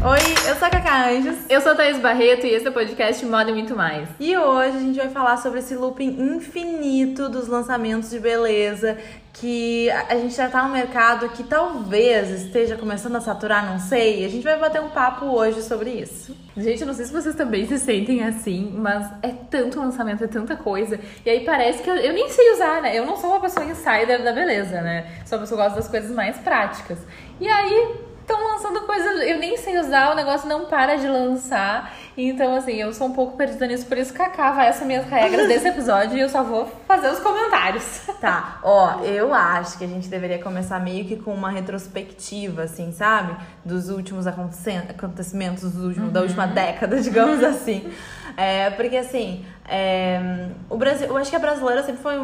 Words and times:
Oi, 0.00 0.48
eu 0.48 0.54
sou 0.54 0.68
a 0.68 0.70
Cacá 0.70 1.08
Anjos. 1.10 1.38
Eu 1.48 1.60
sou 1.60 1.72
a 1.72 1.74
Thaís 1.74 1.98
Barreto 1.98 2.46
e 2.46 2.50
esse 2.50 2.64
é 2.64 2.70
o 2.70 2.72
podcast 2.72 3.26
Moda 3.26 3.50
e 3.50 3.52
Muito 3.52 3.74
Mais. 3.74 4.08
E 4.20 4.36
hoje 4.36 4.76
a 4.76 4.80
gente 4.80 4.96
vai 4.96 5.08
falar 5.08 5.36
sobre 5.38 5.58
esse 5.58 5.74
looping 5.74 6.36
infinito 6.36 7.28
dos 7.28 7.48
lançamentos 7.48 8.08
de 8.08 8.20
beleza 8.20 8.96
que 9.32 9.90
a 9.90 10.14
gente 10.14 10.36
já 10.36 10.48
tá 10.48 10.62
no 10.62 10.72
mercado 10.72 11.28
que 11.30 11.42
talvez 11.42 12.30
esteja 12.30 12.76
começando 12.76 13.16
a 13.16 13.20
saturar, 13.20 13.66
não 13.66 13.80
sei. 13.80 14.24
A 14.24 14.28
gente 14.28 14.44
vai 14.44 14.56
bater 14.56 14.80
um 14.80 14.88
papo 14.88 15.26
hoje 15.26 15.62
sobre 15.62 15.90
isso. 15.90 16.34
Gente, 16.56 16.84
não 16.84 16.94
sei 16.94 17.04
se 17.04 17.12
vocês 17.12 17.34
também 17.34 17.66
se 17.66 17.76
sentem 17.76 18.22
assim, 18.22 18.72
mas 18.76 19.04
é 19.20 19.32
tanto 19.50 19.80
lançamento, 19.80 20.22
é 20.22 20.28
tanta 20.28 20.54
coisa. 20.54 20.98
E 21.26 21.30
aí 21.30 21.44
parece 21.44 21.82
que 21.82 21.90
eu, 21.90 21.96
eu 21.96 22.12
nem 22.12 22.28
sei 22.28 22.52
usar, 22.52 22.80
né? 22.80 22.96
Eu 22.96 23.04
não 23.04 23.16
sou 23.16 23.30
uma 23.30 23.40
pessoa 23.40 23.66
insider 23.66 24.22
da 24.22 24.32
beleza, 24.32 24.80
né? 24.80 25.22
Sou 25.26 25.38
uma 25.38 25.42
pessoa 25.42 25.58
que 25.58 25.64
gosta 25.64 25.80
das 25.80 25.90
coisas 25.90 26.10
mais 26.12 26.36
práticas. 26.38 26.98
E 27.40 27.48
aí 27.48 28.07
estão 28.28 28.46
lançando 28.46 28.82
coisas, 28.82 29.22
eu 29.26 29.38
nem 29.38 29.56
sei 29.56 29.78
usar, 29.78 30.12
o 30.12 30.14
negócio 30.14 30.46
não 30.46 30.66
para 30.66 30.96
de 30.96 31.08
lançar. 31.08 31.94
Então, 32.16 32.54
assim, 32.54 32.74
eu 32.74 32.92
sou 32.92 33.06
um 33.06 33.12
pouco 33.12 33.36
perdida 33.36 33.66
nisso, 33.66 33.86
por 33.86 33.96
isso 33.96 34.12
Cacá 34.12 34.50
vai 34.50 34.68
essas 34.68 34.86
minhas 34.86 35.06
regras 35.06 35.48
desse 35.48 35.66
episódio 35.68 36.18
e 36.18 36.20
eu 36.20 36.28
só 36.28 36.42
vou 36.42 36.70
fazer 36.86 37.08
os 37.08 37.18
comentários. 37.20 38.02
Tá, 38.20 38.58
ó, 38.62 39.00
eu 39.04 39.32
acho 39.32 39.78
que 39.78 39.84
a 39.84 39.86
gente 39.86 40.08
deveria 40.08 40.38
começar 40.38 40.78
meio 40.80 41.04
que 41.04 41.16
com 41.16 41.32
uma 41.32 41.50
retrospectiva, 41.50 42.64
assim, 42.64 42.92
sabe? 42.92 43.36
Dos 43.64 43.88
últimos 43.88 44.26
acontecimentos 44.26 45.62
dos 45.62 45.82
últimos, 45.82 46.08
uhum. 46.08 46.12
da 46.12 46.20
última 46.20 46.46
década, 46.46 47.00
digamos 47.00 47.42
assim. 47.42 47.90
É, 48.36 48.70
porque 48.70 48.96
assim, 48.96 49.44
é, 49.70 50.48
o 50.70 50.78
Brasil, 50.78 51.08
eu 51.08 51.16
acho 51.18 51.28
que 51.28 51.36
a 51.36 51.38
brasileira 51.38 51.82
sempre 51.82 52.00
foi, 52.00 52.16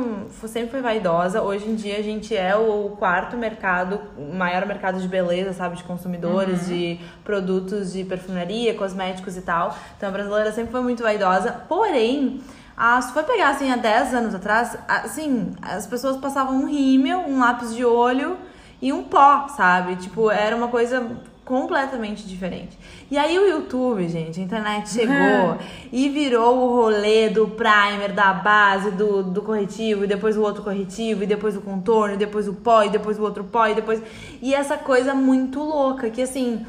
sempre 0.49 0.71
foi 0.71 0.81
vaidosa. 0.81 1.43
Hoje 1.43 1.69
em 1.69 1.75
dia 1.75 1.99
a 1.99 2.03
gente 2.03 2.35
é 2.35 2.57
o 2.57 2.97
quarto 2.99 3.37
mercado, 3.37 4.01
o 4.17 4.35
maior 4.35 4.65
mercado 4.65 4.99
de 4.99 5.07
beleza, 5.07 5.53
sabe, 5.53 5.77
de 5.77 5.85
consumidores, 5.85 6.63
uhum. 6.63 6.69
de 6.69 7.01
produtos 7.23 7.93
de 7.93 8.03
perfumaria, 8.03 8.75
cosméticos 8.75 9.37
e 9.37 9.43
tal. 9.43 9.77
Então 9.97 10.09
a 10.09 10.13
brasileira 10.13 10.53
sempre 10.53 10.73
foi 10.73 10.81
muito 10.81 11.03
vaidosa. 11.03 11.53
Porém, 11.69 12.41
ah, 12.75 13.01
se 13.03 13.13
for 13.13 13.23
pegar 13.25 13.51
assim 13.51 13.71
há 13.71 13.77
10 13.77 14.15
anos 14.15 14.35
atrás, 14.35 14.79
assim, 14.89 15.53
as 15.61 15.87
pessoas 15.87 16.17
passavam 16.17 16.57
um 16.57 16.67
rímel, 16.67 17.21
um 17.29 17.39
lápis 17.41 17.75
de 17.75 17.85
olho 17.85 18.39
e 18.81 18.91
um 18.91 19.05
pó, 19.05 19.49
sabe? 19.49 19.97
Tipo, 19.97 20.31
era 20.31 20.57
uma 20.57 20.69
coisa 20.69 21.11
completamente 21.45 22.27
diferente. 22.27 22.79
E 23.11 23.19
aí 23.19 23.39
o 23.39 23.47
YouTube, 23.47 24.09
gente, 24.09 24.41
a 24.41 24.43
internet 24.43 24.89
chegou 24.91 25.59
e 25.93 26.09
virou 26.09 26.57
o 26.57 26.77
rolê 26.77 27.29
do 27.29 27.49
primer, 27.49 28.13
da 28.13 28.33
base, 28.33 28.91
do, 28.91 29.23
do 29.23 29.43
corretivo, 29.43 30.05
e 30.05 30.07
depois 30.07 30.37
o 30.37 30.43
outro 30.43 30.63
corretivo, 30.63 31.23
e 31.25 31.27
depois 31.27 31.57
o 31.57 31.61
contorno, 31.61 32.15
e 32.15 32.19
depois 32.19 32.49
o 32.49 32.55
pó, 32.55 32.83
e 32.83 32.91
depois 32.91 33.19
o 33.19 33.23
outro 33.23 33.45
pó, 33.45 33.67
e 33.67 33.75
depois. 33.75 34.03
E 34.41 34.55
essa 34.55 34.77
coisa 34.77 35.15
muito 35.15 35.61
louca, 35.61 36.11
que 36.11 36.23
assim 36.23 36.65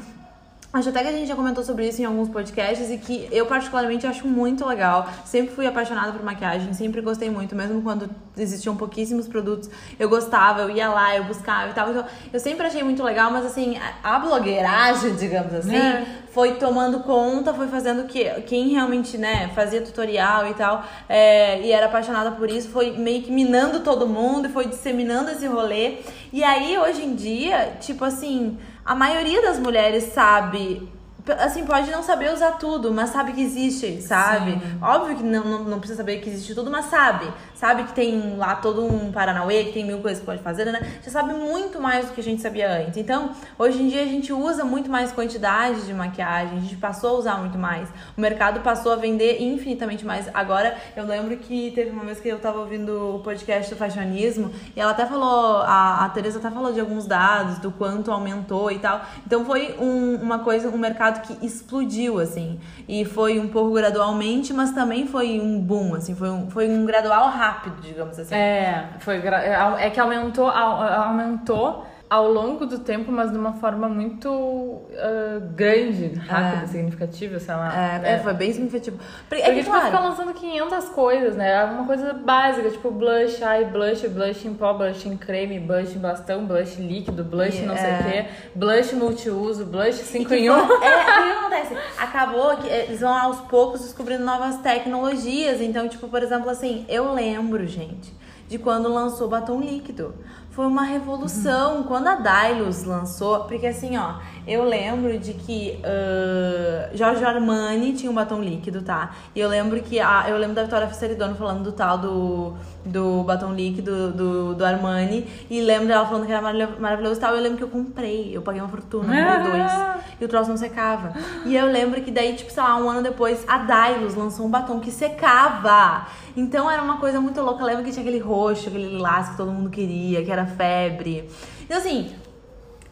Acho 0.76 0.90
até 0.90 1.00
que 1.00 1.08
a 1.08 1.12
gente 1.12 1.26
já 1.26 1.34
comentou 1.34 1.64
sobre 1.64 1.88
isso 1.88 2.02
em 2.02 2.04
alguns 2.04 2.28
podcasts 2.28 2.90
e 2.90 2.98
que 2.98 3.26
eu 3.32 3.46
particularmente 3.46 4.06
acho 4.06 4.28
muito 4.28 4.66
legal. 4.66 5.08
Sempre 5.24 5.54
fui 5.54 5.66
apaixonada 5.66 6.12
por 6.12 6.22
maquiagem, 6.22 6.74
sempre 6.74 7.00
gostei 7.00 7.30
muito, 7.30 7.56
mesmo 7.56 7.80
quando 7.80 8.10
existiam 8.36 8.76
pouquíssimos 8.76 9.26
produtos, 9.26 9.70
eu 9.98 10.08
gostava, 10.08 10.62
eu 10.62 10.70
ia 10.70 10.88
lá, 10.88 11.16
eu 11.16 11.24
buscava 11.24 11.70
e 11.70 11.74
tal. 11.74 11.90
Então, 11.90 12.04
eu 12.32 12.40
sempre 12.40 12.66
achei 12.66 12.82
muito 12.82 13.02
legal, 13.02 13.30
mas 13.30 13.46
assim, 13.46 13.76
a 14.02 14.18
blogueiragem, 14.18 15.14
digamos 15.16 15.54
assim, 15.54 15.76
é. 15.76 16.06
foi 16.32 16.54
tomando 16.54 17.00
conta, 17.00 17.52
foi 17.54 17.68
fazendo 17.68 18.04
que 18.04 18.24
quem 18.42 18.68
realmente, 18.68 19.16
né, 19.16 19.50
fazia 19.54 19.80
tutorial 19.80 20.48
e 20.48 20.54
tal, 20.54 20.84
é, 21.08 21.60
e 21.62 21.72
era 21.72 21.86
apaixonada 21.86 22.32
por 22.32 22.50
isso, 22.50 22.68
foi 22.68 22.92
meio 22.92 23.22
que 23.22 23.30
minando 23.30 23.80
todo 23.80 24.06
mundo 24.06 24.48
e 24.48 24.50
foi 24.50 24.66
disseminando 24.66 25.30
esse 25.30 25.46
rolê. 25.46 25.98
E 26.32 26.42
aí, 26.44 26.76
hoje 26.78 27.04
em 27.04 27.14
dia, 27.14 27.76
tipo 27.80 28.04
assim 28.04 28.58
a 28.86 28.94
maioria 28.94 29.42
das 29.42 29.58
mulheres 29.58 30.04
sabe 30.04 30.88
assim, 31.32 31.64
pode 31.64 31.90
não 31.90 32.02
saber 32.02 32.32
usar 32.32 32.52
tudo, 32.52 32.92
mas 32.92 33.10
sabe 33.10 33.32
que 33.32 33.42
existe, 33.42 34.00
sabe? 34.00 34.52
Sim. 34.52 34.78
Óbvio 34.80 35.16
que 35.16 35.22
não, 35.22 35.44
não, 35.44 35.64
não, 35.64 35.78
precisa 35.78 35.98
saber 35.98 36.20
que 36.20 36.30
existe 36.30 36.54
tudo, 36.54 36.70
mas 36.70 36.86
sabe. 36.86 37.26
Sabe 37.54 37.84
que 37.84 37.92
tem 37.92 38.36
lá 38.36 38.56
todo 38.56 38.84
um 38.84 39.10
Paranauê, 39.10 39.64
que 39.64 39.72
tem 39.72 39.84
mil 39.84 39.98
coisas 39.98 40.20
que 40.20 40.26
pode 40.26 40.42
fazer, 40.42 40.66
né? 40.66 41.00
Já 41.02 41.10
sabe 41.10 41.32
muito 41.32 41.80
mais 41.80 42.06
do 42.06 42.12
que 42.12 42.20
a 42.20 42.24
gente 42.24 42.42
sabia 42.42 42.70
antes. 42.70 42.96
Então, 42.96 43.30
hoje 43.58 43.82
em 43.82 43.88
dia 43.88 44.02
a 44.02 44.06
gente 44.06 44.32
usa 44.32 44.64
muito 44.64 44.90
mais 44.90 45.10
quantidade 45.12 45.86
de 45.86 45.94
maquiagem, 45.94 46.58
a 46.58 46.60
gente 46.60 46.76
passou 46.76 47.16
a 47.16 47.18
usar 47.18 47.38
muito 47.38 47.58
mais. 47.58 47.88
O 48.16 48.20
mercado 48.20 48.60
passou 48.60 48.92
a 48.92 48.96
vender 48.96 49.42
infinitamente 49.42 50.04
mais. 50.04 50.28
Agora, 50.32 50.76
eu 50.96 51.04
lembro 51.06 51.36
que 51.38 51.72
teve 51.72 51.90
uma 51.90 52.04
vez 52.04 52.20
que 52.20 52.28
eu 52.28 52.38
tava 52.38 52.60
ouvindo 52.60 53.16
o 53.16 53.18
podcast 53.20 53.72
do 53.72 53.76
fashionismo 53.76 54.50
e 54.74 54.80
ela 54.80 54.92
até 54.92 55.06
falou, 55.06 55.62
a, 55.62 56.04
a 56.04 56.08
Tereza 56.10 56.38
até 56.38 56.50
falou 56.50 56.72
de 56.72 56.80
alguns 56.80 57.06
dados, 57.06 57.58
do 57.58 57.70
quanto 57.70 58.10
aumentou 58.10 58.70
e 58.70 58.78
tal. 58.78 59.00
Então, 59.26 59.44
foi 59.44 59.74
um, 59.78 60.16
uma 60.16 60.40
coisa, 60.40 60.68
um 60.68 60.78
mercado 60.78 61.15
que 61.20 61.44
explodiu, 61.44 62.18
assim. 62.18 62.58
E 62.88 63.04
foi 63.04 63.38
um 63.38 63.48
pouco 63.48 63.72
gradualmente, 63.74 64.52
mas 64.52 64.72
também 64.72 65.06
foi 65.06 65.40
um 65.40 65.60
boom, 65.60 65.94
assim. 65.94 66.14
Foi 66.14 66.30
um, 66.30 66.50
foi 66.50 66.68
um 66.68 66.84
gradual 66.84 67.28
rápido, 67.28 67.80
digamos 67.80 68.18
assim. 68.18 68.34
É, 68.34 68.88
foi, 69.00 69.16
é, 69.16 69.86
é 69.86 69.90
que 69.90 70.00
aumentou, 70.00 70.48
aumentou 70.48 71.86
ao 72.08 72.30
longo 72.30 72.66
do 72.66 72.78
tempo, 72.78 73.10
mas 73.10 73.32
de 73.32 73.36
uma 73.38 73.54
forma 73.54 73.88
muito 73.88 74.30
uh, 74.30 75.40
grande, 75.54 76.14
rápida, 76.14 76.62
é. 76.62 76.66
significativa, 76.68 77.40
sei 77.40 77.54
lá. 77.54 78.00
É, 78.04 78.12
é. 78.14 78.18
foi 78.18 78.32
bem 78.32 78.52
significativo. 78.52 78.98
Porque, 79.28 79.42
é 79.42 79.46
Porque 79.46 79.60
tipo, 79.60 79.72
claro. 79.72 79.86
fica 79.86 80.00
lançando 80.00 80.32
500 80.32 80.88
coisas, 80.90 81.36
né? 81.36 81.64
Uma 81.64 81.84
coisa 81.84 82.12
básica, 82.12 82.70
tipo 82.70 82.92
blush, 82.92 83.42
eye 83.42 83.64
blush, 83.64 84.06
blush 84.08 84.46
em 84.46 84.54
pó, 84.54 84.72
blush 84.72 85.06
em 85.06 85.16
creme, 85.16 85.58
blush 85.58 85.96
em 85.96 85.98
bastão, 85.98 86.46
blush 86.46 86.76
líquido, 86.80 87.24
blush 87.24 87.60
não 87.62 87.76
sei 87.76 87.90
o 87.90 87.94
é. 87.94 88.02
quê, 88.02 88.26
blush 88.54 88.94
multiuso, 88.94 89.66
blush 89.66 89.96
5 89.96 90.32
em 90.34 90.50
1. 90.50 90.54
Um. 90.54 90.58
É, 90.58 90.62
o 90.62 90.70
que 90.70 91.30
acontece? 91.38 91.76
Acabou 91.98 92.56
que 92.56 92.68
eles 92.68 93.00
vão 93.00 93.14
aos 93.14 93.40
poucos 93.40 93.80
descobrindo 93.80 94.24
novas 94.24 94.58
tecnologias. 94.58 95.60
Então, 95.60 95.88
tipo, 95.88 96.08
por 96.08 96.22
exemplo, 96.22 96.48
assim, 96.48 96.84
eu 96.88 97.12
lembro, 97.12 97.66
gente, 97.66 98.14
de 98.48 98.58
quando 98.58 98.92
lançou 98.92 99.28
batom 99.28 99.60
líquido 99.60 100.14
foi 100.56 100.66
uma 100.66 100.84
revolução. 100.84 101.76
Uhum. 101.76 101.82
Quando 101.82 102.08
a 102.08 102.14
Dylos 102.14 102.84
lançou, 102.84 103.44
porque 103.44 103.66
assim, 103.66 103.98
ó, 103.98 104.14
eu 104.46 104.62
lembro 104.64 105.18
de 105.18 105.32
que 105.32 105.78
uh, 105.80 106.96
Giorgio 106.96 107.26
Armani 107.26 107.92
tinha 107.94 108.10
um 108.10 108.14
batom 108.14 108.40
líquido, 108.40 108.80
tá? 108.80 109.10
E 109.34 109.40
eu 109.40 109.48
lembro 109.48 109.82
que 109.82 109.98
a, 109.98 110.26
eu 110.28 110.38
lembro 110.38 110.54
da 110.54 110.62
Vitória 110.62 110.86
Fesseridono 110.86 111.34
falando 111.34 111.64
do 111.64 111.72
tal 111.72 111.98
do, 111.98 112.54
do 112.84 113.24
batom 113.24 113.52
líquido 113.52 114.12
do, 114.12 114.54
do 114.54 114.64
Armani 114.64 115.26
e 115.50 115.60
lembro 115.60 115.88
dela 115.88 116.06
falando 116.06 116.26
que 116.26 116.32
era 116.32 116.40
maravilhoso 116.78 117.18
e 117.18 117.20
tal. 117.20 117.34
Eu 117.34 117.42
lembro 117.42 117.58
que 117.58 117.64
eu 117.64 117.68
comprei, 117.68 118.36
eu 118.36 118.40
paguei 118.40 118.60
uma 118.60 118.68
fortuna, 118.68 119.12
ah. 119.12 119.38
dois, 119.38 120.04
e 120.20 120.24
o 120.24 120.28
troço 120.28 120.48
não 120.48 120.56
secava. 120.56 121.12
E 121.44 121.56
eu 121.56 121.66
lembro 121.66 122.00
que 122.02 122.12
daí, 122.12 122.34
tipo, 122.34 122.52
sei 122.52 122.62
lá, 122.62 122.76
um 122.76 122.88
ano 122.88 123.02
depois, 123.02 123.44
a 123.48 123.58
Dylos 123.58 124.14
lançou 124.14 124.46
um 124.46 124.50
batom 124.50 124.78
que 124.78 124.92
secava. 124.92 126.06
Então 126.36 126.70
era 126.70 126.80
uma 126.82 126.98
coisa 126.98 127.20
muito 127.20 127.40
louca. 127.40 127.62
Eu 127.62 127.66
lembro 127.66 127.84
que 127.84 127.90
tinha 127.90 128.02
aquele 128.02 128.20
roxo, 128.20 128.68
aquele 128.68 128.90
lilás 128.90 129.30
que 129.30 129.36
todo 129.36 129.50
mundo 129.50 129.70
queria, 129.70 130.24
que 130.24 130.30
era 130.30 130.46
febre. 130.46 131.28
Então, 131.64 131.78
assim, 131.78 132.12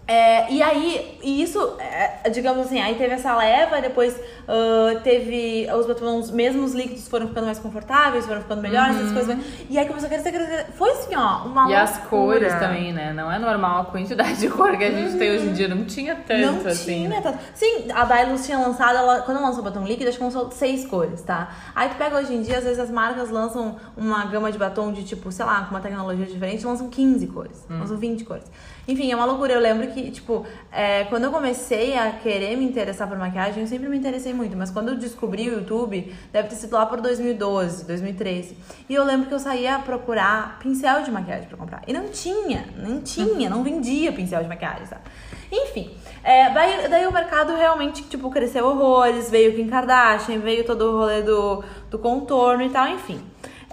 é, 0.06 0.52
e 0.52 0.62
aí, 0.62 1.18
e 1.22 1.42
isso, 1.42 1.76
é, 1.78 2.28
digamos 2.28 2.66
assim, 2.66 2.78
aí 2.78 2.94
teve 2.94 3.14
essa 3.14 3.34
leva, 3.34 3.80
depois 3.80 4.14
uh, 4.14 5.00
teve 5.02 5.66
os 5.72 5.86
batons, 5.86 6.30
mesmo 6.30 6.62
os 6.62 6.74
líquidos 6.74 7.08
foram 7.08 7.28
ficando 7.28 7.46
mais 7.46 7.58
confortáveis, 7.58 8.26
foram 8.26 8.42
ficando 8.42 8.60
melhores, 8.60 8.96
uhum. 8.96 9.14
coisas. 9.14 9.38
E 9.70 9.78
aí 9.78 9.86
começou 9.86 10.06
a 10.06 10.10
crescer, 10.10 10.30
crescer. 10.30 10.66
Foi 10.74 10.90
assim, 10.90 11.14
ó, 11.16 11.46
uma 11.46 11.62
E 11.62 11.74
loucura. 11.74 11.82
as 11.82 11.98
cores 11.98 12.54
também, 12.54 12.92
né? 12.92 13.14
Não 13.14 13.32
é 13.32 13.38
normal 13.38 13.80
a 13.80 13.84
quantidade 13.86 14.40
de 14.40 14.50
cor 14.50 14.76
que 14.76 14.84
a 14.84 14.90
gente 14.90 15.12
uhum. 15.12 15.18
tem 15.18 15.30
hoje 15.30 15.46
em 15.46 15.52
dia, 15.54 15.68
não 15.68 15.86
tinha 15.86 16.14
tanto 16.16 16.64
não 16.64 16.70
assim. 16.70 16.84
Tinha 16.84 17.08
né? 17.08 17.20
tanto. 17.22 17.38
Sim, 17.54 17.90
a 17.90 18.04
Dylos 18.04 18.44
tinha 18.44 18.58
lançado, 18.58 18.98
ela, 18.98 19.22
quando 19.22 19.40
lançou 19.40 19.60
o 19.60 19.64
batom 19.64 19.84
líquido, 19.84 20.10
acho 20.10 20.18
que 20.18 20.24
lançou 20.24 20.50
seis 20.50 20.84
cores, 20.84 21.22
tá? 21.22 21.50
Aí 21.74 21.88
tu 21.88 21.96
pega 21.96 22.18
hoje 22.18 22.34
em 22.34 22.42
dia, 22.42 22.58
às 22.58 22.64
vezes 22.64 22.78
as 22.78 22.90
marcas 22.90 23.30
lançam 23.30 23.76
uma 23.96 24.26
gama 24.26 24.52
de 24.52 24.58
batom 24.58 24.92
de 24.92 25.02
tipo, 25.02 25.32
sei 25.32 25.46
lá, 25.46 25.62
com 25.62 25.70
uma 25.70 25.80
tecnologia 25.80 26.26
diferente, 26.26 26.66
lançam 26.66 26.90
15 26.90 27.26
cores, 27.28 27.66
uhum. 27.70 27.78
lançam 27.78 27.96
20 27.96 28.24
cores. 28.24 28.44
Enfim, 28.86 29.10
é 29.10 29.16
uma 29.16 29.24
loucura. 29.24 29.54
Eu 29.54 29.60
lembro 29.60 29.86
que, 29.88 30.10
tipo, 30.10 30.46
é, 30.70 31.04
quando 31.04 31.24
eu 31.24 31.30
comecei 31.30 31.96
a 31.96 32.12
querer 32.12 32.56
me 32.56 32.64
interessar 32.64 33.08
por 33.08 33.16
maquiagem, 33.18 33.62
eu 33.62 33.66
sempre 33.66 33.88
me 33.88 33.96
interessei 33.96 34.34
muito. 34.34 34.56
Mas 34.56 34.70
quando 34.70 34.90
eu 34.90 34.96
descobri 34.96 35.48
o 35.48 35.54
YouTube, 35.54 36.14
deve 36.32 36.48
ter 36.48 36.56
sido 36.56 36.74
lá 36.74 36.84
por 36.84 37.00
2012, 37.00 37.86
2013. 37.86 38.56
E 38.88 38.94
eu 38.94 39.04
lembro 39.04 39.26
que 39.26 39.34
eu 39.34 39.38
saía 39.38 39.78
procurar 39.78 40.58
pincel 40.58 41.02
de 41.02 41.10
maquiagem 41.10 41.48
pra 41.48 41.56
comprar. 41.56 41.82
E 41.86 41.92
não 41.92 42.08
tinha, 42.08 42.66
não 42.76 43.00
tinha, 43.00 43.48
não 43.48 43.62
vendia 43.62 44.12
pincel 44.12 44.42
de 44.42 44.48
maquiagem, 44.48 44.86
sabe? 44.86 45.02
Enfim, 45.50 45.90
é, 46.22 46.50
daí, 46.50 46.88
daí 46.88 47.06
o 47.06 47.12
mercado 47.12 47.54
realmente, 47.54 48.02
tipo, 48.02 48.30
cresceu 48.30 48.66
horrores. 48.66 49.30
Veio 49.30 49.54
Kim 49.54 49.68
Kardashian, 49.68 50.38
veio 50.40 50.64
todo 50.64 50.82
o 50.82 50.98
rolê 50.98 51.22
do, 51.22 51.64
do 51.90 51.98
contorno 51.98 52.62
e 52.62 52.70
tal, 52.70 52.88
enfim. 52.88 53.20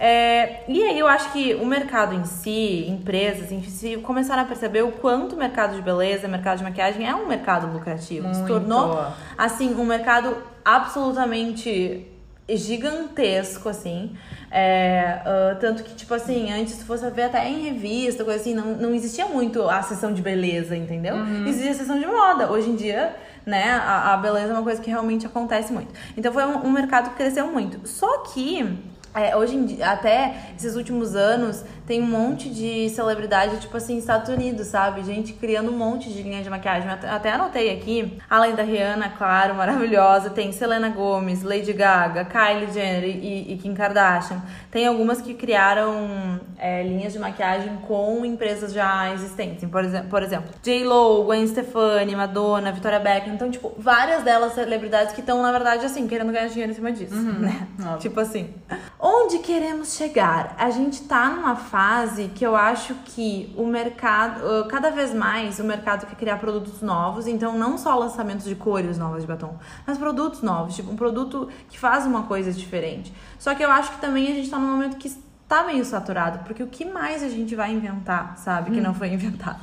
É, 0.04 0.64
e 0.66 0.82
aí 0.82 0.98
eu 0.98 1.06
acho 1.06 1.30
que 1.30 1.54
o 1.54 1.64
mercado 1.64 2.12
em 2.12 2.24
si, 2.24 2.86
empresas 2.88 3.52
em 3.52 3.62
si, 3.62 3.96
começaram 3.98 4.42
a 4.42 4.44
perceber 4.44 4.82
o 4.82 4.90
quanto 4.90 5.36
o 5.36 5.38
mercado 5.38 5.76
de 5.76 5.80
beleza, 5.80 6.26
mercado 6.26 6.58
de 6.58 6.64
maquiagem 6.64 7.08
é 7.08 7.14
um 7.14 7.28
mercado 7.28 7.72
lucrativo. 7.72 8.24
Muito. 8.24 8.40
Se 8.40 8.44
tornou, 8.44 9.06
assim, 9.38 9.72
um 9.72 9.84
mercado 9.84 10.36
absolutamente 10.64 12.04
gigantesco, 12.48 13.68
assim. 13.68 14.16
É, 14.50 15.22
uh, 15.24 15.60
tanto 15.60 15.84
que, 15.84 15.94
tipo 15.94 16.12
assim, 16.12 16.52
antes 16.52 16.74
se 16.74 16.84
fosse 16.84 17.08
ver 17.10 17.22
até 17.22 17.48
em 17.48 17.62
revista, 17.62 18.24
coisa 18.24 18.40
assim, 18.40 18.56
não, 18.56 18.74
não 18.74 18.92
existia 18.92 19.26
muito 19.26 19.68
a 19.68 19.82
sessão 19.82 20.12
de 20.12 20.20
beleza, 20.20 20.76
entendeu? 20.76 21.14
Uhum. 21.14 21.46
Existia 21.46 21.70
a 21.70 21.74
sessão 21.74 21.96
de 21.96 22.06
moda. 22.06 22.50
Hoje 22.50 22.70
em 22.70 22.74
dia 22.74 23.14
né? 23.44 23.72
A, 23.72 24.14
a 24.14 24.16
beleza 24.16 24.50
é 24.50 24.52
uma 24.52 24.62
coisa 24.62 24.80
que 24.80 24.88
realmente 24.88 25.26
acontece 25.26 25.72
muito. 25.72 25.92
Então 26.16 26.32
foi 26.32 26.44
um, 26.44 26.66
um 26.66 26.70
mercado 26.70 27.10
que 27.10 27.16
cresceu 27.16 27.46
muito. 27.46 27.88
Só 27.88 28.18
que 28.18 28.78
é, 29.14 29.36
hoje 29.36 29.54
em 29.54 29.64
dia, 29.66 29.90
até 29.90 30.52
esses 30.56 30.74
últimos 30.74 31.14
anos, 31.14 31.64
tem 31.86 32.02
um 32.02 32.06
monte 32.06 32.48
de 32.48 32.88
celebridade, 32.90 33.60
tipo 33.60 33.76
assim, 33.76 33.98
Estados 33.98 34.28
Unidos, 34.28 34.68
sabe? 34.68 35.02
Gente 35.02 35.32
criando 35.32 35.70
um 35.70 35.76
monte 35.76 36.12
de 36.12 36.22
linha 36.22 36.42
de 36.42 36.50
maquiagem. 36.50 36.88
Até 36.88 37.32
anotei 37.32 37.70
aqui, 37.70 38.18
além 38.28 38.54
da 38.54 38.62
Rihanna, 38.62 39.10
claro, 39.10 39.54
maravilhosa, 39.54 40.30
tem 40.30 40.52
Selena 40.52 40.88
Gomez, 40.88 41.42
Lady 41.42 41.72
Gaga, 41.72 42.24
Kylie 42.24 42.72
Jenner 42.72 43.04
e, 43.04 43.52
e 43.52 43.56
Kim 43.58 43.74
Kardashian. 43.74 44.42
Tem 44.70 44.86
algumas 44.86 45.20
que 45.20 45.34
criaram 45.34 46.40
é, 46.58 46.82
linhas 46.82 47.12
de 47.12 47.18
maquiagem 47.18 47.76
com 47.88 48.24
empresas 48.24 48.72
já 48.72 49.12
existentes. 49.12 49.68
Por, 49.68 49.84
exemplo, 49.84 50.08
por 50.08 50.22
exemplo, 50.22 50.50
J-Lo, 50.62 51.24
Gwen 51.24 51.46
Stefani, 51.46 52.14
Madonna, 52.14 52.72
Victoria 52.72 53.00
Beckham. 53.00 53.34
Então, 53.34 53.50
tipo, 53.50 53.72
várias 53.76 54.22
delas 54.22 54.54
celebridades 54.54 55.12
que 55.14 55.20
estão, 55.20 55.42
na 55.42 55.50
verdade, 55.50 55.84
assim, 55.84 56.06
querendo 56.06 56.32
ganhar 56.32 56.48
dinheiro 56.48 56.72
em 56.72 56.74
cima 56.74 56.92
disso, 56.92 57.14
uhum, 57.14 57.40
né? 57.40 57.66
Óbvio. 57.80 57.98
Tipo 57.98 58.20
assim. 58.20 58.54
Onde 58.98 59.40
queremos 59.40 59.94
chegar? 59.96 60.54
A 60.58 60.70
gente 60.70 61.02
tá 61.02 61.28
numa 61.28 61.56
fase 61.72 62.28
que 62.34 62.44
eu 62.44 62.54
acho 62.54 62.94
que 63.06 63.50
o 63.56 63.66
mercado, 63.66 64.68
cada 64.68 64.90
vez 64.90 65.14
mais, 65.14 65.58
o 65.58 65.64
mercado 65.64 66.06
quer 66.06 66.16
criar 66.16 66.36
produtos 66.36 66.82
novos, 66.82 67.26
então 67.26 67.58
não 67.58 67.78
só 67.78 67.98
lançamentos 67.98 68.44
de 68.44 68.54
cores 68.54 68.98
novas 68.98 69.22
de 69.22 69.26
batom, 69.26 69.56
mas 69.86 69.96
produtos 69.96 70.42
novos, 70.42 70.76
tipo 70.76 70.90
um 70.90 70.96
produto 70.96 71.48
que 71.70 71.78
faz 71.78 72.04
uma 72.04 72.24
coisa 72.24 72.52
diferente. 72.52 73.10
Só 73.38 73.54
que 73.54 73.64
eu 73.64 73.70
acho 73.70 73.92
que 73.92 74.02
também 74.02 74.30
a 74.30 74.34
gente 74.34 74.50
tá 74.50 74.58
num 74.58 74.70
momento 74.70 74.98
que 74.98 75.10
tá 75.48 75.64
meio 75.64 75.82
saturado, 75.86 76.40
porque 76.40 76.62
o 76.62 76.66
que 76.66 76.84
mais 76.84 77.22
a 77.22 77.30
gente 77.30 77.54
vai 77.54 77.72
inventar, 77.72 78.36
sabe, 78.36 78.70
que 78.70 78.78
hum. 78.78 78.82
não 78.82 78.92
foi 78.92 79.08
inventado? 79.14 79.60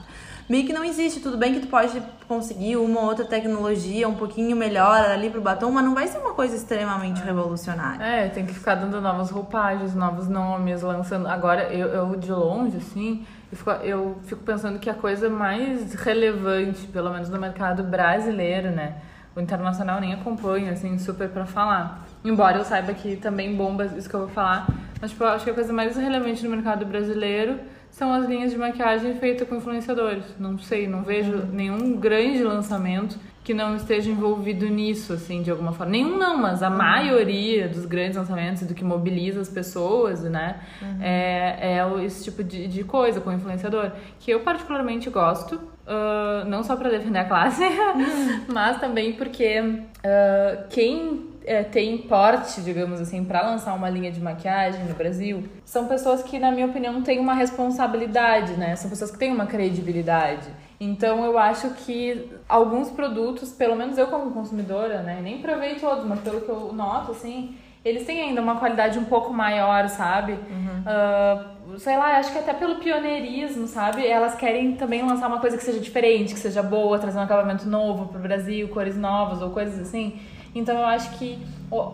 Meio 0.49 0.65
que 0.65 0.73
não 0.73 0.83
existe. 0.83 1.19
Tudo 1.19 1.37
bem 1.37 1.53
que 1.53 1.59
tu 1.59 1.67
pode 1.67 2.01
conseguir 2.27 2.75
uma 2.77 3.01
outra 3.01 3.23
tecnologia 3.23 4.09
um 4.09 4.15
pouquinho 4.15 4.57
melhor 4.57 4.99
ali 5.05 5.29
pro 5.29 5.39
batom, 5.39 5.71
mas 5.71 5.85
não 5.85 5.93
vai 5.93 6.07
ser 6.07 6.17
uma 6.17 6.33
coisa 6.33 6.55
extremamente 6.55 7.21
revolucionária. 7.21 8.03
É, 8.03 8.27
tem 8.29 8.45
que 8.45 8.53
ficar 8.53 8.75
dando 8.75 8.99
novas 8.99 9.29
roupagens, 9.29 9.93
novos 9.93 10.27
nomes, 10.27 10.81
lançando. 10.81 11.27
Agora, 11.27 11.71
eu, 11.71 11.87
eu 11.89 12.15
de 12.15 12.31
longe, 12.31 12.77
assim, 12.77 13.25
eu 13.51 13.57
fico, 13.57 13.71
eu 13.71 14.17
fico 14.23 14.43
pensando 14.43 14.79
que 14.79 14.89
a 14.89 14.93
coisa 14.95 15.29
mais 15.29 15.93
relevante, 15.93 16.87
pelo 16.87 17.11
menos 17.11 17.29
no 17.29 17.39
mercado 17.39 17.83
brasileiro, 17.83 18.71
né? 18.71 18.95
O 19.35 19.39
internacional 19.39 20.01
nem 20.01 20.13
acompanha, 20.13 20.71
assim, 20.71 20.97
super 20.97 21.29
pra 21.29 21.45
falar. 21.45 22.03
Embora 22.25 22.57
eu 22.57 22.65
saiba 22.65 22.93
que 22.93 23.15
também 23.15 23.55
bomba 23.55 23.85
isso 23.85 24.09
que 24.09 24.15
eu 24.15 24.21
vou 24.21 24.29
falar. 24.29 24.67
Mas, 24.99 25.11
tipo, 25.11 25.23
eu 25.23 25.29
acho 25.29 25.45
que 25.45 25.51
a 25.51 25.53
coisa 25.53 25.71
mais 25.71 25.95
relevante 25.95 26.43
no 26.43 26.49
mercado 26.49 26.85
brasileiro 26.85 27.59
são 27.91 28.13
as 28.13 28.25
linhas 28.25 28.51
de 28.51 28.57
maquiagem 28.57 29.15
feitas 29.15 29.47
com 29.47 29.55
influenciadores. 29.55 30.23
Não 30.39 30.57
sei, 30.57 30.87
não 30.87 31.03
vejo 31.03 31.33
uhum. 31.33 31.45
nenhum 31.51 31.97
grande 31.97 32.43
lançamento 32.43 33.19
que 33.43 33.53
não 33.53 33.75
esteja 33.75 34.11
envolvido 34.11 34.67
nisso, 34.67 35.13
assim, 35.13 35.41
de 35.41 35.49
alguma 35.49 35.71
forma. 35.71 35.91
Nenhum 35.91 36.17
não, 36.17 36.37
mas 36.37 36.61
a 36.61 36.69
uhum. 36.69 36.77
maioria 36.77 37.67
dos 37.67 37.85
grandes 37.85 38.15
lançamentos, 38.15 38.63
do 38.63 38.75
que 38.75 38.83
mobiliza 38.83 39.41
as 39.41 39.49
pessoas, 39.49 40.21
né, 40.23 40.59
uhum. 40.81 40.97
é, 41.01 41.77
é 41.77 42.05
esse 42.05 42.23
tipo 42.25 42.43
de, 42.43 42.67
de 42.67 42.83
coisa 42.83 43.19
com 43.19 43.31
influenciador, 43.31 43.91
que 44.19 44.29
eu 44.29 44.41
particularmente 44.41 45.09
gosto, 45.09 45.55
uh, 45.55 46.47
não 46.47 46.63
só 46.63 46.75
para 46.75 46.89
defender 46.89 47.19
a 47.19 47.25
classe, 47.25 47.63
uhum. 47.65 48.45
mas 48.53 48.79
também 48.79 49.13
porque 49.13 49.59
uh, 49.59 50.67
quem 50.69 51.28
é, 51.49 51.63
tem 51.63 51.97
porte, 51.97 52.61
digamos 52.61 53.01
assim, 53.01 53.25
para 53.25 53.41
lançar 53.41 53.73
uma 53.73 53.89
linha 53.89 54.11
de 54.11 54.21
maquiagem 54.21 54.85
no 54.85 54.93
Brasil, 54.93 55.49
são 55.65 55.87
pessoas 55.87 56.21
que, 56.21 56.37
na 56.37 56.51
minha 56.51 56.67
opinião, 56.67 57.01
têm 57.01 57.17
uma 57.17 57.33
responsabilidade, 57.33 58.53
né? 58.53 58.75
São 58.75 58.87
pessoas 58.87 59.09
que 59.09 59.17
têm 59.17 59.31
uma 59.31 59.47
credibilidade. 59.47 60.47
Então 60.79 61.25
eu 61.25 61.39
acho 61.39 61.71
que 61.71 62.29
alguns 62.47 62.91
produtos, 62.91 63.51
pelo 63.51 63.75
menos 63.75 63.97
eu 63.97 64.05
como 64.07 64.29
consumidora, 64.29 65.01
né, 65.01 65.19
nem 65.23 65.41
provei 65.41 65.75
todos, 65.75 66.05
mas 66.05 66.19
pelo 66.19 66.39
que 66.39 66.49
eu 66.49 66.71
noto, 66.71 67.13
assim, 67.13 67.57
eles 67.83 68.05
têm 68.05 68.21
ainda 68.21 68.41
uma 68.41 68.57
qualidade 68.57 68.99
um 68.99 69.05
pouco 69.05 69.33
maior, 69.33 69.89
sabe? 69.89 70.33
Uhum. 70.33 71.73
Uh, 71.73 71.79
sei 71.79 71.97
lá, 71.97 72.17
acho 72.17 72.31
que 72.31 72.37
até 72.37 72.53
pelo 72.53 72.75
pioneirismo, 72.75 73.67
sabe? 73.67 74.05
Elas 74.05 74.35
querem 74.35 74.75
também 74.75 75.01
lançar 75.01 75.27
uma 75.27 75.39
coisa 75.39 75.57
que 75.57 75.63
seja 75.63 75.79
diferente, 75.79 76.35
que 76.35 76.39
seja 76.39 76.61
boa, 76.61 76.99
trazer 76.99 77.17
um 77.17 77.23
acabamento 77.23 77.67
novo 77.67 78.07
pro 78.07 78.19
Brasil, 78.19 78.67
cores 78.69 78.95
novas 78.95 79.41
ou 79.41 79.49
coisas 79.49 79.79
assim. 79.79 80.19
Então 80.53 80.77
eu 80.77 80.85
acho 80.85 81.17
que 81.17 81.39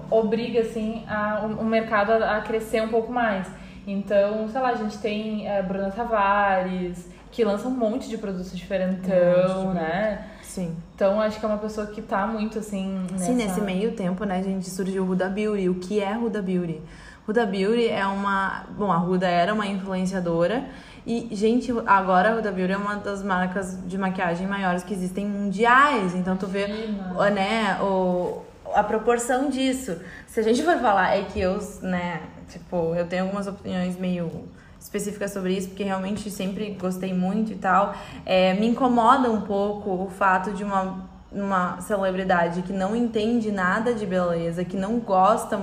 obriga 0.09 0.61
assim 0.61 1.03
a, 1.07 1.45
o, 1.45 1.61
o 1.61 1.65
mercado 1.65 2.11
a, 2.11 2.37
a, 2.37 2.41
crescer 2.41 2.81
um 2.81 2.89
pouco 2.89 3.11
mais. 3.11 3.47
Então, 3.85 4.47
sei 4.49 4.61
lá, 4.61 4.69
a 4.69 4.75
gente 4.75 4.97
tem 4.97 5.47
a 5.47 5.55
eh, 5.55 5.61
Bruna 5.61 5.91
Tavares, 5.91 7.07
que 7.31 7.43
lança 7.43 7.67
um 7.67 7.71
monte 7.71 8.09
de 8.09 8.17
produtos 8.17 8.55
diferentão, 8.55 9.67
um 9.67 9.73
né? 9.73 10.25
Sim. 10.41 10.75
Então, 10.95 11.21
acho 11.21 11.39
que 11.39 11.45
é 11.45 11.49
uma 11.49 11.57
pessoa 11.57 11.85
que 11.87 12.01
tá 12.01 12.25
muito 12.25 12.57
assim. 12.57 13.05
Nessa... 13.11 13.25
Sim, 13.25 13.35
nesse 13.35 13.61
meio 13.61 13.91
tempo, 13.91 14.23
né, 14.23 14.39
a 14.39 14.41
gente 14.41 14.69
surgiu 14.69 15.03
o 15.03 15.09
Huda 15.09 15.29
Beauty. 15.29 15.69
O 15.69 15.75
que 15.75 15.99
é 15.99 16.17
Huda 16.17 16.41
Beauty? 16.41 16.81
Huda 17.27 17.45
Beauty 17.45 17.89
é 17.89 18.05
uma. 18.07 18.65
Bom, 18.77 18.91
a 18.91 19.03
Huda 19.03 19.27
era 19.27 19.53
uma 19.53 19.67
influenciadora. 19.67 20.65
E, 21.05 21.29
gente, 21.31 21.71
agora 21.85 22.33
a 22.33 22.35
Huda 22.37 22.51
Beauty 22.51 22.73
é 22.73 22.77
uma 22.77 22.95
das 22.95 23.21
marcas 23.23 23.77
de 23.85 23.97
maquiagem 23.97 24.47
maiores 24.47 24.83
que 24.83 24.93
existem 24.93 25.25
mundiais. 25.25 26.15
Então, 26.15 26.35
tu 26.35 26.47
vê, 26.47 26.67
né, 27.33 27.77
o, 27.81 28.41
a 28.73 28.83
proporção 28.83 29.49
disso. 29.49 29.97
Se 30.25 30.39
a 30.39 30.43
gente 30.43 30.63
for 30.63 30.77
falar, 30.79 31.15
é 31.15 31.23
que 31.23 31.39
eu, 31.39 31.59
né, 31.81 32.21
tipo, 32.49 32.95
eu 32.95 33.05
tenho 33.05 33.23
algumas 33.23 33.45
opiniões 33.45 33.97
meio 33.97 34.49
específicas 34.79 35.31
sobre 35.31 35.53
isso, 35.55 35.69
porque 35.69 35.83
realmente 35.83 36.29
sempre 36.29 36.71
gostei 36.79 37.13
muito 37.13 37.51
e 37.51 37.55
tal. 37.55 37.95
É, 38.25 38.53
me 38.53 38.67
incomoda 38.67 39.31
um 39.31 39.41
pouco 39.41 39.91
o 39.91 40.09
fato 40.09 40.53
de 40.53 40.63
uma 40.63 41.14
uma 41.31 41.81
celebridade 41.81 42.61
que 42.61 42.71
não 42.71 42.95
entende 42.95 43.51
nada 43.51 43.93
de 43.93 44.05
beleza, 44.05 44.63
que 44.63 44.77
não 44.77 44.99
gosta 44.99 45.59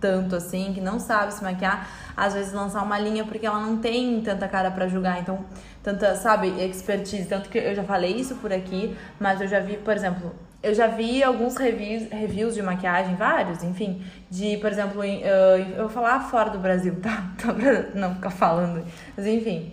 tanto 0.00 0.36
assim, 0.36 0.72
que 0.72 0.80
não 0.80 1.00
sabe 1.00 1.34
se 1.34 1.42
maquiar, 1.42 1.88
às 2.16 2.34
vezes 2.34 2.52
lançar 2.52 2.82
uma 2.82 2.98
linha 2.98 3.24
porque 3.24 3.46
ela 3.46 3.60
não 3.60 3.78
tem 3.78 4.20
tanta 4.20 4.46
cara 4.46 4.70
para 4.70 4.86
julgar, 4.86 5.20
então 5.20 5.40
tanta, 5.82 6.14
sabe, 6.16 6.48
expertise, 6.64 7.26
tanto 7.26 7.48
que 7.48 7.58
eu 7.58 7.74
já 7.74 7.84
falei 7.84 8.12
isso 8.14 8.36
por 8.36 8.52
aqui, 8.52 8.96
mas 9.18 9.40
eu 9.40 9.48
já 9.48 9.60
vi, 9.60 9.76
por 9.76 9.94
exemplo, 9.94 10.34
eu 10.62 10.74
já 10.74 10.88
vi 10.88 11.22
alguns 11.22 11.56
reviews, 11.56 12.10
reviews 12.10 12.54
de 12.54 12.62
maquiagem, 12.62 13.14
vários, 13.14 13.62
enfim, 13.62 14.02
de, 14.28 14.56
por 14.56 14.70
exemplo, 14.72 15.04
em, 15.04 15.22
uh, 15.22 15.76
eu 15.76 15.82
vou 15.82 15.88
falar 15.88 16.20
fora 16.28 16.50
do 16.50 16.58
Brasil, 16.58 16.96
tá? 17.00 17.30
Tá 17.40 17.52
pra 17.52 17.90
não 17.94 18.14
ficar 18.16 18.30
falando. 18.30 18.84
Mas 19.16 19.26
enfim. 19.26 19.72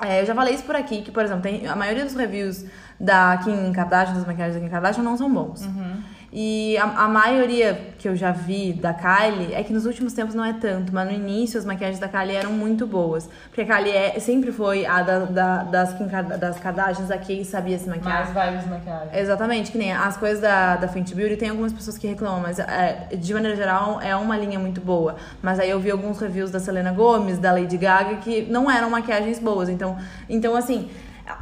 É, 0.00 0.20
eu 0.20 0.26
já 0.26 0.34
falei 0.34 0.54
isso 0.54 0.64
por 0.64 0.76
aqui, 0.76 1.02
que, 1.02 1.10
por 1.10 1.24
exemplo, 1.24 1.42
tem, 1.42 1.66
a 1.66 1.74
maioria 1.74 2.04
dos 2.04 2.14
reviews 2.14 2.64
da 3.00 3.36
Kim 3.38 3.72
Kardashian, 3.72 4.14
das 4.14 4.26
maquiagens 4.26 4.54
da 4.56 4.60
Kim 4.60 4.70
Kardashian, 4.70 5.02
não 5.02 5.16
são 5.16 5.32
bons. 5.32 5.64
Uhum. 5.64 6.02
E 6.30 6.76
a, 6.76 7.04
a, 7.04 7.08
maioria 7.08 7.92
que 7.98 8.06
eu 8.06 8.14
já 8.14 8.32
vi 8.32 8.74
da 8.74 8.92
Kylie 8.92 9.54
é 9.54 9.62
que 9.62 9.72
nos 9.72 9.86
últimos 9.86 10.12
tempos 10.12 10.34
não 10.34 10.44
é 10.44 10.52
tanto, 10.52 10.92
mas 10.92 11.08
no 11.08 11.14
início 11.14 11.58
as 11.58 11.64
maquiagens 11.64 11.98
da 11.98 12.06
Kylie 12.06 12.36
eram 12.36 12.52
muito 12.52 12.86
boas. 12.86 13.28
Porque 13.46 13.62
a 13.62 13.64
Kylie 13.64 13.92
é, 13.92 14.20
sempre 14.20 14.52
foi 14.52 14.84
a 14.84 15.02
da, 15.02 15.18
da, 15.20 15.62
das, 15.64 15.96
das 16.38 16.60
Kardashians 16.60 17.10
a 17.10 17.16
que 17.16 17.42
sabia 17.46 17.78
se 17.78 17.88
maquiar. 17.88 18.30
Mais 18.30 18.50
vibes 18.50 18.64
de 18.64 18.70
maquiagem. 18.70 19.08
Exatamente, 19.18 19.72
que 19.72 19.78
nem 19.78 19.92
as 19.92 20.18
coisas 20.18 20.40
da, 20.40 20.76
da 20.76 20.86
Fenty 20.86 21.14
Beauty, 21.14 21.36
tem 21.36 21.48
algumas 21.48 21.72
pessoas 21.72 21.96
que 21.96 22.06
reclamam, 22.06 22.40
mas 22.40 22.58
é, 22.58 23.08
de 23.16 23.32
maneira 23.32 23.56
geral 23.56 23.98
é 24.02 24.14
uma 24.14 24.36
linha 24.36 24.58
muito 24.58 24.82
boa. 24.82 25.16
Mas 25.40 25.58
aí 25.58 25.70
eu 25.70 25.80
vi 25.80 25.90
alguns 25.90 26.18
reviews 26.18 26.50
da 26.50 26.60
Selena 26.60 26.92
Gomez, 26.92 27.38
da 27.38 27.52
Lady 27.52 27.78
Gaga, 27.78 28.16
que 28.16 28.42
não 28.42 28.70
eram 28.70 28.90
maquiagens 28.90 29.38
boas. 29.38 29.70
Então, 29.70 29.96
então 30.28 30.54
assim 30.54 30.90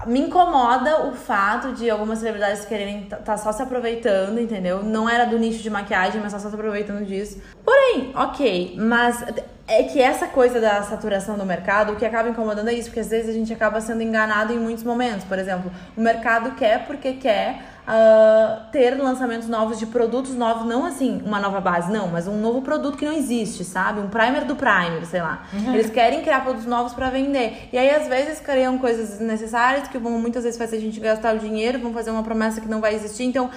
me 0.06 0.20
incomoda 0.20 1.06
o 1.06 1.12
fato 1.12 1.72
de 1.72 1.88
algumas 1.88 2.18
celebridades 2.18 2.64
quererem 2.64 3.04
estar 3.04 3.18
tá 3.18 3.36
só 3.36 3.52
se 3.52 3.62
aproveitando, 3.62 4.38
entendeu? 4.38 4.82
Não 4.82 5.08
era 5.08 5.24
do 5.24 5.38
nicho 5.38 5.62
de 5.62 5.70
maquiagem, 5.70 6.20
mas 6.20 6.32
só 6.32 6.38
se 6.38 6.46
aproveitando 6.46 7.04
disso. 7.04 7.40
Porém, 7.64 8.12
ok, 8.14 8.76
mas 8.78 9.24
é 9.68 9.82
que 9.82 10.00
essa 10.00 10.26
coisa 10.26 10.60
da 10.60 10.82
saturação 10.82 11.36
do 11.36 11.44
mercado, 11.44 11.92
o 11.92 11.96
que 11.96 12.04
acaba 12.04 12.28
incomodando 12.28 12.68
é 12.68 12.74
isso, 12.74 12.88
porque 12.88 13.00
às 13.00 13.08
vezes 13.08 13.30
a 13.30 13.32
gente 13.32 13.52
acaba 13.52 13.80
sendo 13.80 14.02
enganado 14.02 14.52
em 14.52 14.58
muitos 14.58 14.84
momentos. 14.84 15.24
Por 15.24 15.38
exemplo, 15.38 15.70
o 15.96 16.00
mercado 16.00 16.52
quer 16.52 16.86
porque 16.86 17.14
quer 17.14 17.75
uh, 17.86 18.70
ter 18.70 19.00
lançamentos 19.00 19.48
novos 19.48 19.78
de 19.78 19.86
produtos 19.86 20.34
novos, 20.34 20.66
não 20.66 20.84
assim, 20.84 21.22
uma 21.24 21.40
nova 21.40 21.60
base, 21.60 21.90
não, 21.92 22.08
mas 22.08 22.26
um 22.26 22.38
novo 22.38 22.62
produto 22.62 22.98
que 22.98 23.04
não 23.04 23.12
existe, 23.12 23.64
sabe? 23.64 24.00
Um 24.00 24.08
primer 24.08 24.44
do 24.44 24.56
primer, 24.56 25.04
sei 25.06 25.22
lá. 25.22 25.44
Uhum. 25.52 25.74
Eles 25.74 25.90
querem 25.90 26.22
criar 26.22 26.42
produtos 26.42 26.66
novos 26.66 26.92
para 26.92 27.10
vender. 27.10 27.68
E 27.72 27.78
aí, 27.78 27.90
às 27.90 28.08
vezes, 28.08 28.40
criam 28.40 28.78
coisas 28.78 29.10
desnecessárias 29.10 29.88
que 29.88 29.98
vão 29.98 30.18
muitas 30.18 30.44
vezes 30.44 30.58
fazer 30.58 30.76
a 30.76 30.80
gente 30.80 30.98
gastar 31.00 31.34
o 31.34 31.38
dinheiro, 31.38 31.78
vão 31.78 31.92
fazer 31.92 32.10
uma 32.10 32.22
promessa 32.22 32.60
que 32.60 32.68
não 32.68 32.80
vai 32.80 32.94
existir. 32.94 33.24
Então, 33.24 33.50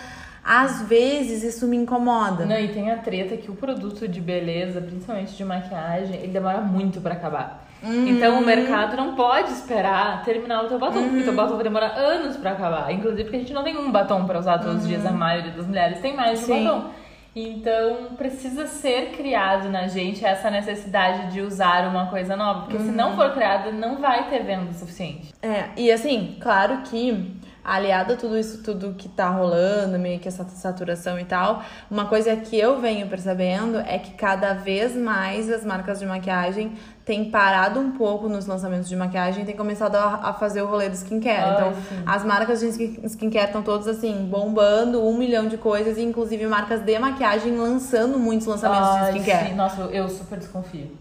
às 0.43 0.81
vezes 0.83 1.43
isso 1.43 1.67
me 1.67 1.77
incomoda. 1.77 2.45
Não, 2.45 2.57
e 2.57 2.69
tem 2.69 2.91
a 2.91 2.97
treta 2.97 3.35
que 3.37 3.51
o 3.51 3.55
produto 3.55 4.07
de 4.07 4.21
beleza, 4.21 4.81
principalmente 4.81 5.35
de 5.35 5.43
maquiagem, 5.43 6.15
ele 6.15 6.31
demora 6.31 6.61
muito 6.61 7.01
para 7.01 7.13
acabar. 7.13 7.68
Uhum. 7.81 8.07
Então 8.07 8.39
o 8.39 8.45
mercado 8.45 8.97
não 8.97 9.15
pode 9.15 9.51
esperar 9.51 10.23
terminar 10.23 10.65
o 10.65 10.67
teu 10.67 10.77
batom, 10.77 10.99
uhum. 10.99 11.05
porque 11.05 11.21
o 11.21 11.23
teu 11.23 11.33
batom 11.33 11.55
vai 11.55 11.63
demorar 11.63 11.93
anos 11.95 12.37
para 12.37 12.51
acabar. 12.51 12.91
Inclusive 12.91 13.23
porque 13.23 13.37
a 13.37 13.39
gente 13.39 13.53
não 13.53 13.63
tem 13.63 13.77
um 13.77 13.91
batom 13.91 14.25
para 14.25 14.39
usar 14.39 14.59
todos 14.59 14.83
os 14.83 14.87
dias, 14.87 15.05
a 15.05 15.09
uhum. 15.09 15.17
maioria 15.17 15.51
das 15.51 15.65
mulheres 15.65 15.99
tem 15.99 16.15
mais 16.15 16.45
de 16.45 16.51
um 16.51 16.63
batom. 16.63 16.89
Então 17.35 18.15
precisa 18.17 18.65
ser 18.65 19.11
criado 19.11 19.69
na 19.69 19.87
gente 19.87 20.25
essa 20.25 20.49
necessidade 20.49 21.31
de 21.31 21.41
usar 21.41 21.87
uma 21.87 22.07
coisa 22.07 22.35
nova, 22.35 22.61
porque 22.61 22.79
se 22.79 22.91
não 22.91 23.11
uhum. 23.11 23.15
for 23.15 23.33
criada, 23.33 23.71
não 23.71 23.97
vai 23.97 24.29
ter 24.29 24.43
venda 24.43 24.71
o 24.71 24.73
suficiente. 24.73 25.33
É, 25.41 25.65
e 25.77 25.91
assim, 25.91 26.37
claro 26.41 26.79
que 26.83 27.39
aliado 27.63 28.13
a 28.13 28.15
tudo 28.15 28.37
isso, 28.37 28.63
tudo 28.63 28.95
que 28.97 29.07
tá 29.07 29.29
rolando, 29.29 29.99
meio 29.99 30.19
que 30.19 30.27
essa 30.27 30.43
saturação 30.43 31.19
e 31.19 31.25
tal, 31.25 31.63
uma 31.89 32.05
coisa 32.05 32.35
que 32.35 32.57
eu 32.57 32.79
venho 32.79 33.07
percebendo 33.07 33.79
é 33.79 33.99
que 33.99 34.11
cada 34.11 34.53
vez 34.53 34.95
mais 34.95 35.51
as 35.51 35.63
marcas 35.63 35.99
de 35.99 36.05
maquiagem 36.05 36.73
têm 37.09 37.25
parado 37.25 37.79
um 37.79 37.89
pouco 37.89 38.29
nos 38.29 38.45
lançamentos 38.45 38.87
de 38.87 38.95
maquiagem 38.95 39.41
e 39.41 39.45
têm 39.47 39.55
começado 39.55 39.95
a, 39.95 40.19
a 40.29 40.33
fazer 40.33 40.61
o 40.61 40.67
rolê 40.67 40.89
do 40.89 40.93
skincare. 40.93 41.41
Ai, 41.41 41.53
então, 41.53 41.73
sim. 41.73 42.03
as 42.05 42.23
marcas 42.23 42.59
de 42.59 42.67
skin- 42.67 42.99
skincare 43.05 43.47
estão 43.47 43.63
todas 43.63 43.87
assim, 43.87 44.27
bombando 44.29 45.03
um 45.03 45.17
milhão 45.17 45.47
de 45.47 45.57
coisas, 45.57 45.97
e 45.97 46.03
inclusive 46.03 46.45
marcas 46.45 46.81
de 46.81 46.99
maquiagem 46.99 47.57
lançando 47.57 48.19
muitos 48.19 48.45
lançamentos 48.45 48.89
Ai, 48.89 49.13
de 49.13 49.19
skincare. 49.21 49.47
sim. 49.49 49.55
Nossa, 49.55 49.81
eu 49.91 50.07
super 50.07 50.37
desconfio. 50.37 50.91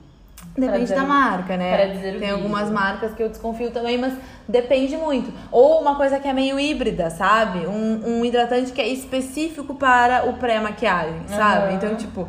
Depende 0.57 0.79
dizer 0.85 0.95
da 0.95 1.05
marca, 1.05 1.59
né? 1.59 2.17
Tem 2.19 2.31
algumas 2.31 2.71
marcas 2.71 3.13
que 3.13 3.23
eu 3.23 3.29
desconfio 3.29 3.71
também, 3.71 3.99
mas 3.99 4.15
depende 4.49 4.97
muito. 4.97 5.31
Ou 5.53 5.79
uma 5.83 5.95
coisa 5.95 6.19
que 6.19 6.27
é 6.27 6.33
meio 6.33 6.59
híbrida, 6.59 7.11
sabe? 7.11 7.67
Um, 7.67 8.21
um 8.21 8.25
hidratante 8.25 8.73
que 8.73 8.81
é 8.81 8.89
específico 8.89 9.75
para 9.75 10.25
o 10.27 10.33
pré-maquiagem, 10.39 11.29
sabe? 11.29 11.67
Aham. 11.67 11.73
Então, 11.75 11.95
tipo, 11.97 12.27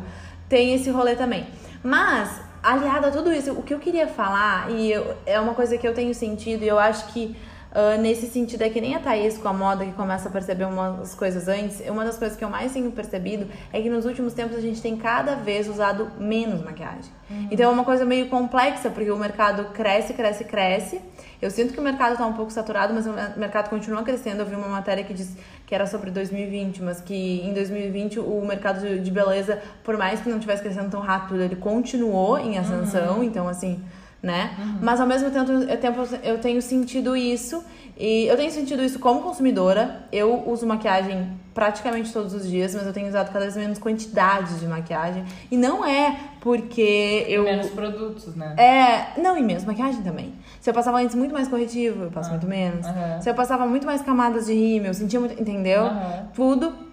tem 0.50 0.74
esse 0.74 0.90
rolê 0.90 1.16
também. 1.16 1.46
Mas, 1.82 2.42
aliado 2.62 3.06
a 3.06 3.10
tudo 3.10 3.32
isso, 3.32 3.52
o 3.52 3.62
que 3.62 3.72
eu 3.72 3.78
queria 3.78 4.06
falar, 4.06 4.70
e 4.70 4.92
eu- 4.92 5.14
é 5.26 5.38
uma 5.40 5.54
coisa 5.54 5.78
que 5.78 5.86
eu 5.86 5.94
tenho 5.94 6.14
sentido, 6.14 6.62
e 6.62 6.68
eu 6.68 6.78
acho 6.78 7.06
que 7.12 7.36
ah, 7.72 7.96
nesse 7.96 8.26
sentido 8.26 8.62
é 8.62 8.68
que 8.70 8.80
nem 8.80 8.94
a 8.94 8.98
Thaís 9.00 9.38
com 9.38 9.48
a 9.48 9.52
moda 9.52 9.84
que 9.84 9.92
começa 9.92 10.28
a 10.28 10.32
perceber 10.32 10.64
umas 10.64 11.14
coisas 11.14 11.46
antes, 11.48 11.80
uma 11.88 12.04
das 12.04 12.18
coisas 12.18 12.36
que 12.36 12.44
eu 12.44 12.50
mais 12.50 12.72
tenho 12.72 12.90
percebido 12.90 13.46
é 13.72 13.80
que 13.80 13.88
nos 13.88 14.04
últimos 14.04 14.32
tempos 14.34 14.56
a 14.56 14.60
gente 14.60 14.80
tem 14.82 14.96
cada 14.96 15.36
vez 15.36 15.68
usado 15.68 16.10
menos 16.18 16.62
maquiagem. 16.62 17.10
Então 17.50 17.70
é 17.70 17.72
uma 17.72 17.84
coisa 17.84 18.04
meio 18.04 18.28
complexa, 18.28 18.90
porque 18.90 19.10
o 19.10 19.16
mercado 19.16 19.66
cresce, 19.72 20.12
cresce, 20.14 20.44
cresce. 20.44 21.00
Eu 21.40 21.50
sinto 21.50 21.72
que 21.72 21.78
o 21.80 21.82
mercado 21.82 22.18
tá 22.18 22.26
um 22.26 22.34
pouco 22.34 22.50
saturado, 22.52 22.92
mas 22.92 23.06
o 23.06 23.12
mer- 23.12 23.32
mercado 23.38 23.70
continua 23.70 24.02
crescendo. 24.02 24.40
Eu 24.40 24.46
vi 24.46 24.54
uma 24.56 24.68
matéria 24.68 25.02
que 25.04 25.14
disse 25.14 25.38
que 25.64 25.74
era 25.74 25.86
sobre 25.86 26.10
2020, 26.10 26.82
mas 26.82 27.00
que 27.00 27.40
em 27.40 27.54
2020 27.54 28.18
o 28.20 28.44
mercado 28.44 28.80
de- 29.00 29.10
beleza, 29.10 29.58
por 29.84 29.96
mais 29.96 30.20
que 30.20 30.28
não 30.28 30.36
estivesse 30.36 30.60
crescendo 30.60 30.90
tão 30.90 31.00
rápido, 31.00 31.40
ele 31.40 31.56
continuou 31.56 32.36
em 32.38 32.58
ascensão. 32.58 33.22
Então, 33.24 33.48
assim, 33.48 33.80
né? 34.22 34.56
Mas 34.80 35.00
ao 35.00 35.06
mesmo 35.06 35.30
tempo, 35.30 35.50
eu, 35.50 35.76
tempo 35.78 36.00
eu 36.22 36.38
tenho 36.38 36.60
sentido 36.60 37.16
isso. 37.16 37.64
E 37.96 38.26
eu 38.26 38.36
tenho 38.36 38.50
sentido 38.50 38.82
isso 38.82 38.98
como 38.98 39.20
consumidora. 39.20 40.04
Eu 40.10 40.48
uso 40.48 40.66
maquiagem 40.66 41.32
praticamente 41.52 42.10
todos 42.10 42.32
os 42.32 42.48
dias, 42.48 42.74
mas 42.74 42.86
eu 42.86 42.92
tenho 42.94 43.06
usado 43.08 43.30
cada 43.30 43.40
vez 43.44 43.56
menos 43.56 43.78
quantidade 43.78 44.58
de 44.58 44.66
maquiagem. 44.66 45.22
E 45.50 45.56
não 45.56 45.84
é 45.84 46.16
porque 46.40 47.26
eu. 47.28 47.44
Menos 47.44 47.68
produtos, 47.70 48.34
né? 48.34 48.54
É, 48.56 49.20
não, 49.20 49.36
e 49.36 49.42
menos 49.42 49.64
maquiagem 49.64 50.00
também. 50.02 50.32
Se 50.60 50.70
eu 50.70 50.74
passava 50.74 50.98
antes 50.98 51.14
muito 51.14 51.32
mais 51.32 51.48
corretivo, 51.48 52.04
eu 52.04 52.10
passo 52.10 52.30
muito 52.30 52.46
menos. 52.46 52.86
aham. 52.86 53.20
Se 53.20 53.28
eu 53.28 53.34
passava 53.34 53.66
muito 53.66 53.86
mais 53.86 54.00
camadas 54.00 54.46
de 54.46 54.54
rímel, 54.54 54.88
eu 54.90 54.94
sentia 54.94 55.20
muito, 55.20 55.38
entendeu? 55.40 55.82
Aham. 55.84 56.28
Tudo. 56.34 56.89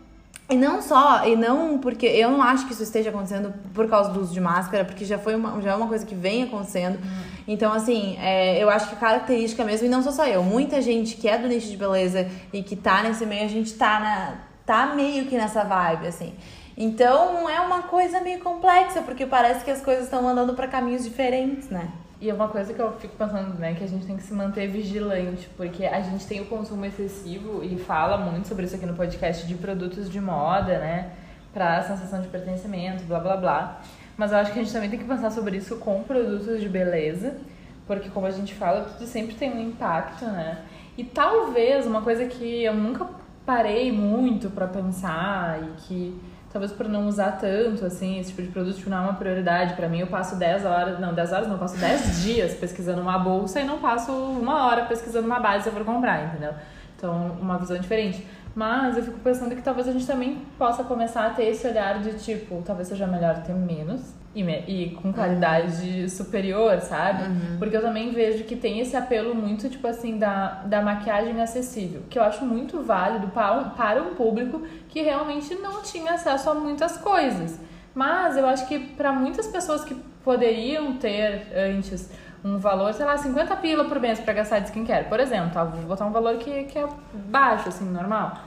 E 0.50 0.56
não 0.56 0.82
só, 0.82 1.28
e 1.28 1.36
não 1.36 1.78
porque 1.78 2.06
eu 2.06 2.32
não 2.32 2.42
acho 2.42 2.68
que 2.68 2.74
isso 2.74 2.84
esteja 2.84 3.10
acontecendo 3.10 3.54
por 3.74 3.90
causa 3.90 4.12
do 4.12 4.22
uso 4.22 4.34
de 4.34 4.40
máscara, 4.40 4.86
porque 4.86 5.04
já 5.04 5.18
foi 5.18 5.36
uma, 5.36 5.62
já 5.62 5.72
é 5.72 5.76
uma 5.76 5.88
coisa 5.88 6.06
que 6.06 6.16
vem 6.16 6.44
acontecendo. 6.44 6.98
Então, 7.46 7.74
assim, 7.74 8.18
é, 8.18 8.62
eu 8.62 8.70
acho 8.70 8.90
que 8.90 8.96
característica 8.96 9.66
mesmo, 9.66 9.88
e 9.88 9.90
não 9.90 10.02
sou 10.02 10.14
só 10.14 10.26
eu, 10.26 10.42
muita 10.44 10.82
gente 10.82 11.18
que 11.18 11.28
é 11.28 11.38
do 11.38 11.50
nicho 11.50 11.68
de 11.68 11.76
beleza 11.76 12.30
e 12.54 12.64
que 12.64 12.78
tá 12.78 13.04
nesse 13.04 13.26
meio, 13.26 13.44
a 13.44 13.50
gente 13.50 13.74
tá 13.74 14.00
na. 14.00 14.36
tá 14.66 14.96
meio 14.96 15.26
que 15.26 15.36
nessa 15.36 15.66
vibe, 15.66 16.08
assim. 16.08 16.34
Então 16.78 17.50
é 17.50 17.60
uma 17.60 17.84
coisa 17.84 18.22
meio 18.22 18.40
complexa, 18.40 19.02
porque 19.02 19.26
parece 19.26 19.66
que 19.66 19.72
as 19.72 19.82
coisas 19.82 20.06
estão 20.06 20.26
andando 20.26 20.54
pra 20.54 20.68
caminhos 20.68 21.04
diferentes, 21.04 21.70
né? 21.70 21.90
E 22.20 22.30
é 22.30 22.34
uma 22.34 22.48
coisa 22.48 22.74
que 22.74 22.82
eu 22.82 22.92
fico 22.94 23.16
pensando, 23.16 23.60
né, 23.60 23.76
que 23.76 23.84
a 23.84 23.88
gente 23.88 24.08
tem 24.08 24.18
que 24.18 24.24
se 24.24 24.34
manter 24.34 24.68
vigilante, 24.68 25.48
porque 25.56 25.86
a 25.86 26.02
gente 26.02 26.26
tem 26.26 26.42
o 26.42 26.46
consumo 26.46 26.84
excessivo 26.84 27.64
e 27.64 27.78
fala 27.78 28.18
muito 28.18 28.48
sobre 28.48 28.66
isso 28.66 28.76
aqui 28.76 28.88
no 28.88 28.96
podcast 28.96 29.46
de 29.46 29.54
produtos 29.54 30.10
de 30.10 30.20
moda, 30.20 30.80
né, 30.80 31.12
pra 31.54 31.84
sensação 31.84 32.20
de 32.20 32.28
pertencimento, 32.28 33.04
blá 33.04 33.20
blá 33.20 33.38
blá. 33.38 33.82
Mas 34.18 34.32
eu 34.32 34.40
acho 34.40 34.52
que 34.52 34.60
a 34.60 34.64
gente 34.64 34.74
também 34.74 34.90
tem 34.90 34.98
que 34.98 35.06
pensar 35.06 35.30
sobre 35.30 35.58
isso 35.58 35.78
com 35.78 36.02
produtos 36.02 36.60
de 36.60 36.68
beleza, 36.68 37.38
porque 37.86 38.10
como 38.10 38.26
a 38.26 38.32
gente 38.32 38.56
fala, 38.56 38.82
tudo 38.82 39.06
sempre 39.06 39.36
tem 39.36 39.54
um 39.54 39.62
impacto, 39.62 40.26
né? 40.26 40.64
E 40.98 41.04
talvez 41.04 41.86
uma 41.86 42.02
coisa 42.02 42.26
que 42.26 42.64
eu 42.64 42.74
nunca 42.74 43.08
parei 43.46 43.92
muito 43.92 44.50
pra 44.50 44.68
pensar 44.68 45.62
e 45.62 45.82
que 45.84 46.22
talvez 46.52 46.72
por 46.72 46.88
não 46.88 47.08
usar 47.08 47.34
tanto 47.34 47.86
assim 47.86 48.20
esse 48.20 48.30
tipo 48.30 48.42
de 48.42 48.48
produto 48.50 48.76
tipo, 48.76 48.90
não 48.90 48.98
é 48.98 49.02
uma 49.02 49.14
prioridade 49.14 49.74
pra 49.74 49.88
mim 49.88 50.00
eu 50.00 50.08
passo 50.08 50.36
10 50.36 50.66
horas 50.66 51.00
não 51.00 51.14
10 51.14 51.34
horas 51.34 51.48
não 51.48 51.56
eu 51.56 51.60
passo 51.60 51.78
10 51.78 52.22
dias 52.24 52.54
pesquisando 52.54 53.02
uma 53.02 53.18
bolsa 53.18 53.60
e 53.60 53.66
não 53.66 53.80
passo 53.80 54.12
uma 54.12 54.66
hora 54.66 54.86
pesquisando 54.86 55.26
uma 55.28 55.40
base 55.40 55.64
se 55.64 55.70
eu 55.70 55.74
for 55.74 55.86
comprar 55.86 56.26
entendeu? 56.26 56.54
Então 56.96 57.38
uma 57.40 57.58
visão 57.58 57.78
diferente. 57.78 58.26
Mas 58.56 58.98
eu 58.98 59.04
fico 59.04 59.20
pensando 59.20 59.56
que 59.56 59.62
talvez 59.62 59.88
a 59.88 59.92
gente 59.92 60.08
também 60.08 60.42
possa 60.58 60.84
começar 60.84 61.28
a 61.28 61.30
ter 61.30 61.44
esse 61.44 61.68
olhar 61.68 62.00
de 62.00 62.14
tipo 62.14 62.64
talvez 62.66 62.88
seja 62.88 63.06
melhor 63.06 63.44
ter 63.44 63.54
menos 63.54 64.16
e, 64.42 64.86
e 64.86 64.90
com 64.92 65.12
qualidade 65.12 66.10
superior, 66.10 66.80
sabe? 66.82 67.24
Porque 67.58 67.76
eu 67.76 67.82
também 67.82 68.12
vejo 68.12 68.44
que 68.44 68.56
tem 68.56 68.80
esse 68.80 68.96
apelo 68.96 69.34
muito, 69.34 69.70
tipo 69.70 69.88
assim, 69.88 70.18
da, 70.18 70.64
da 70.66 70.82
maquiagem 70.82 71.42
acessível, 71.42 72.04
que 72.10 72.20
eu 72.20 72.24
acho 72.24 72.46
muito 72.46 72.82
válido 72.84 73.28
para 73.28 73.54
um, 73.54 73.70
para 73.72 74.02
um 74.04 74.14
público 74.14 74.62
que 74.90 75.02
realmente 75.02 75.56
não 75.56 75.82
tinha 75.82 76.14
acesso 76.14 76.50
a 76.50 76.54
muitas 76.54 76.98
coisas. 76.98 77.60
Mas 77.96 78.38
eu 78.38 78.46
acho 78.46 78.68
que 78.68 78.78
para 78.80 79.12
muitas 79.12 79.48
pessoas 79.48 79.84
que 79.84 79.96
poderiam 80.24 80.94
ter 80.98 81.48
antes 81.56 82.12
um 82.44 82.58
valor, 82.58 82.94
sei 82.94 83.06
lá, 83.06 83.18
50 83.18 83.56
pila 83.58 83.86
por 83.86 84.00
mês 84.00 84.20
para 84.20 84.34
gastar 84.34 84.60
de 84.60 84.68
skincare, 84.68 85.06
por 85.06 85.20
exemplo, 85.20 85.50
tá? 85.52 85.64
Vou 85.64 85.82
botar 85.84 86.06
um 86.06 86.12
valor 86.12 86.38
que, 86.38 86.66
que 86.66 86.78
é 86.78 86.88
baixo, 87.14 87.70
assim, 87.70 87.86
normal 87.86 88.44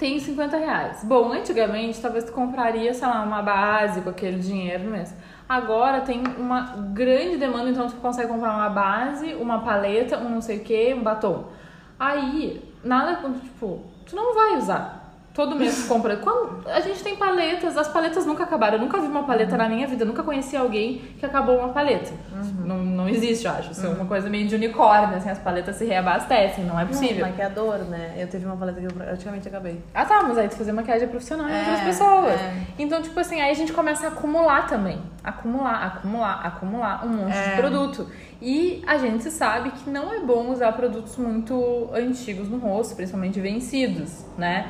tem 0.00 0.18
50 0.18 0.56
reais. 0.56 1.04
Bom, 1.04 1.30
antigamente 1.30 2.00
talvez 2.00 2.24
tu 2.24 2.32
compraria, 2.32 2.92
sei 2.94 3.06
lá, 3.06 3.22
uma 3.22 3.42
base 3.42 4.00
com 4.00 4.08
aquele 4.08 4.38
dinheiro 4.38 4.90
mês. 4.90 5.14
Agora 5.46 6.00
tem 6.00 6.22
uma 6.38 6.76
grande 6.94 7.36
demanda, 7.36 7.68
então 7.68 7.86
tu 7.86 7.96
consegue 7.96 8.28
comprar 8.28 8.54
uma 8.54 8.70
base, 8.70 9.34
uma 9.34 9.60
paleta, 9.60 10.16
um 10.16 10.30
não 10.30 10.40
sei 10.40 10.56
o 10.56 10.64
que, 10.64 10.94
um 10.94 11.02
batom. 11.02 11.48
Aí, 11.98 12.64
nada, 12.82 13.20
tipo, 13.40 13.84
tu 14.06 14.16
não 14.16 14.34
vai 14.34 14.56
usar. 14.56 14.99
Todo 15.32 15.54
mês 15.54 15.86
compra. 15.86 16.16
Quando 16.16 16.68
a 16.68 16.80
gente 16.80 17.02
tem 17.04 17.14
paletas, 17.14 17.76
as 17.76 17.86
paletas 17.86 18.26
nunca 18.26 18.42
acabaram. 18.42 18.74
Eu 18.78 18.80
nunca 18.82 19.00
vi 19.00 19.06
uma 19.06 19.22
paleta 19.22 19.56
na 19.56 19.68
minha 19.68 19.86
vida, 19.86 20.02
eu 20.02 20.06
nunca 20.08 20.24
conheci 20.24 20.56
alguém 20.56 20.98
que 21.18 21.24
acabou 21.24 21.56
uma 21.58 21.68
paleta. 21.68 22.10
Não, 22.64 22.78
não 22.78 23.08
existe, 23.08 23.46
eu 23.46 23.52
acho. 23.52 23.70
Isso 23.70 23.86
é 23.86 23.88
uma 23.90 24.06
coisa 24.06 24.28
meio 24.28 24.48
de 24.48 24.56
unicórnio, 24.56 25.16
assim, 25.16 25.30
as 25.30 25.38
paletas 25.38 25.76
se 25.76 25.84
reabastecem, 25.84 26.64
não 26.64 26.78
é 26.78 26.84
possível. 26.84 27.24
maquiador, 27.26 27.78
né? 27.78 28.14
Eu 28.18 28.26
teve 28.26 28.44
uma 28.44 28.56
paleta 28.56 28.80
que 28.80 28.86
eu 28.86 28.92
praticamente 28.92 29.46
acabei. 29.46 29.80
Ah 29.94 30.04
tá, 30.04 30.22
mas 30.24 30.36
aí 30.36 30.48
tu 30.48 30.56
fazer 30.56 30.72
maquiagem 30.72 31.06
profissional 31.06 31.48
em 31.48 31.52
É, 31.52 31.58
outras 31.60 31.80
pessoas. 31.80 32.32
é. 32.40 32.54
Então, 32.76 33.00
tipo 33.00 33.18
assim, 33.20 33.40
aí 33.40 33.52
a 33.52 33.54
gente 33.54 33.72
começa 33.72 34.06
a 34.06 34.10
acumular 34.10 34.66
também. 34.66 35.00
Acumular, 35.22 35.86
acumular, 35.86 36.40
acumular 36.44 37.06
um 37.06 37.08
monte 37.08 37.36
É. 37.36 37.50
de 37.50 37.56
produto. 37.56 38.08
E 38.42 38.82
a 38.86 38.98
gente 38.98 39.30
sabe 39.30 39.70
que 39.70 39.88
não 39.88 40.12
é 40.12 40.18
bom 40.20 40.50
usar 40.50 40.72
produtos 40.72 41.16
muito 41.16 41.88
antigos 41.94 42.48
no 42.48 42.58
rosto, 42.58 42.96
principalmente 42.96 43.38
vencidos, 43.40 44.24
né? 44.36 44.66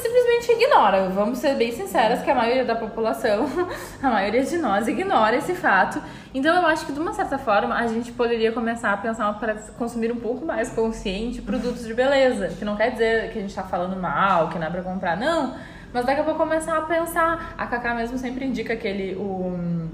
Simplesmente 0.00 0.52
ignora. 0.52 1.08
Vamos 1.10 1.38
ser 1.38 1.54
bem 1.56 1.72
sinceras 1.72 2.22
que 2.22 2.30
a 2.30 2.34
maioria 2.34 2.64
da 2.64 2.74
população, 2.74 3.46
a 4.02 4.08
maioria 4.10 4.42
de 4.44 4.56
nós 4.58 4.88
ignora 4.88 5.36
esse 5.36 5.54
fato. 5.54 6.00
Então 6.32 6.54
eu 6.54 6.66
acho 6.66 6.86
que 6.86 6.92
de 6.92 6.98
uma 7.00 7.12
certa 7.12 7.38
forma 7.38 7.74
a 7.74 7.86
gente 7.86 8.12
poderia 8.12 8.52
começar 8.52 8.92
a 8.92 8.96
pensar 8.96 9.32
para 9.38 9.54
consumir 9.78 10.10
um 10.12 10.16
pouco 10.16 10.44
mais 10.46 10.70
consciente 10.70 11.42
produtos 11.42 11.84
de 11.86 11.92
beleza, 11.92 12.48
que 12.58 12.64
não 12.64 12.76
quer 12.76 12.92
dizer 12.92 13.32
que 13.32 13.38
a 13.38 13.42
gente 13.42 13.54
tá 13.54 13.62
falando 13.64 13.96
mal, 14.00 14.48
que 14.48 14.58
não 14.58 14.66
é 14.66 14.70
pra 14.70 14.82
comprar, 14.82 15.16
não. 15.16 15.54
Mas 15.92 16.06
daqui 16.06 16.20
a 16.20 16.24
pouco 16.24 16.38
começar 16.38 16.78
a 16.78 16.82
pensar. 16.82 17.54
A 17.58 17.66
Kaká 17.66 17.94
mesmo 17.94 18.16
sempre 18.16 18.44
indica 18.46 18.72
aquele 18.74 19.14
o 19.16 19.88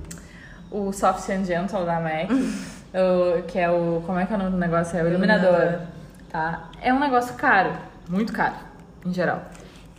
o 0.70 0.92
Soft 0.92 1.28
and 1.30 1.44
Gentle 1.44 1.84
da 1.86 2.00
MAC, 2.00 2.28
o- 2.92 3.42
que 3.44 3.58
é 3.58 3.70
o 3.70 4.02
como 4.04 4.18
é 4.18 4.26
que 4.26 4.32
é 4.32 4.36
o 4.36 4.38
nome 4.38 4.50
do 4.50 4.58
negócio? 4.58 4.98
É 4.98 5.02
o 5.02 5.08
iluminador. 5.08 5.48
Iluminador. 5.54 5.80
Tá? 6.28 6.64
É 6.82 6.92
um 6.92 6.98
negócio 6.98 7.34
caro, 7.36 7.70
muito 8.08 8.32
caro, 8.32 8.54
em 9.06 9.12
geral. 9.12 9.42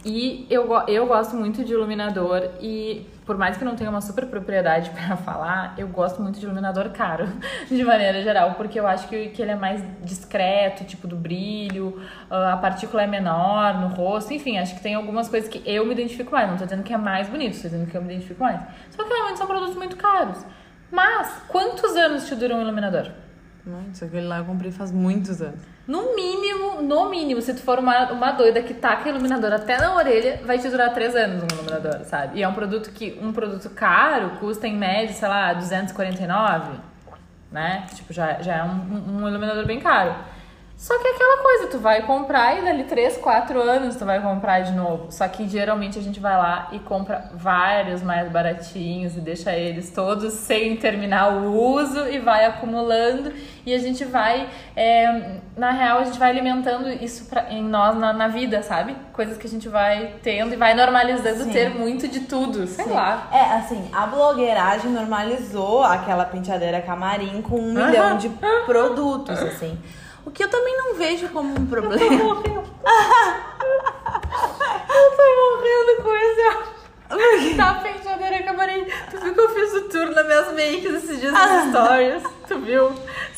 E 0.09 0.47
eu, 0.49 0.69
eu 0.87 1.05
gosto 1.05 1.35
muito 1.35 1.65
de 1.65 1.73
iluminador 1.73 2.51
e 2.61 3.05
por 3.25 3.37
mais 3.37 3.57
que 3.57 3.63
eu 3.65 3.67
não 3.67 3.75
tenha 3.75 3.89
uma 3.89 3.99
super 3.99 4.25
propriedade 4.27 4.89
pra 4.95 5.17
falar, 5.17 5.73
eu 5.77 5.85
gosto 5.89 6.21
muito 6.21 6.39
de 6.39 6.45
iluminador 6.45 6.91
caro, 6.91 7.27
de 7.69 7.83
maneira 7.83 8.23
geral, 8.23 8.53
porque 8.53 8.79
eu 8.79 8.87
acho 8.87 9.09
que, 9.09 9.27
que 9.27 9.41
ele 9.41 9.51
é 9.51 9.55
mais 9.55 9.83
discreto, 10.01 10.85
tipo 10.85 11.09
do 11.09 11.17
brilho, 11.17 12.01
ah, 12.29 12.53
a 12.53 12.57
partícula 12.57 13.03
é 13.03 13.07
menor 13.07 13.81
no 13.81 13.87
rosto, 13.87 14.33
enfim, 14.33 14.57
acho 14.57 14.75
que 14.75 14.81
tem 14.81 14.95
algumas 14.95 15.27
coisas 15.27 15.49
que 15.49 15.61
eu 15.65 15.85
me 15.85 15.91
identifico 15.91 16.31
mais. 16.31 16.49
Não 16.49 16.57
tô 16.57 16.63
dizendo 16.63 16.83
que 16.83 16.93
é 16.93 16.97
mais 16.97 17.27
bonito, 17.27 17.61
tô 17.61 17.63
dizendo 17.63 17.91
que 17.91 17.97
eu 17.97 18.01
me 18.01 18.13
identifico 18.13 18.41
mais. 18.41 18.61
Só 18.91 19.03
que 19.03 19.09
realmente 19.09 19.37
são 19.37 19.45
produtos 19.45 19.75
muito 19.75 19.97
caros. 19.97 20.37
Mas 20.89 21.41
quantos 21.49 21.97
anos 21.97 22.25
te 22.25 22.33
dura 22.33 22.55
um 22.55 22.61
iluminador? 22.61 23.11
Isso 23.91 24.05
aquele 24.05 24.25
lá 24.25 24.37
eu 24.37 24.45
comprei 24.45 24.71
faz 24.71 24.89
muitos 24.89 25.41
anos. 25.41 25.59
No 25.87 26.13
mínimo, 26.15 26.81
no 26.81 27.09
mínimo, 27.09 27.41
se 27.41 27.53
tu 27.53 27.61
for 27.61 27.79
uma, 27.79 28.11
uma 28.11 28.31
doida 28.31 28.61
que 28.61 28.73
taca 28.73 29.07
iluminador 29.07 29.53
até 29.53 29.77
na 29.77 29.95
orelha, 29.95 30.41
vai 30.43 30.59
te 30.59 30.67
durar 30.67 30.93
três 30.93 31.15
anos 31.15 31.41
um 31.43 31.47
iluminador, 31.55 32.03
sabe? 32.03 32.39
E 32.39 32.43
é 32.43 32.47
um 32.47 32.53
produto 32.53 32.91
que, 32.91 33.17
um 33.21 33.31
produto 33.31 33.69
caro, 33.69 34.31
custa 34.39 34.67
em 34.67 34.75
média, 34.75 35.13
sei 35.13 35.27
lá, 35.29 35.53
249, 35.53 36.71
né? 37.51 37.85
Tipo, 37.95 38.11
já, 38.11 38.33
já 38.41 38.55
é 38.57 38.63
um- 38.63 39.21
um 39.23 39.27
iluminador 39.29 39.65
bem 39.65 39.79
caro. 39.79 40.13
Só 40.77 40.95
que 40.99 41.07
é 41.07 41.11
aquela 41.11 41.41
coisa, 41.41 41.67
tu 41.67 41.79
vai 41.79 42.03
comprar 42.03 42.59
e 42.59 42.63
dali 42.63 42.83
3, 42.83 43.17
4 43.17 43.59
anos 43.59 43.95
tu 43.95 44.05
vai 44.05 44.21
comprar 44.21 44.59
de 44.59 44.73
novo. 44.73 45.07
Só 45.11 45.27
que 45.27 45.49
geralmente 45.49 45.97
a 45.97 46.01
gente 46.03 46.19
vai 46.19 46.37
lá 46.37 46.69
e 46.71 46.77
compra 46.77 47.31
vários 47.33 48.03
mais 48.03 48.31
baratinhos 48.31 49.17
e 49.17 49.19
deixa 49.19 49.55
eles 49.55 49.89
todos 49.89 50.33
sem 50.33 50.77
terminar 50.77 51.33
o 51.33 51.59
uso 51.59 52.07
e 52.07 52.19
vai 52.19 52.45
acumulando. 52.45 53.33
E 53.65 53.73
a 53.73 53.79
gente 53.79 54.05
vai, 54.05 54.47
é, 54.75 55.39
na 55.57 55.71
real, 55.71 55.97
a 55.97 56.03
gente 56.03 56.19
vai 56.19 56.29
alimentando 56.29 56.87
isso 56.89 57.25
pra, 57.25 57.51
em 57.51 57.63
nós 57.63 57.97
na, 57.97 58.13
na, 58.13 58.27
vida, 58.27 58.61
sabe? 58.61 58.95
Coisas 59.13 59.35
que 59.35 59.47
a 59.47 59.49
gente 59.49 59.67
vai 59.67 60.13
tendo 60.21 60.53
e 60.53 60.57
vai 60.57 60.75
normalizando 60.75 61.43
Sim. 61.43 61.51
ter 61.51 61.71
muito 61.71 62.07
de 62.07 62.19
tudo, 62.21 62.67
sei 62.67 62.85
Sim. 62.85 62.91
lá. 62.91 63.27
É, 63.33 63.55
assim, 63.55 63.89
a 63.91 64.05
blogueiragem 64.05 64.91
normalizou 64.91 65.83
aquela 65.83 66.23
penteadeira 66.23 66.79
camarim 66.81 67.41
com 67.41 67.59
um 67.59 67.73
milhão 67.73 68.15
de 68.15 68.29
produtos, 68.67 69.39
assim. 69.39 69.75
O 70.27 70.29
que 70.29 70.43
eu 70.43 70.49
também 70.49 70.75
não 70.75 70.93
vejo 70.95 71.29
como 71.29 71.57
um 71.57 71.65
problema. 71.67 72.03
Eu 72.03 72.09
tô 72.09 72.25
morrendo. 72.25 72.59
eu 74.89 75.11
tô 75.15 75.23
morrendo 75.39 76.03
com 76.03 76.13
esse. 76.17 77.55
Tá 77.55 77.75
penteadeira 77.75 78.43
camarém. 78.43 78.85
Tu 79.09 79.21
viu 79.21 79.33
que 79.33 79.39
eu 79.39 79.49
fiz 79.51 79.73
o 79.75 79.81
tour 79.87 80.11
nas 80.13 80.25
minhas 80.25 80.47
makes 80.47 80.95
esses 80.95 81.21
dias 81.21 81.31
nas 81.31 81.49
ah. 81.49 81.69
stories? 81.69 82.23
Tu 82.45 82.59
viu? 82.59 82.91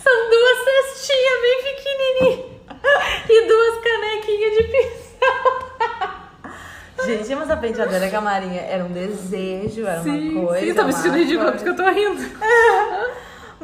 São 0.03 0.29
duas 0.31 0.57
cestinhas 0.65 1.41
bem 1.41 1.63
pequenininhas. 1.63 2.49
E 3.29 3.47
duas 3.47 3.79
canequinhas 3.83 4.57
de 4.57 4.63
pincel. 4.63 5.69
Gente, 7.05 7.35
mas 7.35 7.51
a 7.51 7.57
penteadeira 7.57 8.09
camarinha 8.09 8.61
era 8.61 8.83
um 8.83 8.91
desejo, 8.91 9.85
era 9.85 10.01
sim, 10.01 10.29
uma 10.31 10.47
coisa. 10.47 10.65
Sim, 10.65 10.73
tá 10.73 10.83
me 10.83 10.93
sentindo 10.93 11.17
ridícula 11.17 11.51
porque 11.51 11.69
eu 11.69 11.75
tô 11.75 11.87
rindo. 11.87 12.21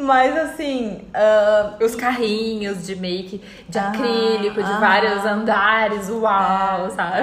Mas 0.06 0.38
assim. 0.38 1.02
Uh... 1.14 1.84
Os 1.84 1.96
carrinhos 1.96 2.86
de 2.86 2.96
make 2.96 3.42
de 3.68 3.78
ah, 3.78 3.90
acrílico, 3.90 4.62
de 4.62 4.72
ah, 4.72 4.80
vários 4.80 5.26
andares, 5.26 6.10
uau, 6.10 6.86
é, 6.86 6.90
sabe? 6.92 7.18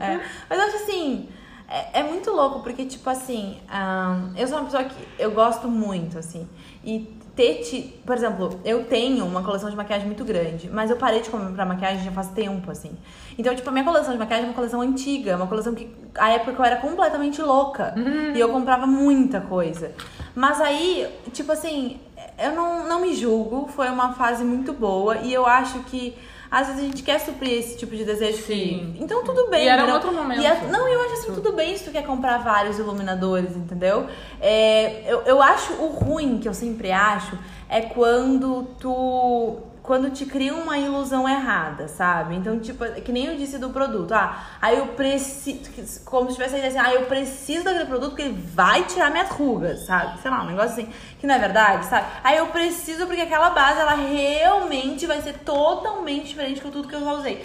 É, 0.00 0.12
é. 0.14 0.20
Mas 0.48 0.58
eu 0.58 0.66
acho 0.66 0.76
assim. 0.76 1.28
É, 1.68 2.00
é, 2.00 2.02
muito 2.02 2.30
louco, 2.30 2.60
porque, 2.60 2.84
tipo 2.84 3.08
assim, 3.08 3.58
um, 3.72 4.36
eu 4.36 4.46
sou 4.46 4.58
uma 4.58 4.66
pessoa 4.66 4.84
que 4.84 4.94
eu 5.18 5.30
gosto 5.30 5.68
muito, 5.68 6.18
assim. 6.18 6.46
E 6.84 7.18
ter, 7.34 7.62
te, 7.62 8.00
por 8.04 8.14
exemplo, 8.14 8.60
eu 8.62 8.84
tenho 8.84 9.24
uma 9.24 9.42
coleção 9.42 9.70
de 9.70 9.76
maquiagem 9.76 10.06
muito 10.06 10.22
grande, 10.22 10.68
mas 10.68 10.90
eu 10.90 10.96
parei 10.96 11.22
de 11.22 11.30
comprar 11.30 11.64
maquiagem 11.64 12.04
já 12.04 12.12
faz 12.12 12.28
tempo, 12.28 12.70
assim. 12.70 12.90
Então, 13.38 13.54
tipo, 13.54 13.66
a 13.68 13.72
minha 13.72 13.84
coleção 13.84 14.12
de 14.12 14.18
maquiagem 14.18 14.44
é 14.44 14.48
uma 14.48 14.54
coleção 14.54 14.82
antiga, 14.82 15.36
uma 15.36 15.46
coleção 15.46 15.74
que 15.74 15.90
a 16.18 16.30
época 16.30 16.52
eu 16.52 16.64
era 16.64 16.76
completamente 16.76 17.40
louca. 17.40 17.94
Uhum. 17.96 18.34
E 18.34 18.40
eu 18.40 18.50
comprava 18.50 18.86
muita 18.86 19.40
coisa. 19.40 19.92
Mas 20.34 20.60
aí, 20.60 21.08
tipo 21.32 21.52
assim, 21.52 21.98
eu 22.42 22.52
não, 22.52 22.88
não 22.88 23.00
me 23.00 23.14
julgo, 23.14 23.68
foi 23.68 23.88
uma 23.88 24.12
fase 24.14 24.44
muito 24.44 24.72
boa 24.72 25.18
e 25.18 25.32
eu 25.32 25.46
acho 25.46 25.80
que 25.80 26.16
às 26.50 26.66
vezes 26.66 26.82
a 26.82 26.84
gente 26.84 27.02
quer 27.02 27.18
suprir 27.18 27.52
esse 27.52 27.78
tipo 27.78 27.96
de 27.96 28.04
desejo. 28.04 28.42
Sim. 28.42 28.92
Que... 28.94 29.02
Então 29.02 29.24
tudo 29.24 29.48
bem. 29.48 29.64
E 29.64 29.68
era 29.68 29.86
um 29.86 29.92
outro 29.92 30.12
momento. 30.12 30.44
A... 30.44 30.54
Não, 30.66 30.86
eu 30.86 31.00
acho 31.00 31.14
assim, 31.14 31.32
tudo 31.32 31.52
bem 31.54 31.74
se 31.78 31.84
tu 31.84 31.90
quer 31.90 32.04
comprar 32.04 32.38
vários 32.38 32.78
iluminadores, 32.78 33.56
entendeu? 33.56 34.06
É, 34.38 35.02
eu, 35.06 35.22
eu 35.22 35.40
acho 35.40 35.72
o 35.74 35.86
ruim, 35.86 36.38
que 36.38 36.46
eu 36.46 36.52
sempre 36.52 36.92
acho, 36.92 37.38
é 37.70 37.80
quando 37.80 38.66
tu 38.78 39.62
quando 39.82 40.10
te 40.10 40.24
cria 40.24 40.54
uma 40.54 40.78
ilusão 40.78 41.28
errada, 41.28 41.88
sabe? 41.88 42.36
Então, 42.36 42.58
tipo, 42.60 42.84
que 43.02 43.10
nem 43.10 43.26
eu 43.26 43.36
disse 43.36 43.58
do 43.58 43.70
produto. 43.70 44.12
Ah, 44.12 44.40
aí 44.60 44.78
eu 44.78 44.88
preciso. 44.88 46.04
Como 46.04 46.28
se 46.28 46.36
tivesse 46.36 46.54
assim, 46.54 46.78
ah, 46.78 46.94
eu 46.94 47.06
preciso 47.06 47.64
daquele 47.64 47.86
produto 47.86 48.10
porque 48.10 48.22
ele 48.22 48.40
vai 48.54 48.84
tirar 48.84 49.10
minhas 49.10 49.28
rugas, 49.30 49.84
sabe? 49.84 50.20
Sei 50.22 50.30
lá, 50.30 50.44
um 50.44 50.46
negócio 50.46 50.70
assim, 50.70 50.88
que 51.18 51.26
não 51.26 51.34
é 51.34 51.38
verdade, 51.38 51.86
sabe? 51.86 52.06
Aí 52.22 52.36
eu 52.38 52.46
preciso 52.46 53.06
porque 53.06 53.22
aquela 53.22 53.50
base, 53.50 53.80
ela 53.80 53.94
realmente 53.94 55.04
vai 55.04 55.20
ser 55.20 55.38
totalmente 55.38 56.28
diferente 56.28 56.60
com 56.60 56.70
tudo 56.70 56.86
que 56.86 56.94
eu 56.94 57.00
já 57.00 57.12
usei. 57.14 57.44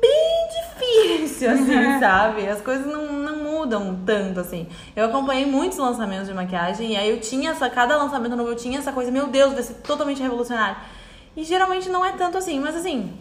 Bem 0.00 0.48
difícil, 0.48 1.50
assim, 1.50 2.00
sabe? 2.00 2.48
As 2.48 2.62
coisas 2.62 2.86
não, 2.86 3.12
não 3.12 3.36
mudam 3.36 4.00
tanto, 4.06 4.40
assim. 4.40 4.66
Eu 4.96 5.06
acompanhei 5.06 5.44
muitos 5.44 5.76
lançamentos 5.76 6.26
de 6.26 6.32
maquiagem 6.32 6.92
e 6.92 6.96
aí 6.96 7.10
eu 7.10 7.20
tinha 7.20 7.50
essa. 7.50 7.68
Cada 7.68 7.98
lançamento 7.98 8.34
novo 8.34 8.50
eu 8.50 8.56
tinha 8.56 8.78
essa 8.78 8.92
coisa, 8.92 9.10
meu 9.10 9.26
Deus, 9.26 9.52
vai 9.52 9.62
ser 9.62 9.74
totalmente 9.74 10.22
revolucionário. 10.22 10.76
E 11.36 11.44
geralmente 11.44 11.88
não 11.88 12.04
é 12.04 12.12
tanto 12.12 12.38
assim, 12.38 12.60
mas 12.60 12.76
assim, 12.76 13.12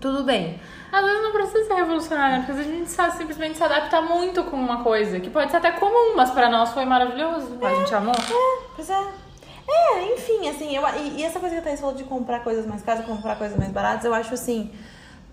tudo 0.00 0.24
bem. 0.24 0.58
Às 0.90 1.04
vezes 1.04 1.22
não 1.22 1.32
precisa 1.32 1.64
ser 1.64 1.74
revolucionário, 1.74 2.38
né? 2.38 2.44
porque 2.46 2.60
a 2.60 2.64
gente 2.64 2.90
sabe 2.90 3.16
simplesmente 3.16 3.56
se 3.56 3.64
adapta 3.64 4.00
muito 4.02 4.44
com 4.44 4.56
uma 4.56 4.82
coisa, 4.82 5.20
que 5.20 5.30
pode 5.30 5.50
ser 5.50 5.56
até 5.58 5.72
comum, 5.72 6.14
mas 6.16 6.30
para 6.30 6.48
nós 6.48 6.72
foi 6.72 6.84
maravilhoso. 6.84 7.58
É, 7.60 7.66
a 7.66 7.74
gente 7.76 7.94
amou. 7.94 8.14
É, 8.14 8.64
pois 8.74 8.90
é. 8.90 9.06
É, 9.68 10.14
enfim, 10.14 10.48
assim, 10.48 10.74
eu, 10.74 10.82
e, 10.98 11.20
e 11.20 11.24
essa 11.24 11.40
coisa 11.40 11.54
que 11.54 11.60
a 11.60 11.64
Thaís 11.64 11.80
falou 11.80 11.94
de 11.94 12.04
comprar 12.04 12.40
coisas 12.40 12.66
mais 12.66 12.82
caras, 12.82 13.06
comprar 13.06 13.36
coisas 13.36 13.56
mais 13.56 13.70
baratas, 13.70 14.04
eu 14.04 14.12
acho 14.12 14.34
assim 14.34 14.70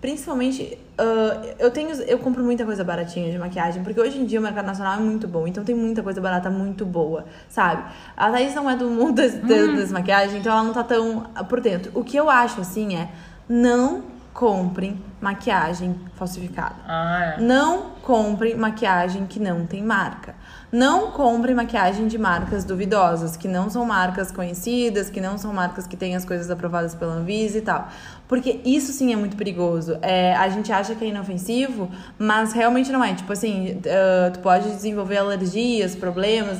Principalmente, 0.00 0.78
uh, 0.98 1.54
eu 1.58 1.70
tenho, 1.70 1.90
eu 1.90 2.18
compro 2.18 2.42
muita 2.42 2.64
coisa 2.64 2.82
baratinha 2.82 3.30
de 3.30 3.38
maquiagem, 3.38 3.82
porque 3.82 4.00
hoje 4.00 4.18
em 4.18 4.24
dia 4.24 4.40
o 4.40 4.42
mercado 4.42 4.64
nacional 4.64 4.94
é 4.94 5.00
muito 5.00 5.28
bom, 5.28 5.46
então 5.46 5.62
tem 5.62 5.74
muita 5.74 6.02
coisa 6.02 6.20
barata 6.22 6.48
muito 6.48 6.86
boa, 6.86 7.26
sabe? 7.50 7.84
A 8.16 8.30
Thaís 8.30 8.54
não 8.54 8.70
é 8.70 8.76
do 8.76 8.88
mundo 8.88 9.16
das, 9.16 9.34
das, 9.34 9.76
das 9.76 9.92
maquiagens, 9.92 10.40
então 10.40 10.52
ela 10.52 10.62
não 10.62 10.72
tá 10.72 10.82
tão 10.82 11.24
por 11.48 11.60
dentro. 11.60 11.92
O 11.94 12.02
que 12.02 12.16
eu 12.16 12.30
acho, 12.30 12.62
assim, 12.62 12.96
é 12.96 13.10
não 13.46 14.02
comprem 14.32 14.98
maquiagem 15.20 15.94
falsificada. 16.14 16.76
Ah, 16.86 17.34
é. 17.36 17.40
Não 17.40 17.90
comprem 18.02 18.56
maquiagem 18.56 19.26
que 19.26 19.38
não 19.38 19.66
tem 19.66 19.82
marca. 19.82 20.34
Não 20.72 21.10
compre 21.10 21.52
maquiagem 21.52 22.06
de 22.06 22.16
marcas 22.16 22.64
duvidosas, 22.64 23.36
que 23.36 23.48
não 23.48 23.68
são 23.68 23.84
marcas 23.84 24.30
conhecidas, 24.30 25.10
que 25.10 25.20
não 25.20 25.36
são 25.36 25.52
marcas 25.52 25.84
que 25.84 25.96
têm 25.96 26.14
as 26.14 26.24
coisas 26.24 26.48
aprovadas 26.48 26.94
pela 26.94 27.14
Anvisa 27.14 27.58
e 27.58 27.60
tal. 27.60 27.88
Porque 28.28 28.60
isso 28.64 28.92
sim 28.92 29.12
é 29.12 29.16
muito 29.16 29.36
perigoso. 29.36 29.98
É, 30.00 30.36
a 30.36 30.48
gente 30.48 30.72
acha 30.72 30.94
que 30.94 31.04
é 31.04 31.08
inofensivo, 31.08 31.90
mas 32.16 32.52
realmente 32.52 32.92
não 32.92 33.02
é. 33.02 33.12
Tipo 33.12 33.32
assim, 33.32 33.72
uh, 33.78 34.32
tu 34.32 34.38
pode 34.38 34.70
desenvolver 34.70 35.16
alergias, 35.16 35.96
problemas, 35.96 36.58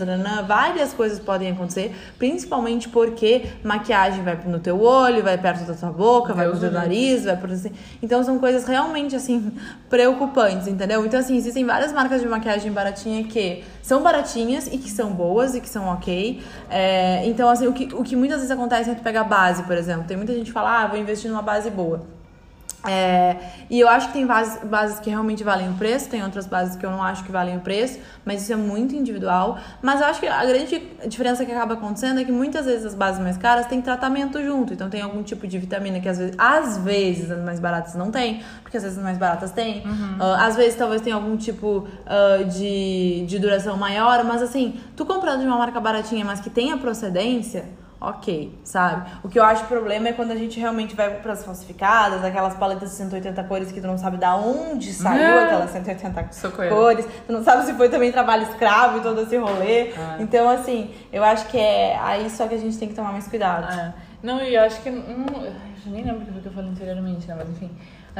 várias 0.49 0.93
coisas 0.93 1.21
podem 1.21 1.53
acontecer, 1.53 1.95
principalmente 2.19 2.89
porque 2.89 3.47
maquiagem 3.63 4.25
vai 4.25 4.37
no 4.45 4.59
teu 4.59 4.83
olho, 4.83 5.23
vai 5.23 5.39
perto 5.39 5.65
da 5.65 5.75
tua 5.75 5.93
boca, 5.93 6.35
vai 6.35 6.47
Deus 6.47 6.59
pro 6.59 6.69
teu 6.69 6.77
nariz, 6.77 7.25
vai 7.25 7.37
por 7.37 7.53
assim. 7.53 7.71
Então 8.03 8.25
são 8.25 8.41
coisas 8.41 8.50
realmente 8.65 9.17
assim 9.17 9.53
preocupantes, 9.89 10.67
entendeu? 10.67 11.05
Então 11.05 11.19
assim, 11.19 11.37
existem 11.37 11.65
várias 11.65 11.93
marcas 11.93 12.21
de 12.21 12.29
maquiagem 12.29 12.73
baratinha 12.73 13.25
que 13.25 13.65
são 13.83 14.03
baratinhas 14.03 14.67
e 14.67 14.79
que 14.79 14.91
são 14.91 15.11
boas 15.13 15.55
e 15.55 15.61
que 15.61 15.69
são 15.69 15.89
ok. 15.89 16.43
É, 16.69 17.27
então, 17.27 17.49
assim, 17.49 17.67
o 17.67 17.73
que, 17.73 17.95
o 17.95 18.03
que 18.03 18.15
muitas 18.17 18.39
vezes 18.39 18.51
acontece 18.51 18.91
é 18.91 18.95
tu 18.95 19.03
pegar 19.03 19.25
base, 19.25 19.63
por 19.65 19.77
exemplo. 19.77 20.05
Tem 20.05 20.17
muita 20.17 20.33
gente 20.35 20.47
que 20.47 20.53
fala, 20.53 20.83
ah, 20.83 20.87
vou 20.87 20.99
investir 20.99 21.31
numa 21.31 21.43
base 21.43 21.71
boa. 21.71 22.20
É, 22.87 23.37
e 23.69 23.79
eu 23.79 23.89
acho 23.89 24.09
que 24.09 24.15
tem 24.15 24.27
bases, 24.27 24.63
bases 24.65 24.99
que 25.01 25.11
realmente 25.11 25.45
valem 25.45 25.69
o 25.69 25.75
preço, 25.75 26.09
tem 26.09 26.23
outras 26.23 26.47
bases 26.47 26.77
que 26.77 26.87
eu 26.87 26.91
não 26.91 27.03
acho 27.03 27.23
que 27.25 27.31
valem 27.31 27.57
o 27.57 27.61
preço, 27.61 27.99
mas 28.25 28.43
isso 28.43 28.53
é 28.53 28.57
muito 28.57 28.95
individual. 28.95 29.59
Mas 29.83 30.01
eu 30.01 30.07
acho 30.07 30.21
que 30.21 30.27
a 30.27 30.45
grande 30.45 30.83
diferença 31.07 31.45
que 31.45 31.53
acaba 31.53 31.75
acontecendo 31.75 32.21
é 32.21 32.25
que 32.25 32.33
muitas 32.33 32.65
vezes 32.65 32.87
as 32.87 32.95
bases 32.95 33.21
mais 33.21 33.37
caras 33.37 33.67
têm 33.67 33.83
tratamento 33.83 34.43
junto, 34.43 34.73
então 34.73 34.89
tem 34.89 35.03
algum 35.03 35.23
tipo 35.23 35.47
de 35.47 35.59
vitamina 35.59 36.01
que 36.01 36.09
às 36.09 36.19
vezes, 36.19 36.35
às 36.39 36.79
vezes 36.79 37.31
as 37.31 37.45
mais 37.45 37.61
baratas 37.61 37.95
não 37.95 38.11
tem, 38.11 38.43
porque 38.63 38.77
às 38.77 38.83
vezes 38.83 38.97
as 38.97 39.05
mais 39.05 39.19
baratas 39.19 39.51
tem. 39.51 39.87
Uhum. 39.87 40.17
Uh, 40.19 40.35
às 40.39 40.57
vezes 40.57 40.75
talvez 40.75 41.03
tenha 41.03 41.17
algum 41.17 41.37
tipo 41.37 41.87
uh, 41.87 42.45
de, 42.47 43.27
de 43.27 43.39
duração 43.39 43.77
maior, 43.77 44.25
mas 44.25 44.43
assim, 44.43 44.81
tu 44.97 45.05
comprando 45.05 45.41
de 45.41 45.47
uma 45.47 45.59
marca 45.59 45.81
baratinha, 45.81 46.25
mas 46.25 46.41
que 46.41 46.49
tenha 46.49 46.79
procedência 46.79 47.80
ok, 48.01 48.59
sabe? 48.65 49.11
O 49.23 49.29
que 49.29 49.39
eu 49.39 49.45
acho 49.45 49.65
problema 49.67 50.09
é 50.09 50.13
quando 50.13 50.31
a 50.31 50.37
gente 50.37 50.59
realmente 50.59 50.97
vai 50.97 51.11
para 51.21 51.35
as 51.35 51.45
falsificadas, 51.45 52.25
aquelas 52.25 52.55
paletas 52.55 52.91
de 52.91 52.97
180 52.97 53.45
cores 53.45 53.71
que 53.71 53.81
tu 53.81 53.87
não 53.87 53.99
sabe 53.99 54.17
da 54.17 54.35
onde 54.37 54.93
saiu 54.93 55.39
ah, 55.39 55.45
aquelas 55.45 55.71
180 55.71 56.33
Socorro. 56.33 56.69
cores, 56.69 57.07
tu 57.27 57.33
não 57.33 57.45
sabe 57.45 57.67
se 57.67 57.75
foi 57.75 57.91
também 57.91 58.11
trabalho 58.11 58.45
escravo 58.45 58.99
e 58.99 59.01
todo 59.03 59.21
esse 59.21 59.37
rolê. 59.37 59.93
Ah. 59.99 60.17
Então, 60.19 60.49
assim, 60.49 60.95
eu 61.13 61.23
acho 61.23 61.47
que 61.49 61.59
é 61.59 61.99
aí 62.01 62.31
só 62.31 62.49
que 62.49 62.55
a 62.55 62.59
gente 62.59 62.79
tem 62.79 62.89
que 62.89 62.95
tomar 62.95 63.13
mais 63.13 63.29
cuidado. 63.29 63.67
Ah. 63.69 63.93
Não, 64.23 64.43
e 64.43 64.55
eu 64.55 64.63
acho 64.63 64.81
que. 64.83 64.91
Hum, 64.91 65.27
eu 65.87 65.93
nem 65.93 66.05
lembro 66.05 66.23
o 66.23 66.41
que 66.41 66.47
eu 66.47 66.53
falei 66.53 66.71
anteriormente, 66.71 67.27
né? 67.27 67.35
Mas 67.39 67.49
enfim. 67.51 67.71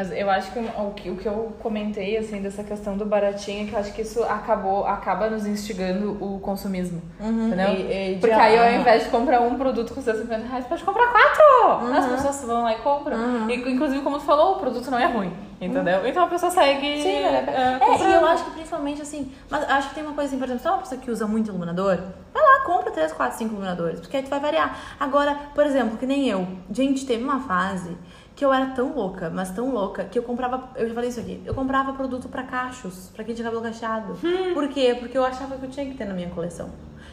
Mas 0.01 0.11
eu 0.13 0.31
acho 0.31 0.51
que 0.51 0.59
o, 0.59 0.91
que 0.97 1.11
o 1.11 1.17
que 1.17 1.27
eu 1.27 1.53
comentei, 1.59 2.17
assim, 2.17 2.41
dessa 2.41 2.65
questão 2.65 2.97
do 2.97 3.05
baratinho, 3.05 3.65
é 3.65 3.69
que 3.69 3.75
eu 3.75 3.79
acho 3.79 3.93
que 3.93 4.01
isso 4.01 4.23
acabou, 4.23 4.87
acaba 4.87 5.29
nos 5.29 5.45
instigando 5.45 6.17
o 6.25 6.41
consumismo. 6.41 7.03
Uhum. 7.21 7.49
Entendeu? 7.49 7.75
E, 7.75 8.15
e 8.15 8.19
Porque 8.19 8.35
aí, 8.35 8.59
ao 8.59 8.81
invés 8.81 9.05
de 9.05 9.11
comprar 9.11 9.43
um 9.43 9.59
produto 9.59 9.93
com 9.93 10.01
150 10.01 10.49
reais, 10.49 10.65
pode 10.65 10.83
comprar 10.85 11.07
quatro! 11.09 11.85
Uhum. 11.85 11.95
As 11.95 12.07
pessoas 12.07 12.43
vão 12.47 12.63
lá 12.63 12.73
e 12.73 12.79
compram. 12.79 13.15
Uhum. 13.15 13.51
E, 13.51 13.73
inclusive, 13.73 14.03
como 14.03 14.19
tu 14.19 14.25
falou, 14.25 14.55
o 14.55 14.59
produto 14.59 14.91
não 14.91 14.99
é 14.99 15.05
ruim. 15.05 15.35
Entendeu? 15.61 16.01
Uhum. 16.01 16.07
Então 16.07 16.25
a 16.25 16.29
pessoa 16.29 16.51
segue. 16.51 17.03
Sim, 17.03 17.09
é, 17.09 17.79
é, 17.79 18.09
e 18.09 18.15
eu 18.15 18.27
acho 18.27 18.45
que 18.47 18.51
principalmente 18.53 19.03
assim. 19.03 19.31
Mas 19.51 19.69
acho 19.69 19.91
que 19.91 19.95
tem 19.97 20.03
uma 20.03 20.15
coisa 20.15 20.31
assim, 20.31 20.39
por 20.39 20.47
exemplo, 20.47 20.63
se 20.63 20.67
é 20.67 20.71
uma 20.71 20.79
pessoa 20.79 20.99
que 20.99 21.11
usa 21.11 21.27
muito 21.27 21.49
iluminador, 21.49 21.99
vai 22.33 22.43
lá, 22.43 22.65
compra 22.65 22.91
3, 22.91 23.13
4, 23.13 23.37
5 23.37 23.51
iluminadores. 23.51 24.01
Porque 24.01 24.17
aí 24.17 24.23
tu 24.23 24.31
vai 24.31 24.41
variar. 24.41 24.75
Agora, 24.99 25.39
por 25.55 25.67
exemplo, 25.67 25.99
que 25.99 26.07
nem 26.07 26.27
eu. 26.27 26.49
Gente, 26.71 27.05
teve 27.05 27.23
uma 27.23 27.41
fase 27.41 27.95
que 28.41 28.45
eu 28.47 28.55
era 28.55 28.69
tão 28.69 28.95
louca, 28.95 29.29
mas 29.29 29.51
tão 29.51 29.71
louca, 29.71 30.03
que 30.05 30.19
eu 30.19 30.23
comprava, 30.23 30.71
eu 30.75 30.89
já 30.89 30.95
falei 30.95 31.11
isso 31.11 31.21
aqui, 31.21 31.43
eu 31.45 31.53
comprava 31.53 31.93
produto 31.93 32.27
para 32.27 32.43
cachos, 32.43 33.11
para 33.15 33.23
quem 33.23 33.35
tinha 33.35 33.45
cabelo 33.45 33.63
cacheado. 33.63 34.15
Hum. 34.25 34.55
Por 34.55 34.67
quê? 34.69 34.97
Porque 34.99 35.19
eu 35.19 35.23
achava 35.23 35.59
que 35.59 35.67
eu 35.67 35.71
tinha 35.71 35.85
que 35.85 35.95
ter 35.95 36.07
na 36.07 36.15
minha 36.15 36.31
coleção. 36.31 36.71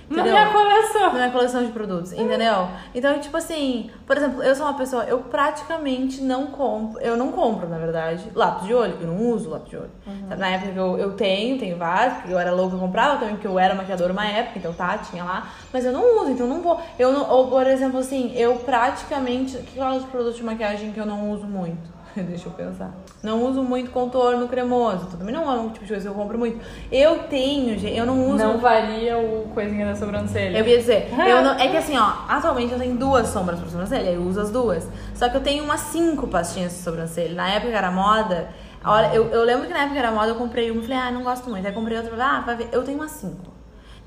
Na 0.09 0.21
Entendeu? 0.21 0.33
minha 0.39 0.53
coleção. 0.53 1.07
na 1.07 1.13
minha 1.13 1.31
coleção 1.31 1.65
de 1.65 1.71
produtos, 1.71 2.13
entendeu? 2.13 2.69
Então, 2.95 3.19
tipo 3.19 3.35
assim, 3.35 3.89
por 4.05 4.15
exemplo, 4.15 4.41
eu 4.41 4.55
sou 4.55 4.65
uma 4.65 4.73
pessoa, 4.75 5.03
eu 5.03 5.19
praticamente 5.19 6.21
não 6.21 6.47
compro, 6.47 6.97
eu 7.01 7.17
não 7.17 7.29
compro, 7.33 7.67
na 7.67 7.77
verdade, 7.77 8.31
lápis 8.33 8.67
de 8.67 8.73
olho, 8.73 8.95
eu 9.01 9.07
não 9.07 9.17
uso 9.31 9.49
lápis 9.49 9.69
de 9.69 9.75
olho. 9.77 9.91
Sabe, 10.29 10.39
Na 10.39 10.47
época 10.47 10.71
que 10.71 10.77
eu, 10.79 10.97
eu 10.97 11.11
tenho, 11.13 11.59
tenho 11.59 11.77
vários, 11.77 12.19
porque 12.19 12.31
eu 12.33 12.39
era 12.39 12.51
louca, 12.53 12.75
eu 12.75 12.79
comprava 12.79 13.17
também, 13.17 13.35
porque 13.35 13.47
eu 13.47 13.59
era 13.59 13.75
maquiadora 13.75 14.13
uma 14.13 14.25
época, 14.25 14.57
então 14.59 14.71
tá, 14.71 14.97
tinha 14.97 15.25
lá, 15.25 15.49
mas 15.73 15.83
eu 15.83 15.91
não 15.91 16.21
uso, 16.21 16.31
então 16.31 16.47
não 16.47 16.61
vou. 16.61 16.79
Eu 16.97 17.11
não, 17.11 17.29
ou, 17.29 17.47
por 17.49 17.67
exemplo, 17.67 17.99
assim, 17.99 18.31
eu 18.35 18.55
praticamente, 18.55 19.57
que 19.57 19.75
qual 19.77 19.93
é 19.93 19.97
os 19.97 20.05
produtos 20.05 20.37
de 20.37 20.43
maquiagem 20.43 20.93
que 20.93 20.99
eu 20.99 21.05
não 21.05 21.31
uso 21.31 21.45
muito? 21.45 21.96
Deixa 22.27 22.47
eu 22.47 22.51
pensar. 22.53 22.91
Não 23.21 23.43
uso 23.43 23.63
muito 23.63 23.91
contorno 23.91 24.47
cremoso. 24.47 25.05
Também 25.17 25.33
não 25.33 25.51
é 25.51 25.59
um 25.59 25.69
tipo 25.69 25.85
de 25.85 25.91
coisa 25.91 26.09
que 26.09 26.15
eu 26.15 26.19
compro 26.19 26.37
muito. 26.37 26.59
Eu 26.91 27.19
tenho, 27.23 27.77
gente, 27.77 27.97
eu 27.97 28.05
não 28.05 28.29
uso. 28.29 28.37
Não 28.37 28.57
varia 28.57 29.17
o 29.17 29.49
coisinha 29.53 29.85
da 29.85 29.95
sobrancelha. 29.95 30.57
Eu 30.57 30.65
ia 30.65 30.77
dizer, 30.77 31.09
eu 31.11 31.43
não, 31.43 31.53
é 31.59 31.67
que 31.67 31.77
assim, 31.77 31.97
ó, 31.97 32.13
atualmente 32.27 32.73
eu 32.73 32.79
tenho 32.79 32.95
duas 32.95 33.27
sombras 33.27 33.59
pra 33.59 33.69
sobrancelha, 33.69 34.09
eu 34.09 34.21
uso 34.21 34.41
as 34.41 34.51
duas. 34.51 34.87
Só 35.13 35.29
que 35.29 35.37
eu 35.37 35.41
tenho 35.41 35.63
umas 35.63 35.81
cinco 35.81 36.27
pastinhas 36.27 36.73
de 36.73 36.79
sobrancelha. 36.79 37.33
Na 37.35 37.49
época 37.49 37.75
era 37.75 37.91
moda, 37.91 38.49
olha, 38.83 39.13
eu, 39.13 39.27
eu 39.29 39.43
lembro 39.43 39.67
que 39.67 39.73
na 39.73 39.83
época 39.83 39.99
era 39.99 40.11
moda 40.11 40.29
eu 40.29 40.35
comprei 40.35 40.71
uma 40.71 40.81
e 40.81 40.83
falei, 40.83 40.97
ah, 40.97 41.11
não 41.11 41.23
gosto 41.23 41.49
muito. 41.49 41.65
Aí 41.65 41.73
comprei 41.73 41.97
outra, 41.97 42.11
falei, 42.11 42.25
ah, 42.25 42.41
vai 42.41 42.55
ver, 42.55 42.69
eu 42.71 42.83
tenho 42.83 42.97
umas 42.97 43.11
cinco. 43.11 43.56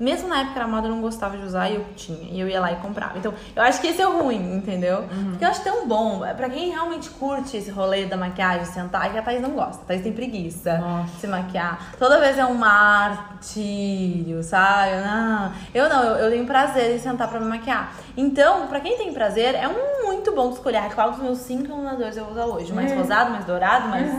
Mesmo 0.01 0.27
na 0.27 0.39
época 0.41 0.59
era 0.59 0.67
moda, 0.67 0.87
eu 0.87 0.91
não 0.91 0.99
gostava 1.01 1.37
de 1.37 1.45
usar 1.45 1.69
e 1.69 1.75
eu 1.75 1.85
tinha. 1.95 2.27
E 2.31 2.39
eu 2.39 2.47
ia 2.49 2.59
lá 2.59 2.71
e 2.71 2.75
comprava. 2.77 3.17
Então, 3.19 3.33
eu 3.55 3.61
acho 3.61 3.79
que 3.79 3.87
esse 3.87 4.01
é 4.01 4.07
o 4.07 4.23
ruim, 4.23 4.55
entendeu? 4.55 5.03
Porque 5.29 5.45
eu 5.45 5.49
acho 5.49 5.63
tão 5.63 5.87
bom. 5.87 6.21
Pra 6.35 6.49
quem 6.49 6.71
realmente 6.71 7.09
curte 7.11 7.55
esse 7.57 7.69
rolê 7.69 8.05
da 8.05 8.17
maquiagem, 8.17 8.65
sentar, 8.65 9.05
é 9.05 9.09
que 9.09 9.17
a 9.19 9.21
Thaís 9.21 9.41
não 9.41 9.51
gosta. 9.51 9.83
A 9.83 9.85
Thaís 9.85 10.01
tem 10.01 10.11
preguiça 10.11 10.79
Nossa. 10.79 11.03
de 11.13 11.19
se 11.19 11.27
maquiar. 11.27 11.93
Toda 11.99 12.19
vez 12.19 12.37
é 12.37 12.45
um 12.45 12.55
martírio, 12.55 14.41
sabe? 14.43 14.91
Não. 15.05 15.51
Eu 15.73 15.87
não, 15.89 16.03
eu, 16.03 16.15
eu 16.25 16.31
tenho 16.31 16.45
prazer 16.45 16.95
em 16.95 16.99
sentar 16.99 17.27
pra 17.27 17.39
me 17.39 17.45
maquiar. 17.45 17.93
Então, 18.17 18.67
pra 18.67 18.79
quem 18.79 18.97
tem 18.97 19.13
prazer, 19.13 19.55
é 19.55 19.67
um 19.67 20.05
muito 20.07 20.33
bom 20.33 20.49
escolher. 20.51 20.77
Ah, 20.77 20.89
Qual 20.93 21.11
dos 21.11 21.21
meus 21.21 21.37
cinco 21.39 21.65
iluminadores 21.65 22.17
eu 22.17 22.23
vou 22.25 22.33
usar 22.33 22.45
hoje? 22.45 22.73
Mais 22.73 22.91
É. 22.91 22.95
rosado, 22.95 23.31
mais 23.31 23.45
dourado, 23.45 23.87
mais. 23.87 24.11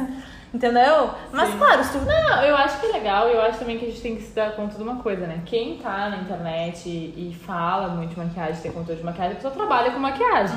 Entendeu? 0.53 1.11
Mas 1.33 1.49
Sim. 1.49 1.59
claro, 1.59 1.83
se 1.83 1.93
tu. 1.93 2.05
Não, 2.05 2.43
eu 2.45 2.55
acho 2.55 2.79
que 2.79 2.87
é 2.87 2.93
legal 2.93 3.29
e 3.29 3.33
eu 3.33 3.41
acho 3.41 3.59
também 3.59 3.79
que 3.79 3.87
a 3.87 3.89
gente 3.89 4.03
tem 4.03 4.17
que 4.17 4.23
se 4.23 4.35
dar 4.35 4.55
conta 4.55 4.77
de 4.77 4.83
uma 4.83 4.97
coisa, 4.97 5.27
né? 5.27 5.41
Quem 5.47 5.79
tá 5.79 6.11
na 6.11 6.19
internet 6.19 6.89
e, 6.89 7.35
fala 7.47 7.89
muito 7.89 8.11
de 8.11 8.19
maquiagem, 8.19 8.61
tem 8.61 8.71
conteúdo 8.71 8.99
de 8.99 9.05
maquiagem, 9.05 9.33
a 9.33 9.37
pessoa 9.37 9.55
trabalha 9.55 9.91
com 9.91 9.99
maquiagem. 9.99 10.57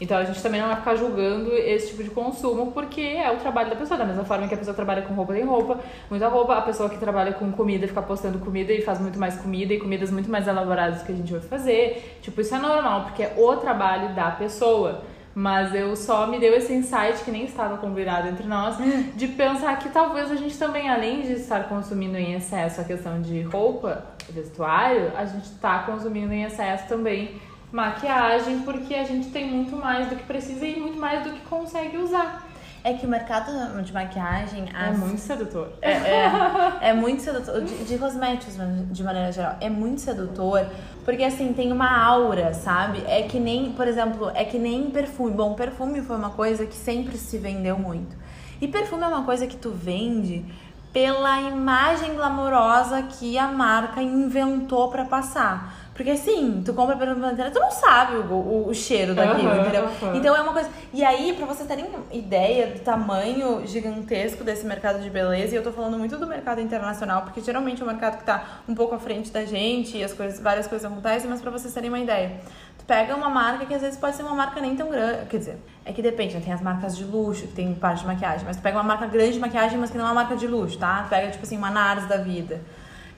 Então 0.00 0.18
a 0.18 0.24
gente 0.24 0.40
também 0.40 0.60
não 0.60 0.68
vai 0.68 0.76
ficar 0.76 0.94
julgando 0.96 1.52
esse 1.52 1.88
tipo 1.88 2.04
de 2.04 2.10
consumo 2.10 2.72
porque 2.72 3.00
é 3.00 3.30
o 3.32 3.36
trabalho 3.36 3.70
da 3.70 3.76
pessoa. 3.76 3.98
Da 3.98 4.04
mesma 4.04 4.24
forma 4.24 4.46
que 4.46 4.54
a 4.54 4.58
pessoa 4.58 4.74
trabalha 4.74 5.02
com 5.02 5.14
roupa, 5.14 5.32
tem 5.32 5.44
roupa, 5.44 5.80
muita 6.08 6.28
roupa. 6.28 6.54
A 6.54 6.62
pessoa 6.62 6.88
que 6.88 6.98
trabalha 6.98 7.32
com 7.32 7.50
comida 7.50 7.88
fica 7.88 8.02
postando 8.02 8.38
comida 8.38 8.72
e 8.72 8.82
faz 8.82 9.00
muito 9.00 9.18
mais 9.18 9.36
comida 9.36 9.74
e 9.74 9.80
comidas 9.80 10.10
muito 10.12 10.30
mais 10.30 10.46
elaboradas 10.46 11.02
que 11.02 11.10
a 11.10 11.14
gente 11.14 11.32
vai 11.32 11.40
fazer. 11.40 12.18
Tipo, 12.22 12.40
isso 12.40 12.54
é 12.54 12.58
normal 12.58 13.04
porque 13.04 13.22
é 13.24 13.34
o 13.36 13.56
trabalho 13.56 14.14
da 14.14 14.30
pessoa. 14.30 15.02
Mas 15.34 15.74
eu 15.74 15.96
só 15.96 16.28
me 16.28 16.38
deu 16.38 16.54
esse 16.54 16.72
insight 16.72 17.24
que 17.24 17.30
nem 17.30 17.44
estava 17.44 17.76
combinado 17.78 18.28
entre 18.28 18.46
nós, 18.46 18.76
de 19.16 19.26
pensar 19.28 19.76
que 19.78 19.88
talvez 19.88 20.30
a 20.30 20.36
gente 20.36 20.56
também, 20.56 20.88
além 20.88 21.22
de 21.22 21.32
estar 21.32 21.68
consumindo 21.68 22.16
em 22.16 22.34
excesso 22.34 22.80
a 22.80 22.84
questão 22.84 23.20
de 23.20 23.42
roupa, 23.42 24.04
vestuário, 24.30 25.10
a 25.16 25.24
gente 25.24 25.46
está 25.46 25.80
consumindo 25.80 26.32
em 26.32 26.44
excesso 26.44 26.86
também 26.86 27.40
maquiagem, 27.72 28.60
porque 28.60 28.94
a 28.94 29.02
gente 29.02 29.30
tem 29.30 29.50
muito 29.50 29.74
mais 29.74 30.08
do 30.08 30.14
que 30.14 30.22
precisa 30.22 30.64
e 30.64 30.78
muito 30.78 30.98
mais 30.98 31.24
do 31.24 31.30
que 31.30 31.40
consegue 31.40 31.96
usar. 31.96 32.46
É 32.84 32.92
que 32.92 33.06
o 33.06 33.08
mercado 33.08 33.50
de 33.82 33.92
maquiagem. 33.94 34.66
É 34.74 34.88
as- 34.90 34.98
muito 34.98 35.18
sedutor. 35.18 35.70
É, 35.80 35.92
é, 35.92 36.30
é 36.90 36.92
muito 36.92 37.22
sedutor. 37.22 37.62
De, 37.62 37.84
de 37.84 37.96
cosméticos, 37.98 38.56
de 38.90 39.02
maneira 39.02 39.32
geral, 39.32 39.56
é 39.58 39.70
muito 39.70 40.02
sedutor. 40.02 40.66
Porque 41.02 41.24
assim, 41.24 41.52
tem 41.54 41.72
uma 41.72 41.90
aura, 41.98 42.52
sabe? 42.52 43.02
É 43.06 43.22
que 43.22 43.40
nem, 43.40 43.72
por 43.72 43.88
exemplo, 43.88 44.30
é 44.34 44.44
que 44.44 44.58
nem 44.58 44.90
perfume. 44.90 45.32
Bom, 45.32 45.54
perfume 45.54 46.02
foi 46.02 46.14
uma 46.16 46.30
coisa 46.30 46.66
que 46.66 46.76
sempre 46.76 47.16
se 47.16 47.38
vendeu 47.38 47.78
muito. 47.78 48.14
E 48.60 48.68
perfume 48.68 49.02
é 49.02 49.08
uma 49.08 49.24
coisa 49.24 49.46
que 49.46 49.56
tu 49.56 49.70
vende 49.70 50.44
pela 50.92 51.40
imagem 51.40 52.14
glamourosa 52.14 53.02
que 53.02 53.36
a 53.36 53.48
marca 53.48 54.00
inventou 54.00 54.90
pra 54.90 55.04
passar. 55.06 55.73
Porque 55.94 56.10
assim, 56.10 56.60
tu 56.64 56.74
compra 56.74 56.96
pela 56.96 57.12
internet, 57.12 57.52
tu 57.52 57.60
não 57.60 57.70
sabe 57.70 58.16
o, 58.16 58.32
o, 58.32 58.68
o 58.68 58.74
cheiro 58.74 59.14
daquilo, 59.14 59.48
Aham, 59.48 59.60
entendeu? 59.60 59.84
aham. 59.84 60.16
Então 60.16 60.34
é 60.34 60.40
uma 60.40 60.52
coisa. 60.52 60.68
E 60.92 61.04
aí, 61.04 61.32
pra 61.34 61.46
vocês 61.46 61.68
terem 61.68 61.86
ideia 62.10 62.66
do 62.66 62.80
tamanho 62.80 63.64
gigantesco 63.64 64.42
desse 64.42 64.66
mercado 64.66 65.00
de 65.00 65.08
beleza, 65.08 65.54
e 65.54 65.56
eu 65.56 65.62
tô 65.62 65.70
falando 65.70 65.96
muito 65.96 66.18
do 66.18 66.26
mercado 66.26 66.60
internacional, 66.60 67.22
porque 67.22 67.40
geralmente 67.40 67.80
é 67.80 67.84
um 67.84 67.88
mercado 67.88 68.18
que 68.18 68.24
tá 68.24 68.60
um 68.68 68.74
pouco 68.74 68.92
à 68.96 68.98
frente 68.98 69.30
da 69.30 69.44
gente 69.44 69.96
e 69.96 70.02
as 70.02 70.12
coisas, 70.12 70.40
várias 70.40 70.66
coisas 70.66 70.90
acontecem, 70.90 71.30
mas 71.30 71.40
pra 71.40 71.52
vocês 71.52 71.72
terem 71.72 71.90
uma 71.90 72.00
ideia. 72.00 72.40
Tu 72.76 72.84
pega 72.84 73.14
uma 73.14 73.30
marca 73.30 73.64
que 73.64 73.72
às 73.72 73.80
vezes 73.80 73.96
pode 73.96 74.16
ser 74.16 74.24
uma 74.24 74.34
marca 74.34 74.60
nem 74.60 74.74
tão 74.74 74.90
grande. 74.90 75.26
Quer 75.26 75.38
dizer, 75.38 75.58
é 75.84 75.92
que 75.92 76.02
depende, 76.02 76.34
né? 76.34 76.40
Tem 76.44 76.52
as 76.52 76.60
marcas 76.60 76.96
de 76.96 77.04
luxo, 77.04 77.42
que 77.46 77.54
tem 77.54 77.72
parte 77.72 78.00
de 78.00 78.06
maquiagem, 78.06 78.44
mas 78.44 78.56
tu 78.56 78.62
pega 78.62 78.76
uma 78.76 78.82
marca 78.82 79.06
grande 79.06 79.34
de 79.34 79.38
maquiagem, 79.38 79.78
mas 79.78 79.90
que 79.92 79.96
não 79.96 80.04
é 80.06 80.08
uma 80.08 80.14
marca 80.14 80.34
de 80.34 80.48
luxo, 80.48 80.76
tá? 80.76 81.04
Tu 81.04 81.10
pega, 81.10 81.30
tipo 81.30 81.44
assim, 81.44 81.56
uma 81.56 81.70
Nars 81.70 82.08
da 82.08 82.16
vida. 82.16 82.60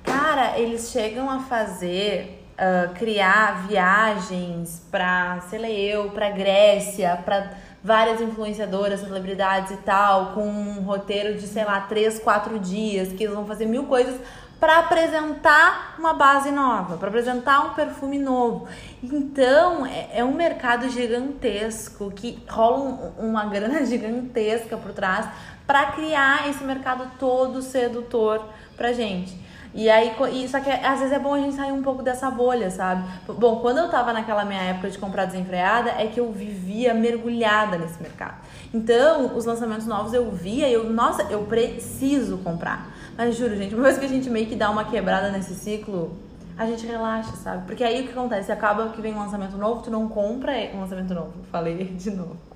Cara, 0.06 0.58
eles 0.58 0.90
chegam 0.90 1.28
a 1.28 1.40
fazer, 1.40 2.46
ah, 2.56 2.90
criar 2.94 3.66
viagens 3.66 4.82
pra, 4.90 5.40
sei 5.50 5.58
lá 5.58 5.68
eu, 5.68 6.10
pra 6.10 6.30
Grécia, 6.30 7.20
pra 7.24 7.50
várias 7.82 8.20
influenciadoras, 8.20 9.00
celebridades 9.00 9.72
e 9.72 9.76
tal, 9.78 10.32
com 10.32 10.46
um 10.48 10.80
roteiro 10.82 11.34
de, 11.38 11.46
sei 11.46 11.64
lá, 11.64 11.80
três, 11.82 12.18
quatro 12.18 12.58
dias, 12.58 13.08
que 13.12 13.24
eles 13.24 13.34
vão 13.34 13.46
fazer 13.46 13.66
mil 13.66 13.84
coisas 13.84 14.18
pra 14.58 14.78
apresentar 14.78 15.94
uma 15.98 16.14
base 16.14 16.50
nova, 16.50 16.96
pra 16.96 17.08
apresentar 17.08 17.60
um 17.66 17.74
perfume 17.74 18.18
novo. 18.18 18.66
Então, 19.02 19.84
é, 19.86 20.08
é 20.20 20.24
um 20.24 20.32
mercado 20.32 20.88
gigantesco 20.88 22.10
que 22.10 22.42
rola 22.48 22.78
um- 22.78 23.28
uma 23.30 23.44
grana 23.50 23.84
gigantesca 23.84 24.76
por 24.78 24.92
trás 24.92 25.28
pra 25.66 25.86
criar 25.92 26.48
esse 26.48 26.64
mercado 26.64 27.06
todo 27.18 27.60
sedutor 27.60 28.42
pra 28.76 28.92
gente. 28.92 29.45
E 29.76 29.90
aí, 29.90 30.16
só 30.48 30.58
que 30.58 30.70
às 30.70 31.00
vezes 31.00 31.12
é 31.12 31.18
bom 31.18 31.34
a 31.34 31.38
gente 31.38 31.54
sair 31.54 31.70
um 31.70 31.82
pouco 31.82 32.02
dessa 32.02 32.30
bolha, 32.30 32.70
sabe? 32.70 33.06
Bom, 33.28 33.60
quando 33.60 33.76
eu 33.76 33.90
tava 33.90 34.10
naquela 34.10 34.42
minha 34.42 34.62
época 34.62 34.88
de 34.88 34.96
comprar 34.96 35.26
desenfreada, 35.26 35.90
é 35.90 36.06
que 36.06 36.18
eu 36.18 36.32
vivia 36.32 36.94
mergulhada 36.94 37.76
nesse 37.76 38.02
mercado. 38.02 38.36
Então, 38.72 39.36
os 39.36 39.44
lançamentos 39.44 39.86
novos 39.86 40.14
eu 40.14 40.30
via 40.30 40.66
e 40.66 40.72
eu, 40.72 40.88
nossa, 40.88 41.24
eu 41.24 41.42
preciso 41.42 42.38
comprar. 42.38 42.88
Mas 43.18 43.36
juro, 43.36 43.54
gente, 43.54 43.74
uma 43.74 43.84
vez 43.84 43.98
que 43.98 44.06
a 44.06 44.08
gente 44.08 44.30
meio 44.30 44.46
que 44.46 44.56
dá 44.56 44.70
uma 44.70 44.84
quebrada 44.86 45.30
nesse 45.30 45.54
ciclo, 45.54 46.16
a 46.58 46.64
gente 46.66 46.86
relaxa, 46.86 47.32
sabe? 47.36 47.66
Porque 47.66 47.84
aí 47.84 48.00
o 48.02 48.04
que 48.06 48.12
acontece? 48.12 48.50
Acaba 48.50 48.88
que 48.88 49.00
vem 49.00 49.14
um 49.14 49.18
lançamento 49.18 49.56
novo, 49.56 49.82
tu 49.82 49.90
não 49.90 50.08
compra 50.08 50.52
um 50.74 50.80
lançamento 50.80 51.12
novo. 51.14 51.32
Falei 51.52 51.74
de 51.94 52.10
novo. 52.10 52.36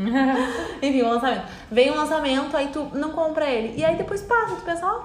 Enfim, 0.82 1.02
um 1.02 1.10
lançamento. 1.10 1.42
Vem 1.70 1.90
um 1.90 1.96
lançamento, 1.96 2.56
aí 2.56 2.68
tu 2.68 2.88
não 2.94 3.10
compra 3.10 3.46
ele. 3.46 3.78
E 3.78 3.84
aí 3.84 3.96
depois 3.96 4.22
passa, 4.22 4.56
tu 4.56 4.62
pensa, 4.62 4.86
ó, 4.86 5.02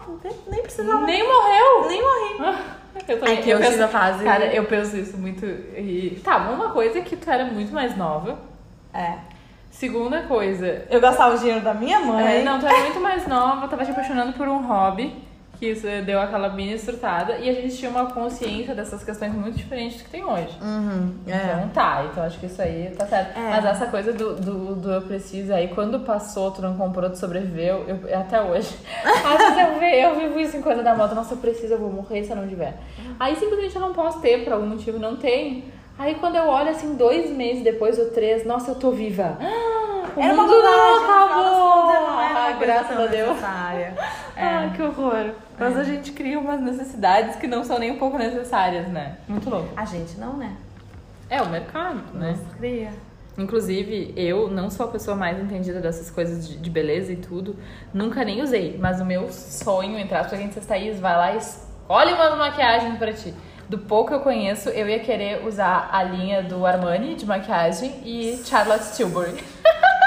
nem 0.50 0.62
precisava. 0.62 1.06
Nem 1.06 1.24
morreu! 1.24 1.88
Nem 1.88 2.02
morri. 2.02 2.56
Eu 3.10 3.20
também, 3.20 3.38
É 3.40 3.42
que 3.42 3.50
eu 3.50 3.58
penso, 3.58 3.72
tive 3.72 3.84
a 3.84 3.88
fase- 3.90 4.24
Cara, 4.24 4.46
eu 4.56 4.64
penso 4.66 4.96
isso 4.96 5.18
muito. 5.18 5.46
E... 5.46 6.18
Tá, 6.24 6.38
uma 6.50 6.70
coisa 6.70 7.00
é 7.00 7.02
que 7.02 7.18
tu 7.18 7.30
era 7.30 7.44
muito 7.44 7.74
mais 7.74 7.96
nova. 7.98 8.40
É. 8.94 9.16
Segunda 9.70 10.22
coisa, 10.24 10.86
Eu 10.90 11.02
gastava 11.02 11.36
o 11.36 11.38
dinheiro 11.38 11.60
da 11.60 11.74
minha 11.74 12.00
mãe. 12.00 12.38
É, 12.38 12.44
não, 12.44 12.58
tu 12.58 12.66
era 12.66 12.80
muito 12.84 13.02
mais 13.02 13.28
nova, 13.28 13.68
tava 13.68 13.84
te 13.84 13.92
apaixonando 13.92 14.32
por 14.32 14.48
um 14.48 14.66
hobby, 14.66 15.14
que 15.60 15.68
isso 15.68 15.88
deu 16.06 16.20
aquela 16.20 16.50
mini 16.50 16.78
surtada, 16.78 17.38
e 17.38 17.50
a 17.50 17.54
gente 17.54 17.76
tinha 17.78 17.90
uma 17.90 18.12
consciência 18.12 18.76
dessas 18.76 19.04
questões 19.04 19.34
muito 19.34 19.56
diferente 19.58 19.98
do 19.98 20.04
que 20.04 20.10
tem 20.10 20.24
hoje. 20.24 20.58
Uhum, 20.62 21.16
é. 21.28 21.32
Então 21.58 21.70
tá, 21.70 22.06
então 22.12 22.24
acho 22.24 22.40
que 22.40 22.46
isso 22.46 22.62
aí 22.62 22.94
tá 22.98 23.06
certo. 23.06 23.38
É. 23.38 23.50
Mas 23.50 23.66
essa 23.66 23.86
coisa 23.88 24.12
do, 24.14 24.36
do, 24.36 24.76
do 24.76 24.92
eu 24.92 25.02
preciso 25.02 25.54
aí, 25.54 25.68
quando 25.70 26.00
passou, 26.02 26.52
tu 26.52 26.62
não 26.62 26.76
comprou, 26.76 27.10
tu 27.10 27.18
sobreviveu, 27.18 27.86
eu, 27.88 28.18
até 28.20 28.42
hoje. 28.42 28.76
Às 29.04 29.38
vezes 29.38 29.58
eu, 29.58 29.80
ve- 29.80 30.04
eu 30.04 30.16
vivo 30.20 30.40
isso 30.40 30.58
em 30.58 30.62
coisa 30.62 30.84
da 30.84 30.96
moda, 30.96 31.16
nossa, 31.16 31.34
eu 31.34 31.38
preciso, 31.38 31.74
eu 31.74 31.80
vou 31.80 31.92
morrer 31.92 32.24
se 32.24 32.32
eu 32.32 32.36
não 32.36 32.48
tiver. 32.48 32.78
Aí 33.20 33.36
simplesmente 33.36 33.76
eu 33.76 33.82
não 33.82 33.94
posso 33.94 34.20
ter, 34.22 34.44
por 34.44 34.54
algum 34.54 34.68
motivo 34.68 35.00
não 35.00 35.16
tenho. 35.16 35.64
Aí 35.98 36.16
quando 36.16 36.36
eu 36.36 36.48
olho 36.48 36.70
assim, 36.70 36.96
dois 36.96 37.30
meses 37.30 37.64
depois 37.64 37.98
ou 37.98 38.10
três, 38.10 38.46
nossa, 38.46 38.72
eu 38.72 38.76
tô 38.76 38.92
viva. 38.92 39.38
Ah, 39.40 40.10
o 40.16 40.22
Era 40.22 40.34
uma 40.34 40.44
mundo 40.44 40.56
bobagem, 40.56 41.08
não 41.08 41.24
acabou. 41.26 41.92
Ah, 41.92 42.58
graças 42.60 43.00
a 43.00 43.06
Deus. 43.08 43.30
necessária. 43.30 43.94
Ah, 44.38 44.70
que 44.76 44.82
horror. 44.82 45.32
Mas 45.58 45.78
a 45.78 45.84
gente 45.86 46.12
cria 46.12 46.38
umas 46.38 46.60
necessidades 46.60 47.38
que 47.38 47.48
não 47.48 47.64
são 47.64 47.80
nem 47.80 47.92
um 47.92 47.98
pouco 47.98 48.18
necessárias, 48.18 48.86
né? 48.90 49.16
Muito 49.30 49.50
louco. 49.50 49.70
A 49.78 49.86
gente 49.86 50.18
não, 50.20 50.34
né? 50.34 50.58
É 51.30 51.42
o 51.42 51.48
mercado, 51.50 52.02
né? 52.14 52.32
Nossa, 52.32 52.58
cria. 52.58 52.90
Inclusive, 53.38 54.14
eu 54.18 54.50
não 54.50 54.70
sou 54.70 54.88
a 54.88 54.90
pessoa 54.90 55.16
mais 55.16 55.40
entendida 55.40 55.80
dessas 55.80 56.12
coisas 56.12 56.50
de, 56.50 56.58
de 56.58 56.70
beleza 56.70 57.14
e 57.14 57.16
tudo. 57.16 57.56
Nunca 57.94 58.26
nem 58.26 58.42
usei. 58.42 58.78
Mas 58.78 59.00
o 59.00 59.06
meu 59.06 59.32
sonho, 59.32 59.98
entre 59.98 60.16
aspas, 60.16 60.38
gente, 60.38 60.54
vocês 60.54 60.66
Thaís, 60.66 61.00
vai 61.00 61.16
lá 61.16 61.34
e 61.34 61.38
escolhe 61.38 62.12
uma 62.12 62.36
maquiagem 62.36 62.98
pra 62.98 63.14
ti. 63.14 63.34
Do 63.70 63.80
pouco 63.80 64.10
que 64.10 64.14
eu 64.16 64.20
conheço, 64.20 64.70
eu 64.70 64.88
ia 64.88 65.00
querer 65.00 65.46
usar 65.48 65.90
a 65.92 66.04
linha 66.04 66.44
do 66.44 66.66
Armani 66.66 67.16
de 67.16 67.26
maquiagem 67.26 68.00
e 68.06 68.40
Charlotte 68.46 68.96
Tilbury. 68.96 69.44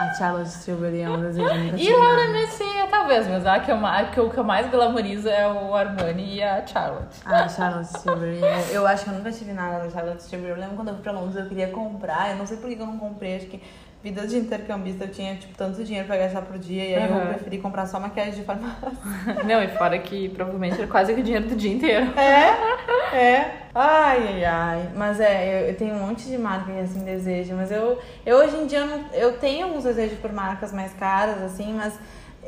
A 0.00 0.14
Charlotte 0.14 0.62
Tilbury 0.64 1.00
é 1.00 1.10
um 1.10 1.16
que 1.32 1.40
eu 1.40 1.54
nunca 1.56 1.76
E 1.76 1.92
Laura. 1.92 2.28
Messier, 2.28 2.88
talvez, 2.88 3.26
mas 3.26 3.44
a 3.44 3.58
que, 3.58 3.72
eu, 3.72 3.84
a 3.84 4.04
que 4.04 4.18
eu- 4.18 4.26
o 4.26 4.30
que 4.30 4.38
eu 4.38 4.44
mais 4.44 4.70
glamorizo 4.70 5.28
é 5.28 5.48
o 5.52 5.74
Armani 5.74 6.36
e 6.36 6.42
a 6.42 6.64
Charlotte. 6.64 7.16
Ah, 7.26 7.48
Charlotte 7.48 7.92
Tilbury. 8.00 8.38
Eu, 8.40 8.74
eu 8.74 8.86
acho 8.86 9.02
que 9.04 9.10
eu 9.10 9.14
nunca 9.14 9.32
tive 9.32 9.52
nada 9.52 9.82
da 9.84 9.90
Charlotte 9.90 10.24
Tilbury. 10.28 10.50
Eu 10.50 10.56
lembro 10.56 10.76
quando 10.76 10.88
eu 10.88 10.94
fui 10.94 11.02
pra 11.02 11.10
Londres, 11.12 11.34
eu 11.36 11.46
queria 11.48 11.66
comprar. 11.68 12.30
Eu 12.30 12.36
não 12.36 12.46
sei 12.46 12.58
por 12.58 12.70
que 12.70 12.80
eu 12.80 12.86
não 12.86 12.96
comprei. 12.96 13.36
Acho 13.38 13.46
que 13.46 13.60
vida 14.02 14.26
de 14.26 14.36
intercambista 14.38 15.04
eu 15.04 15.10
tinha, 15.10 15.34
tipo, 15.36 15.54
tanto 15.56 15.82
dinheiro 15.84 16.06
pra 16.06 16.16
gastar 16.16 16.42
por 16.42 16.56
dia. 16.58 16.84
E 16.84 16.94
aí 16.94 17.08
eu 17.08 17.16
Aham. 17.16 17.28
preferi 17.28 17.58
comprar 17.58 17.86
só 17.86 17.98
maquiagem 17.98 18.34
de 18.34 18.42
farmácia. 18.44 18.92
Não, 19.44 19.62
e 19.62 19.68
fora 19.68 19.98
que 19.98 20.28
provavelmente 20.30 20.76
era 20.78 20.86
quase 20.86 21.12
que 21.14 21.20
o 21.20 21.22
dinheiro 21.24 21.46
do 21.48 21.56
dia 21.56 21.72
inteiro. 21.72 22.06
É, 22.18 23.16
é. 23.16 23.52
Ai, 23.74 24.28
ai, 24.28 24.44
ai. 24.44 24.88
Mas 24.96 25.20
é, 25.20 25.62
eu, 25.62 25.68
eu 25.68 25.76
tenho 25.76 25.94
um 25.94 26.06
monte 26.06 26.26
de 26.28 26.38
marca 26.38 26.72
que 26.72 26.78
assim 26.78 27.04
desejo. 27.04 27.54
Mas 27.54 27.70
eu, 27.70 27.98
eu 28.24 28.36
hoje 28.38 28.56
em 28.56 28.66
dia 28.66 28.78
eu, 28.80 28.86
não, 28.86 29.04
eu 29.12 29.38
tenho 29.38 29.66
alguns 29.66 29.84
desejos 29.84 30.18
por 30.18 30.32
marcas 30.32 30.72
mais 30.72 30.92
caras, 30.94 31.42
assim, 31.42 31.74
mas 31.74 31.98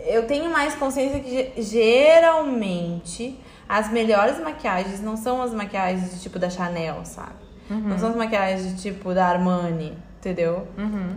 eu 0.06 0.26
tenho 0.26 0.50
mais 0.50 0.74
consciência 0.74 1.20
que 1.20 1.30
ge- 1.30 1.52
geralmente 1.62 3.38
as 3.68 3.90
melhores 3.90 4.38
maquiagens 4.40 5.00
não 5.00 5.16
são 5.16 5.42
as 5.42 5.52
maquiagens 5.52 6.12
de 6.14 6.20
tipo 6.20 6.38
da 6.38 6.48
Chanel, 6.50 7.04
sabe? 7.04 7.38
Não 7.68 7.96
são 7.96 8.08
as 8.10 8.16
maquiagens 8.16 8.74
de 8.74 8.82
tipo 8.82 9.14
da 9.14 9.26
Armani, 9.26 9.96
entendeu? 10.20 10.66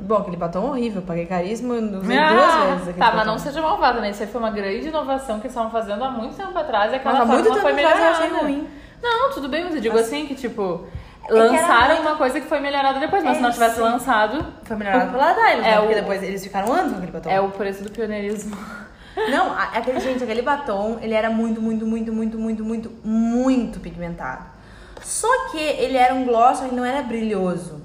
Bom, 0.01 0.15
aquele 0.15 0.37
batom 0.37 0.69
horrível, 0.69 1.01
paguei 1.01 1.25
caríssimo, 1.25 1.73
usei 1.73 1.89
duas 1.91 2.05
vezes 2.85 2.95
tá, 2.97 3.07
mas 3.07 3.15
batom. 3.15 3.25
não 3.31 3.37
seja 3.37 3.61
malvada, 3.61 3.99
né? 4.01 4.09
Isso 4.09 4.23
aí 4.23 4.29
foi 4.29 4.39
uma 4.41 4.49
grande 4.51 4.87
inovação 4.87 5.39
que 5.39 5.47
eles 5.47 5.51
estavam 5.55 5.69
fazendo 5.71 6.03
há 6.03 6.09
muito 6.09 6.35
tempo 6.35 6.57
atrás 6.57 6.91
e 6.91 6.95
aquela 6.95 7.13
Mas 7.19 7.21
há 7.21 7.25
muito 7.25 7.43
tempo 7.49 7.59
foi 7.59 7.71
atrás 7.71 7.89
eu 7.89 7.99
melhorada. 8.03 8.25
achei 8.25 8.39
ruim. 8.39 8.67
Não, 9.01 9.31
tudo 9.31 9.49
bem, 9.49 9.65
mas 9.65 9.75
eu 9.75 9.81
digo 9.81 9.97
assim 9.99 10.25
que, 10.25 10.33
tipo, 10.33 10.87
era 11.27 11.35
lançaram 11.37 11.95
muito- 11.95 12.01
uma 12.07 12.15
coisa 12.15 12.39
que 12.39 12.47
foi 12.47 12.59
melhorada 12.61 12.99
depois, 13.01 13.21
mas 13.23 13.33
É, 13.33 13.35
se 13.35 13.41
não 13.41 13.51
tivesse 13.51 13.75
sim. 13.75 13.81
lançado, 13.81 14.45
Foi 14.63 14.77
melhorado 14.77 15.11
pela 15.11 15.33
Dylos, 15.33 15.65
É 15.65 15.71
né? 15.71 15.77
Porque 15.79 15.91
o- 15.93 15.95
depois 15.95 16.23
eles 16.23 16.41
ficaram 16.43 16.71
anos 16.73 16.91
com 16.93 16.97
aquele 16.99 17.11
batom. 17.11 17.29
é 17.29 17.41
o 17.41 17.49
preço 17.49 17.83
do 17.83 17.91
pioneirismo. 17.91 18.55
Não, 19.29 19.53
aquele, 19.53 19.99
gente, 19.99 20.23
aquele 20.23 20.41
batom, 20.41 20.97
ele 21.01 21.13
era 21.13 21.29
muito, 21.29 21.61
muito, 21.61 21.85
muito, 21.85 22.11
muito, 22.11 22.39
muito, 22.39 22.63
muito, 22.63 22.91
muito 23.03 23.79
pigmentado. 23.79 24.45
Só 25.03 25.27
que 25.51 25.59
ele 25.59 25.97
era 25.97 26.15
um 26.15 26.23
gloss, 26.25 26.61
ele 26.63 26.75
não 26.75 26.83
era 26.85 27.01
brilhoso. 27.03 27.82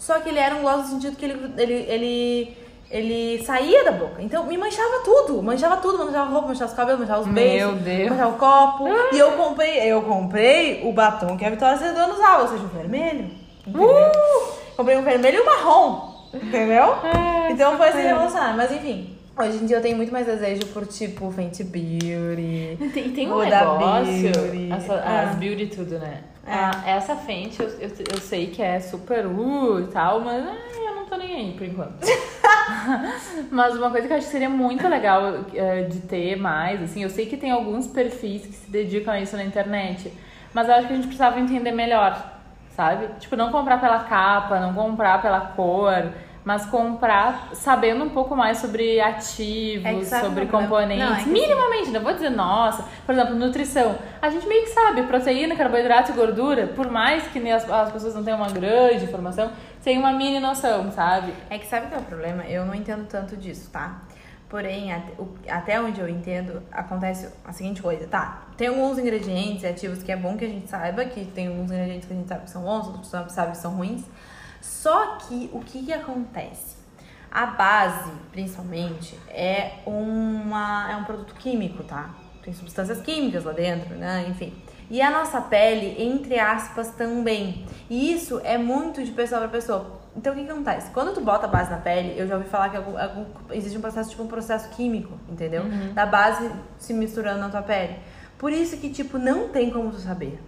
Só 0.00 0.18
que 0.18 0.30
ele 0.30 0.38
era 0.40 0.56
um 0.56 0.62
gloss 0.62 0.78
no 0.78 0.86
sentido 0.94 1.14
que 1.16 1.24
ele, 1.26 1.52
ele, 1.58 1.74
ele, 1.74 2.56
ele 2.90 3.44
saía 3.44 3.84
da 3.84 3.92
boca. 3.92 4.20
Então 4.22 4.44
me 4.46 4.56
manchava 4.56 5.00
tudo, 5.04 5.42
manchava 5.42 5.76
tudo, 5.76 5.98
manchava 5.98 6.24
a 6.28 6.32
roupa, 6.32 6.48
manchava 6.48 6.70
os 6.70 6.76
cabelos, 6.76 7.00
manchava 7.00 7.20
os 7.20 7.26
Meu 7.26 7.34
beijos, 7.34 7.80
Deus. 7.82 8.10
manchava 8.10 8.30
o 8.34 8.38
copo. 8.38 8.88
E 9.12 9.18
eu 9.18 9.32
comprei, 9.32 9.76
eu 9.92 10.00
comprei 10.02 10.80
o 10.88 10.92
batom 10.92 11.36
que 11.36 11.44
a 11.44 11.50
Vitória 11.50 11.76
Sedona 11.76 12.14
usava, 12.14 12.42
ou 12.42 12.48
seja, 12.48 12.64
o 12.64 12.68
vermelho. 12.68 13.30
Uh! 13.68 14.52
Comprei 14.76 14.96
um 14.96 15.02
vermelho 15.02 15.36
e 15.38 15.40
um 15.42 15.44
marrom. 15.44 16.10
Entendeu? 16.32 16.94
Ai, 17.02 17.52
então 17.52 17.76
foi 17.76 17.88
assim 17.88 18.02
revolucionário. 18.02 18.56
Mas 18.56 18.72
enfim, 18.72 19.18
hoje 19.38 19.58
em 19.58 19.66
dia 19.66 19.76
eu 19.76 19.82
tenho 19.82 19.96
muito 19.98 20.12
mais 20.12 20.24
desejo 20.26 20.64
por 20.68 20.86
tipo 20.86 21.30
Fenty 21.30 21.62
Beauty. 21.64 22.78
Tem, 22.94 23.10
tem 23.12 23.30
um 23.30 23.38
negócio, 23.38 24.32
Beauty. 24.32 24.72
essa- 24.72 24.94
Ah. 25.04 25.20
as 25.30 25.36
beauty 25.36 25.66
tudo, 25.66 25.98
né? 25.98 26.22
É. 26.46 26.52
Ah, 26.52 26.82
essa 26.86 27.14
Fenty, 27.16 27.62
eu, 27.62 27.68
eu, 27.68 27.90
eu 28.12 28.20
sei 28.20 28.48
que 28.48 28.62
é 28.62 28.80
super 28.80 29.26
uh 29.26 29.80
e 29.80 29.86
tal, 29.88 30.20
mas 30.20 30.44
eu 30.44 30.94
não 30.94 31.04
tô 31.04 31.16
nem 31.16 31.34
aí 31.34 31.54
por 31.56 31.66
enquanto. 31.66 31.94
mas 33.50 33.76
uma 33.76 33.90
coisa 33.90 34.06
que 34.06 34.12
eu 34.12 34.16
acho 34.16 34.26
que 34.26 34.32
seria 34.32 34.48
muito 34.48 34.86
legal 34.88 35.44
eh, 35.54 35.82
de 35.82 36.00
ter 36.00 36.36
mais, 36.36 36.82
assim, 36.82 37.02
eu 37.02 37.10
sei 37.10 37.26
que 37.26 37.36
tem 37.36 37.50
alguns 37.50 37.86
perfis 37.86 38.46
que 38.46 38.52
se 38.52 38.70
dedicam 38.70 39.12
a 39.12 39.20
isso 39.20 39.36
na 39.36 39.44
internet, 39.44 40.12
mas 40.52 40.68
eu 40.68 40.74
acho 40.74 40.86
que 40.86 40.92
a 40.92 40.96
gente 40.96 41.06
precisava 41.06 41.38
entender 41.38 41.72
melhor, 41.72 42.40
sabe? 42.74 43.08
Tipo, 43.18 43.36
não 43.36 43.52
comprar 43.52 43.80
pela 43.80 44.00
capa, 44.04 44.58
não 44.60 44.72
comprar 44.72 45.20
pela 45.20 45.40
cor, 45.40 46.12
mas 46.44 46.64
comprar 46.66 47.50
sabendo 47.52 48.04
um 48.04 48.08
pouco 48.08 48.34
mais 48.34 48.58
sobre 48.58 49.00
ativos, 49.00 49.84
É 49.84 49.94
que 49.94 50.04
sobre 50.04 50.46
componentes, 50.46 51.04
Não, 51.04 51.16
é 51.16 51.22
que 51.22 51.28
minimamente, 51.28 51.90
não 51.90 52.00
vou 52.00 52.12
dizer 52.12 52.30
nossa, 52.30 52.84
por 53.04 53.14
exemplo, 53.14 53.34
nutrição. 53.34 53.96
A 54.20 54.30
gente 54.30 54.46
meio 54.46 54.62
que 54.62 54.70
sabe, 54.70 55.02
proteína, 55.02 55.54
carboidrato 55.54 56.12
e 56.12 56.14
gordura, 56.14 56.68
por 56.68 56.90
mais 56.90 57.26
que 57.28 57.38
as, 57.50 57.68
as 57.68 57.92
pessoas 57.92 58.14
não 58.14 58.24
tenham 58.24 58.38
uma 58.38 58.50
grande 58.50 59.04
informação, 59.04 59.50
tem 59.84 59.98
uma 59.98 60.12
mini 60.12 60.40
noção, 60.40 60.90
sabe? 60.92 61.32
É 61.50 61.58
que 61.58 61.66
sabe 61.66 61.88
qual 61.88 62.00
é 62.00 62.02
o 62.02 62.06
problema? 62.06 62.44
Eu 62.44 62.64
não 62.64 62.74
entendo 62.74 63.06
tanto 63.06 63.36
disso, 63.36 63.70
tá? 63.70 64.00
Porém, 64.48 64.92
até, 65.48 65.80
onde 65.80 66.00
eu 66.00 66.08
entendo, 66.08 66.60
acontece 66.72 67.28
a 67.44 67.52
seguinte 67.52 67.80
coisa, 67.80 68.08
tá? 68.08 68.48
Tem 68.56 68.66
alguns 68.66 68.98
ingredientes 68.98 69.62
e 69.62 69.66
ativos 69.68 70.02
que 70.02 70.10
é 70.10 70.16
bom 70.16 70.36
que 70.36 70.44
a 70.44 70.48
gente 70.48 70.68
saiba, 70.68 71.04
que 71.04 71.24
tem 71.24 71.46
alguns 71.46 71.70
ingredientes 71.70 72.08
que 72.08 72.12
a 72.12 72.16
gente 72.16 72.28
sabe 72.28 72.44
que 72.44 72.50
são 72.50 72.62
bons, 72.62 72.88
outros 72.88 73.08
que 73.26 73.32
sabe 73.32 73.52
que 73.52 73.58
são 73.58 73.76
ruins. 73.76 74.02
Só 74.60 75.16
que 75.16 75.50
o 75.52 75.60
que, 75.60 75.84
que 75.84 75.92
acontece? 75.92 76.76
A 77.30 77.46
base, 77.46 78.10
principalmente, 78.32 79.16
é, 79.28 79.78
uma, 79.86 80.90
é 80.90 80.96
um 80.96 81.04
produto 81.04 81.34
químico, 81.34 81.84
tá? 81.84 82.10
Tem 82.42 82.52
substâncias 82.52 83.00
químicas 83.00 83.44
lá 83.44 83.52
dentro, 83.52 83.94
né? 83.94 84.26
Enfim. 84.28 84.52
E 84.90 85.00
a 85.00 85.10
nossa 85.10 85.40
pele, 85.40 85.94
entre 86.02 86.38
aspas, 86.40 86.88
também. 86.90 87.64
E 87.88 88.12
isso 88.12 88.40
é 88.42 88.58
muito 88.58 89.04
de 89.04 89.12
pessoa 89.12 89.40
para 89.42 89.48
pessoa. 89.50 90.00
Então 90.16 90.32
o 90.32 90.36
que, 90.36 90.44
que 90.44 90.50
acontece? 90.50 90.90
Quando 90.90 91.14
tu 91.14 91.20
bota 91.20 91.46
a 91.46 91.48
base 91.48 91.70
na 91.70 91.76
pele, 91.76 92.18
eu 92.18 92.26
já 92.26 92.34
ouvi 92.36 92.48
falar 92.48 92.70
que 92.70 92.76
algum- 92.76 92.98
algum- 92.98 93.26
existe 93.52 93.78
um 93.78 93.80
processo, 93.80 94.10
tipo 94.10 94.24
um 94.24 94.26
processo 94.26 94.68
químico, 94.70 95.12
entendeu? 95.28 95.62
Da 95.94 96.04
base 96.06 96.50
se 96.78 96.92
misturando 96.92 97.38
na 97.38 97.48
tua 97.48 97.62
pele. 97.62 97.96
Por 98.36 98.50
isso 98.52 98.76
que, 98.78 98.90
tipo, 98.90 99.16
não 99.18 99.50
tem 99.50 99.70
como 99.70 99.90
tu 99.92 99.98
saber 100.00 100.40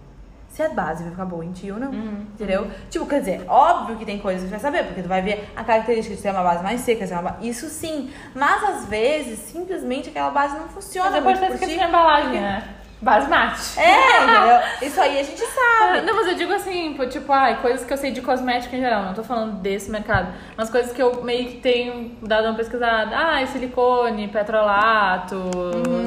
se 0.53 0.61
a 0.61 0.69
base 0.69 1.01
vai 1.01 1.11
ficar 1.11 1.25
boa 1.25 1.43
em 1.43 1.51
ti 1.51 1.71
ou 1.71 1.79
não. 1.79 1.91
Entendeu? 1.91 2.69
Tipo, 2.87 3.07
quer 3.07 3.21
dizer, 3.21 3.43
óbvio 3.47 3.97
que 3.97 4.05
tem 4.05 4.19
coisas 4.19 4.43
que 4.43 4.47
tu 4.47 4.51
vai 4.51 4.59
saber, 4.59 4.85
porque 4.85 5.01
tu 5.01 5.07
vai 5.07 5.19
ver 5.19 5.49
a 5.55 5.63
característica 5.63 6.15
de 6.15 6.21
ter 6.21 6.29
uma 6.29 6.43
base 6.43 6.63
mais 6.63 6.81
seca, 6.81 7.07
ser 7.07 7.15
uma 7.15 7.23
base... 7.23 7.49
Isso 7.49 7.67
sim. 7.69 8.11
Mas 8.35 8.63
às 8.63 8.85
vezes, 8.85 9.39
simplesmente 9.39 10.09
aquela 10.09 10.29
base 10.29 10.55
não 10.55 10.69
funciona. 10.69 11.09
Mas 11.09 11.39
depois 11.39 11.59
escrito 11.59 11.71
ti. 11.71 11.77
na 11.77 11.89
embalagem, 11.89 12.39
né? 12.39 12.63
Base 13.03 13.29
mate. 13.29 13.77
É, 13.77 14.23
entendeu? 14.23 14.59
Isso 14.81 15.01
aí 15.01 15.19
a 15.19 15.23
gente 15.23 15.41
sabe. 15.41 16.01
Não, 16.05 16.15
mas 16.15 16.27
eu 16.27 16.35
digo 16.35 16.53
assim, 16.53 16.97
tipo, 17.09 17.33
ai, 17.33 17.61
coisas 17.61 17.85
que 17.85 17.91
eu 17.91 17.97
sei 17.97 18.11
de 18.11 18.21
cosmética 18.21 18.77
em 18.77 18.79
geral, 18.79 19.03
não 19.03 19.13
tô 19.13 19.23
falando 19.23 19.59
desse 19.61 19.91
mercado, 19.91 20.33
mas 20.55 20.69
coisas 20.69 20.93
que 20.93 21.01
eu 21.01 21.21
meio 21.21 21.49
que 21.49 21.57
tenho 21.57 22.15
dado 22.21 22.45
uma 22.47 22.55
pesquisada. 22.55 23.13
Ah, 23.13 23.45
silicone, 23.45 24.29
petrolato, 24.29 25.35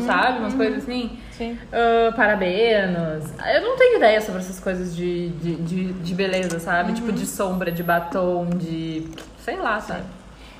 sabe? 0.06 0.38
Umas 0.38 0.54
coisas 0.54 0.82
assim. 0.82 1.18
Sim. 1.32 1.59
Ah, 1.70 2.12
parabenos. 2.16 3.30
Eu 3.54 3.61
não 3.61 3.76
tenho 3.76 3.98
ideia 3.98 4.20
sobre 4.22 4.40
essas 4.40 4.59
coisas 4.59 4.96
de, 4.96 5.28
de, 5.28 5.56
de, 5.56 5.92
de 5.92 6.14
beleza, 6.14 6.59
sabe? 6.59 6.94
Tipo, 6.94 7.12
de 7.12 7.26
sombra, 7.26 7.70
de 7.70 7.82
batom, 7.82 8.46
de. 8.46 9.06
sei 9.44 9.56
lá, 9.56 9.78
sabe? 9.80 10.04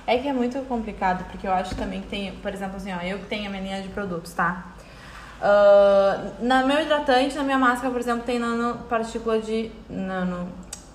É 0.07 0.18
que 0.18 0.29
é 0.29 0.33
muito 0.33 0.59
complicado, 0.68 1.25
porque 1.31 1.46
eu 1.46 1.53
acho 1.53 1.75
também 1.75 2.01
que 2.01 2.07
tem, 2.07 2.31
por 2.31 2.53
exemplo, 2.53 2.77
assim, 2.77 2.92
ó, 2.92 3.01
eu 3.03 3.18
que 3.18 3.25
tenho 3.25 3.49
a 3.49 3.51
minha 3.51 3.62
linha 3.62 3.83
de 3.83 3.88
produtos, 3.88 4.33
tá? 4.35 4.76
Ah, 5.40 6.33
na 6.40 6.64
meu 6.64 6.81
hidratante, 6.81 7.37
na 7.37 7.42
minha 7.42 7.59
máscara, 7.59 7.90
por 7.90 8.01
exemplo, 8.01 8.25
tem 8.25 8.38
nanopartícula 8.38 9.38
de 9.40 9.70
nano. 9.88 10.49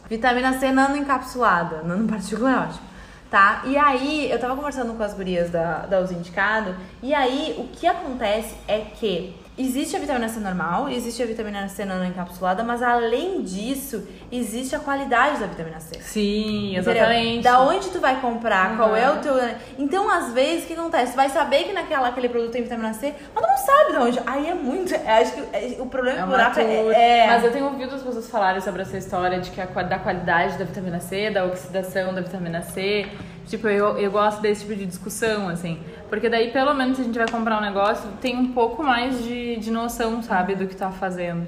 Vitamina 0.10 0.54
C 0.60 0.71
nano 0.71 0.97
encapsulada. 0.97 1.84
Nanopartícula 1.84 2.51
é 2.51 2.58
ótimo. 2.58 2.91
Tá? 3.30 3.62
E 3.65 3.77
aí, 3.77 4.30
eu 4.30 4.38
tava 4.38 4.56
conversando 4.58 4.93
com 4.93 5.04
as 5.04 5.13
gurias 5.13 5.49
da, 5.49 5.86
da 5.86 6.01
Usa 6.01 6.13
Indicado, 6.13 6.75
e 7.01 7.13
aí 7.13 7.56
o 7.58 7.69
que 7.69 7.88
acontece 7.88 8.54
é 8.67 8.80
que 8.80 9.34
existe 9.58 9.96
a 9.96 10.00
vitamina 10.00 10.28
C 10.30 10.40
normal, 10.40 10.90
existe 10.90 11.22
a 11.22 11.26
vitamina 11.26 11.68
C 11.68 11.86
nano 11.86 12.06
encapsulada, 12.06 12.64
mas 12.64 12.82
além 12.82 13.42
disso, 13.44 14.08
existe 14.32 14.76
a 14.76 14.80
qualidade 14.80 15.40
da 15.40 15.46
vitamina 15.46 15.80
C. 15.80 16.00
Sim, 16.02 16.76
Entendeu? 16.78 16.94
exatamente. 16.94 17.44
Da 17.44 17.60
onde 17.62 17.90
tu 17.90 18.00
vai 18.00 18.20
comprar, 18.22 18.76
qual 18.78 18.96
é 18.96 19.10
o 19.10 19.16
Uhum. 19.16 19.20
teu. 19.22 19.34
Então, 19.78 20.10
às 20.10 20.32
vezes, 20.34 20.64
o 20.64 20.68
que 20.68 20.74
acontece? 20.74 21.12
Tu 21.14 21.16
vai 21.16 21.30
saber 21.30 21.66
que 21.66 21.74
naquela, 21.74 22.08
aquele 22.08 22.30
produto 22.30 22.52
tem 22.52 22.64
vitamina 22.64 22.94
C, 22.94 23.14
mas 23.36 23.44
tu 23.46 23.50
não 23.50 23.58
sabe 23.58 23.92
de 23.92 23.98
onde. 23.98 24.20
Aí 24.26 24.50
é 24.50 24.54
muito. 24.56 24.94
eu 24.96 25.02
Acho 25.10 25.34
que 25.34 25.42
é- 25.54 25.76
o 25.80 25.86
problema 25.86 26.20
É 26.22 26.26
buraco 26.26 26.60
é. 26.60 27.24
é- 27.24 27.28
Mas 27.28 27.44
eu 27.44 27.52
tenho 27.52 27.66
ouvido 27.66 27.94
as 27.96 28.02
pessoas 28.02 28.30
falarem 28.30 28.62
sobre 28.62 28.82
essa 28.82 28.98
história 28.98 29.40
de 29.40 29.52
que 29.52 29.60
a, 29.62 29.66
da 29.66 30.00
qualidade 30.00 30.58
da 30.58 30.66
vitamina 30.66 31.00
C, 31.00 31.30
da 31.30 31.46
oxidação 31.46 32.14
da 32.14 32.22
vitamina 32.22 32.62
C. 32.62 33.08
Tipo, 33.47 33.67
eu, 33.67 33.97
eu 33.97 34.10
gosto 34.12 34.41
desse 34.41 34.62
tipo 34.62 34.75
de 34.75 34.86
discussão, 34.86 35.49
assim. 35.49 35.80
Porque 36.10 36.30
daí, 36.30 36.51
pelo 36.51 36.73
menos, 36.73 36.95
se 36.97 37.01
a 37.01 37.06
gente 37.06 37.17
vai 37.17 37.27
comprar 37.27 37.58
um 37.58 37.62
negócio, 37.62 38.10
tem 38.21 38.36
um 38.38 38.54
pouco 38.54 38.84
mais 38.84 39.23
de, 39.23 39.58
de 39.58 39.71
noção, 39.71 40.21
sabe, 40.23 40.56
do 40.56 40.67
que 40.67 40.75
tá 40.75 40.89
fazendo. 40.89 41.47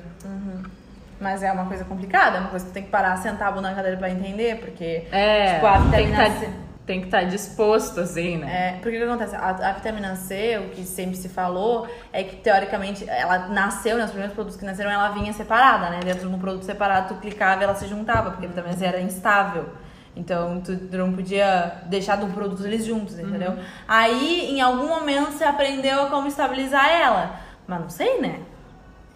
Mas 1.19 1.41
é 1.41 1.51
uma 1.51 1.65
coisa 1.65 1.85
complicada, 1.85 2.37
é 2.37 2.39
uma 2.41 2.49
coisa 2.49 2.65
que 2.65 2.71
tu 2.71 2.73
tem 2.73 2.83
que 2.83 2.89
parar, 2.89 3.15
sentar 3.17 3.47
a 3.47 3.51
bunda 3.51 3.69
na 3.69 3.75
cadeira 3.75 3.97
pra 3.97 4.09
entender, 4.09 4.57
porque. 4.57 5.07
É, 5.11 5.53
Tipo, 5.55 5.67
a 5.67 5.71
tem 5.73 5.81
que 5.83 6.11
vitamina 6.11 6.17
tá, 6.17 6.39
C. 6.39 6.49
tem 6.85 6.99
que 6.99 7.05
estar 7.05 7.23
disposto, 7.23 7.99
assim, 8.01 8.37
né? 8.37 8.51
É, 8.51 8.71
porque 8.81 8.97
o 8.97 8.99
que 8.99 9.05
acontece? 9.05 9.35
A, 9.35 9.49
a 9.49 9.71
vitamina 9.71 10.15
C, 10.17 10.57
o 10.57 10.69
que 10.71 10.83
sempre 10.83 11.15
se 11.15 11.29
falou, 11.29 11.87
é 12.11 12.23
que 12.23 12.35
teoricamente 12.37 13.07
ela 13.09 13.47
nasceu, 13.47 13.95
né? 13.97 14.03
Os 14.03 14.09
primeiros 14.09 14.33
produtos 14.33 14.59
que 14.59 14.65
nasceram, 14.65 14.91
ela 14.91 15.09
vinha 15.09 15.31
separada, 15.31 15.89
né? 15.91 16.01
Dentro 16.03 16.27
de 16.27 16.35
um 16.35 16.39
produto 16.39 16.63
separado, 16.63 17.13
tu 17.13 17.21
clicava 17.21 17.61
e 17.61 17.63
ela 17.63 17.75
se 17.75 17.87
juntava, 17.87 18.31
porque 18.31 18.45
a 18.45 18.49
vitamina 18.49 18.75
C 18.75 18.83
era 18.85 18.99
instável. 18.99 19.69
Então, 20.15 20.61
tu 20.61 20.77
tu 20.77 20.97
não 20.97 21.11
podia 21.13 21.81
deixar 21.85 22.17
de 22.17 22.25
um 22.25 22.31
produto 22.31 22.63
eles 22.65 22.85
juntos, 22.85 23.17
entendeu? 23.17 23.57
Aí, 23.87 24.51
em 24.51 24.61
algum 24.61 24.87
momento, 24.87 25.31
você 25.31 25.43
aprendeu 25.43 26.03
a 26.03 26.09
como 26.09 26.27
estabilizar 26.27 26.87
ela. 26.89 27.39
Mas 27.67 27.81
não 27.81 27.89
sei, 27.89 28.21
né? 28.21 28.39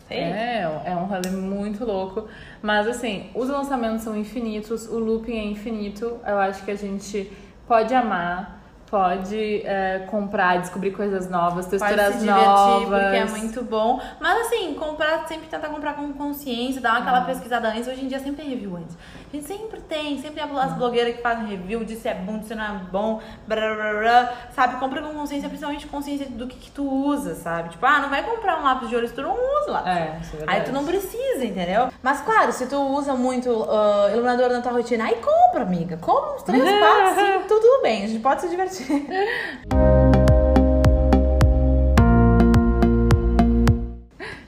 Sei. 0.08 0.18
É, 0.18 0.82
é 0.86 0.96
um 0.96 1.06
rolê 1.06 1.30
muito 1.30 1.84
louco. 1.86 2.28
Mas 2.62 2.88
assim, 2.88 3.30
os 3.36 3.50
lançamentos 3.50 4.02
são 4.02 4.16
infinitos, 4.16 4.88
o 4.88 4.98
looping 4.98 5.38
é 5.38 5.44
infinito. 5.44 6.20
Eu 6.26 6.40
acho 6.40 6.64
que 6.64 6.72
a 6.72 6.76
gente 6.76 7.32
pode 7.68 7.94
amar, 7.94 8.57
pode 8.90 9.62
é, 9.66 10.06
comprar, 10.10 10.60
descobrir 10.60 10.92
coisas 10.92 11.30
novas, 11.30 11.66
texturas 11.66 12.06
Pode 12.06 12.14
se 12.14 12.20
divertir, 12.20 12.46
novas. 12.46 12.88
porque 13.02 13.18
é 13.18 13.26
muito 13.26 13.62
bom. 13.64 14.00
Mas 14.20 14.48
assim, 14.48 14.74
comprar, 14.76 15.28
sempre 15.28 15.48
tentar 15.48 15.68
comprar 15.70 15.94
com 15.94 16.12
consciência, 16.14 16.82
dar 16.82 16.98
aquela 16.98 17.20
Ah. 17.20 17.26
pesquisada 17.26 17.68
antes. 17.70 17.88
Hoje 17.88 18.06
em 18.06 18.08
dia 18.08 18.20
sempre 18.20 18.42
tem 18.44 18.50
review 18.50 18.78
antes. 18.78 18.96
A 19.32 19.36
gente 19.36 19.46
sempre 19.46 19.82
tem, 19.82 20.22
sempre 20.22 20.42
as 20.42 20.74
blogueiras 20.74 21.16
que 21.16 21.22
fazem 21.22 21.46
review 21.48 21.84
de 21.84 21.96
se 21.98 22.08
é 22.08 22.14
bom, 22.14 22.40
de 22.40 22.46
se 22.46 22.56
não 22.56 22.64
é 22.64 22.80
bom, 22.90 23.22
blá, 23.46 23.76
blá, 23.76 23.94
blá, 24.00 24.34
sabe? 24.56 24.80
Compra 24.80 25.02
com 25.02 25.14
consciência, 25.14 25.50
principalmente 25.50 25.86
consciência 25.88 26.28
do 26.30 26.48
que, 26.48 26.58
que 26.58 26.72
tu 26.72 26.88
usa, 26.90 27.36
sabe? 27.36 27.70
Tipo, 27.70 27.86
ah, 27.86 28.00
não 28.00 28.10
vai 28.10 28.24
comprar 28.24 28.60
um 28.60 28.64
lápis 28.64 28.88
de 28.88 28.96
olho 28.96 29.08
se 29.08 29.14
tu 29.14 29.22
não 29.22 29.34
usa 29.34 29.72
lápis. 29.72 29.92
É, 29.92 30.18
isso 30.22 30.34
é 30.36 30.38
verdade. 30.38 30.60
Aí 30.60 30.66
tu 30.66 30.72
não 30.72 30.86
precisa, 30.86 31.44
entendeu? 31.44 31.90
Mas 32.02 32.22
claro, 32.22 32.54
se 32.54 32.68
tu 32.68 32.78
usa 32.82 33.14
muito 33.16 33.68
ah, 33.70 34.08
iluminador 34.12 34.50
na 34.50 34.62
tua 34.62 34.72
rotina, 34.72 35.04
aí 35.04 35.16
compra, 35.16 35.64
amiga. 35.64 35.98
Compra 35.98 36.36
uns 36.36 36.44
3, 36.44 36.64
4, 36.64 37.16
5, 37.16 37.48
tudo 37.50 37.82
bem. 37.82 38.06
A 38.06 38.08
gente 38.08 38.22
pode 38.22 38.42
se 38.42 38.48
divertir. 38.50 38.77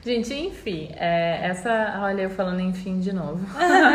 Gente, 0.09 0.33
enfim, 0.33 0.89
é, 0.95 1.39
essa. 1.43 1.99
Olha, 2.01 2.23
eu 2.23 2.29
falando 2.31 2.61
enfim 2.61 2.99
de 2.99 3.13
novo. 3.13 3.45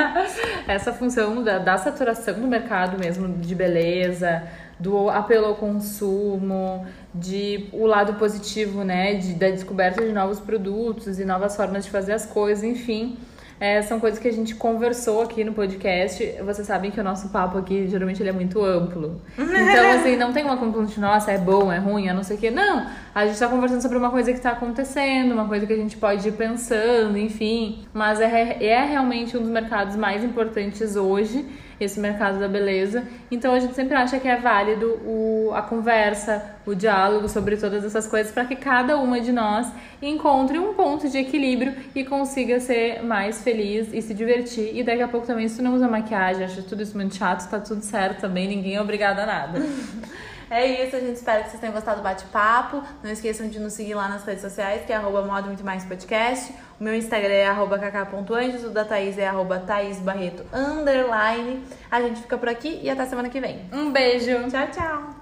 essa 0.69 0.93
função 0.93 1.43
da, 1.43 1.59
da 1.59 1.77
saturação 1.77 2.35
do 2.35 2.47
mercado 2.47 2.97
mesmo 2.97 3.37
de 3.39 3.53
beleza, 3.53 4.45
do 4.79 5.09
apelo 5.09 5.47
ao 5.47 5.57
consumo, 5.57 6.87
de 7.13 7.69
o 7.73 7.85
lado 7.85 8.15
positivo, 8.15 8.85
né? 8.85 9.15
De, 9.15 9.35
da 9.35 9.51
descoberta 9.51 10.05
de 10.05 10.13
novos 10.13 10.39
produtos 10.39 11.19
e 11.19 11.25
novas 11.25 11.57
formas 11.57 11.85
de 11.85 11.91
fazer 11.91 12.13
as 12.13 12.25
coisas, 12.25 12.63
enfim. 12.63 13.19
É, 13.61 13.81
são 13.83 14.01
coisas 14.01 14.19
que 14.19 14.27
a 14.27 14.33
gente 14.33 14.55
conversou 14.55 15.23
aqui 15.23 15.45
no 15.45 15.53
podcast. 15.53 16.25
Vocês 16.45 16.67
sabem 16.67 16.91
que 16.91 17.01
o 17.01 17.05
nosso 17.05 17.29
papo 17.29 17.59
aqui, 17.59 17.87
geralmente, 17.89 18.21
ele 18.21 18.31
é 18.31 18.33
muito 18.33 18.63
amplo. 18.65 19.21
Então, 19.39 19.91
assim, 19.95 20.17
não 20.17 20.33
tem 20.33 20.45
uma 20.45 20.57
conclusão 20.57 20.85
de, 20.87 21.01
nossa, 21.01 21.31
é 21.31 21.39
bom, 21.39 21.73
é 21.73 21.79
ruim, 21.79 22.09
é 22.09 22.13
não 22.13 22.23
sei 22.23 22.37
o 22.37 22.41
quê. 22.41 22.51
Não, 22.51 22.87
a 23.15 23.27
gente 23.27 23.39
tá 23.39 23.49
conversando 23.49 23.81
sobre 23.81 23.97
uma 23.97 24.11
coisa 24.11 24.33
que 24.33 24.41
tá 24.41 24.51
acontecendo, 24.51 25.33
uma 25.33 25.47
coisa 25.47 25.67
que 25.67 25.73
a 25.73 25.77
gente 25.77 25.97
pode 25.97 26.29
ir 26.29 26.33
pensando, 26.33 27.17
enfim. 27.17 27.85
Mas 27.93 28.21
é, 28.21 28.65
é 28.65 28.85
realmente 28.85 29.37
um 29.37 29.41
dos 29.41 29.51
mercados 29.51 29.97
mais 29.97 30.25
importantes 30.25 30.97
hoje, 30.97 31.47
esse 31.81 31.99
mercado 32.01 32.39
da 32.39 32.49
beleza. 32.49 33.05
Então, 33.31 33.53
a 33.53 33.61
gente 33.61 33.75
sempre 33.75 33.95
acha 33.95 34.19
que 34.19 34.29
é 34.29 34.37
válido 34.37 34.87
o, 35.05 35.53
a 35.55 35.63
conversa, 35.63 36.43
o 36.67 36.75
diálogo 36.75 37.29
sobre 37.29 37.57
todas 37.57 37.85
essas 37.85 38.07
coisas 38.07 38.33
para 38.33 38.45
que 38.45 38.57
cada 38.57 38.97
uma 38.97 39.21
de 39.21 39.33
nós 39.33 39.71
encontre 40.01 40.59
um 40.59 40.75
ponto 40.75 41.09
de 41.09 41.19
equilíbrio 41.19 41.75
e 41.95 42.05
consiga 42.05 42.61
ser 42.61 43.03
mais 43.03 43.43
feliz 43.43 43.89
e 43.93 44.01
se 44.01 44.15
divertir. 44.15 44.77
E 44.77 44.83
daqui 44.83 45.03
a 45.03 45.09
pouco 45.09 45.27
também, 45.27 45.49
se 45.49 45.57
tu 45.57 45.63
não 45.63 45.75
usa 45.75 45.89
maquiagem, 45.89 46.45
acha 46.45 46.63
tudo 46.63 46.83
isso 46.83 46.97
muito 46.97 47.15
chato, 47.15 47.49
tá 47.49 47.59
tudo 47.59 47.83
certo 47.83 48.21
também, 48.21 48.49
ninguém 48.49 48.77
é 48.77 48.81
obrigado 48.81 49.19
a 49.19 49.27
nada. 49.27 49.63
É 50.51 50.85
isso, 50.85 50.95
a 50.95 51.01
gente 51.01 51.17
espera 51.17 51.43
que 51.43 51.49
vocês 51.49 51.61
tenham 51.61 51.73
gostado 51.73 52.01
do 52.01 52.03
bate-papo. 52.05 52.83
Não 53.03 53.11
esqueçam 53.11 53.49
de 53.49 53.59
nos 53.59 53.73
seguir 53.73 53.95
lá 53.95 54.09
nas 54.09 54.25
redes 54.25 54.43
sociais, 54.43 54.85
que 54.85 54.93
é 54.93 54.97
arroba 54.97 55.23
modo 55.23 55.47
muito 55.49 55.65
mais 55.65 55.85
podcast. 55.85 56.55
O 56.81 56.85
meu 56.85 56.95
Instagram 56.95 57.33
é 57.33 57.47
arroba 57.47 57.79
kk.anjos, 57.79 58.65
o 58.65 58.71
da 58.71 58.85
Thaís 58.85 59.17
é 59.19 59.27
arroba 59.27 59.59
Thaís 59.61 59.99
Barreto 60.01 60.45
underline. 60.53 61.65
A 61.91 62.01
gente 62.01 62.23
fica 62.23 62.37
por 62.37 62.49
aqui 62.49 62.81
e 62.83 62.91
até 62.91 63.07
semana 63.07 63.29
que 63.29 63.41
vem. 63.41 63.61
Um 63.73 63.93
beijo! 63.93 64.49
Tchau, 64.51 64.67
tchau! 64.73 65.15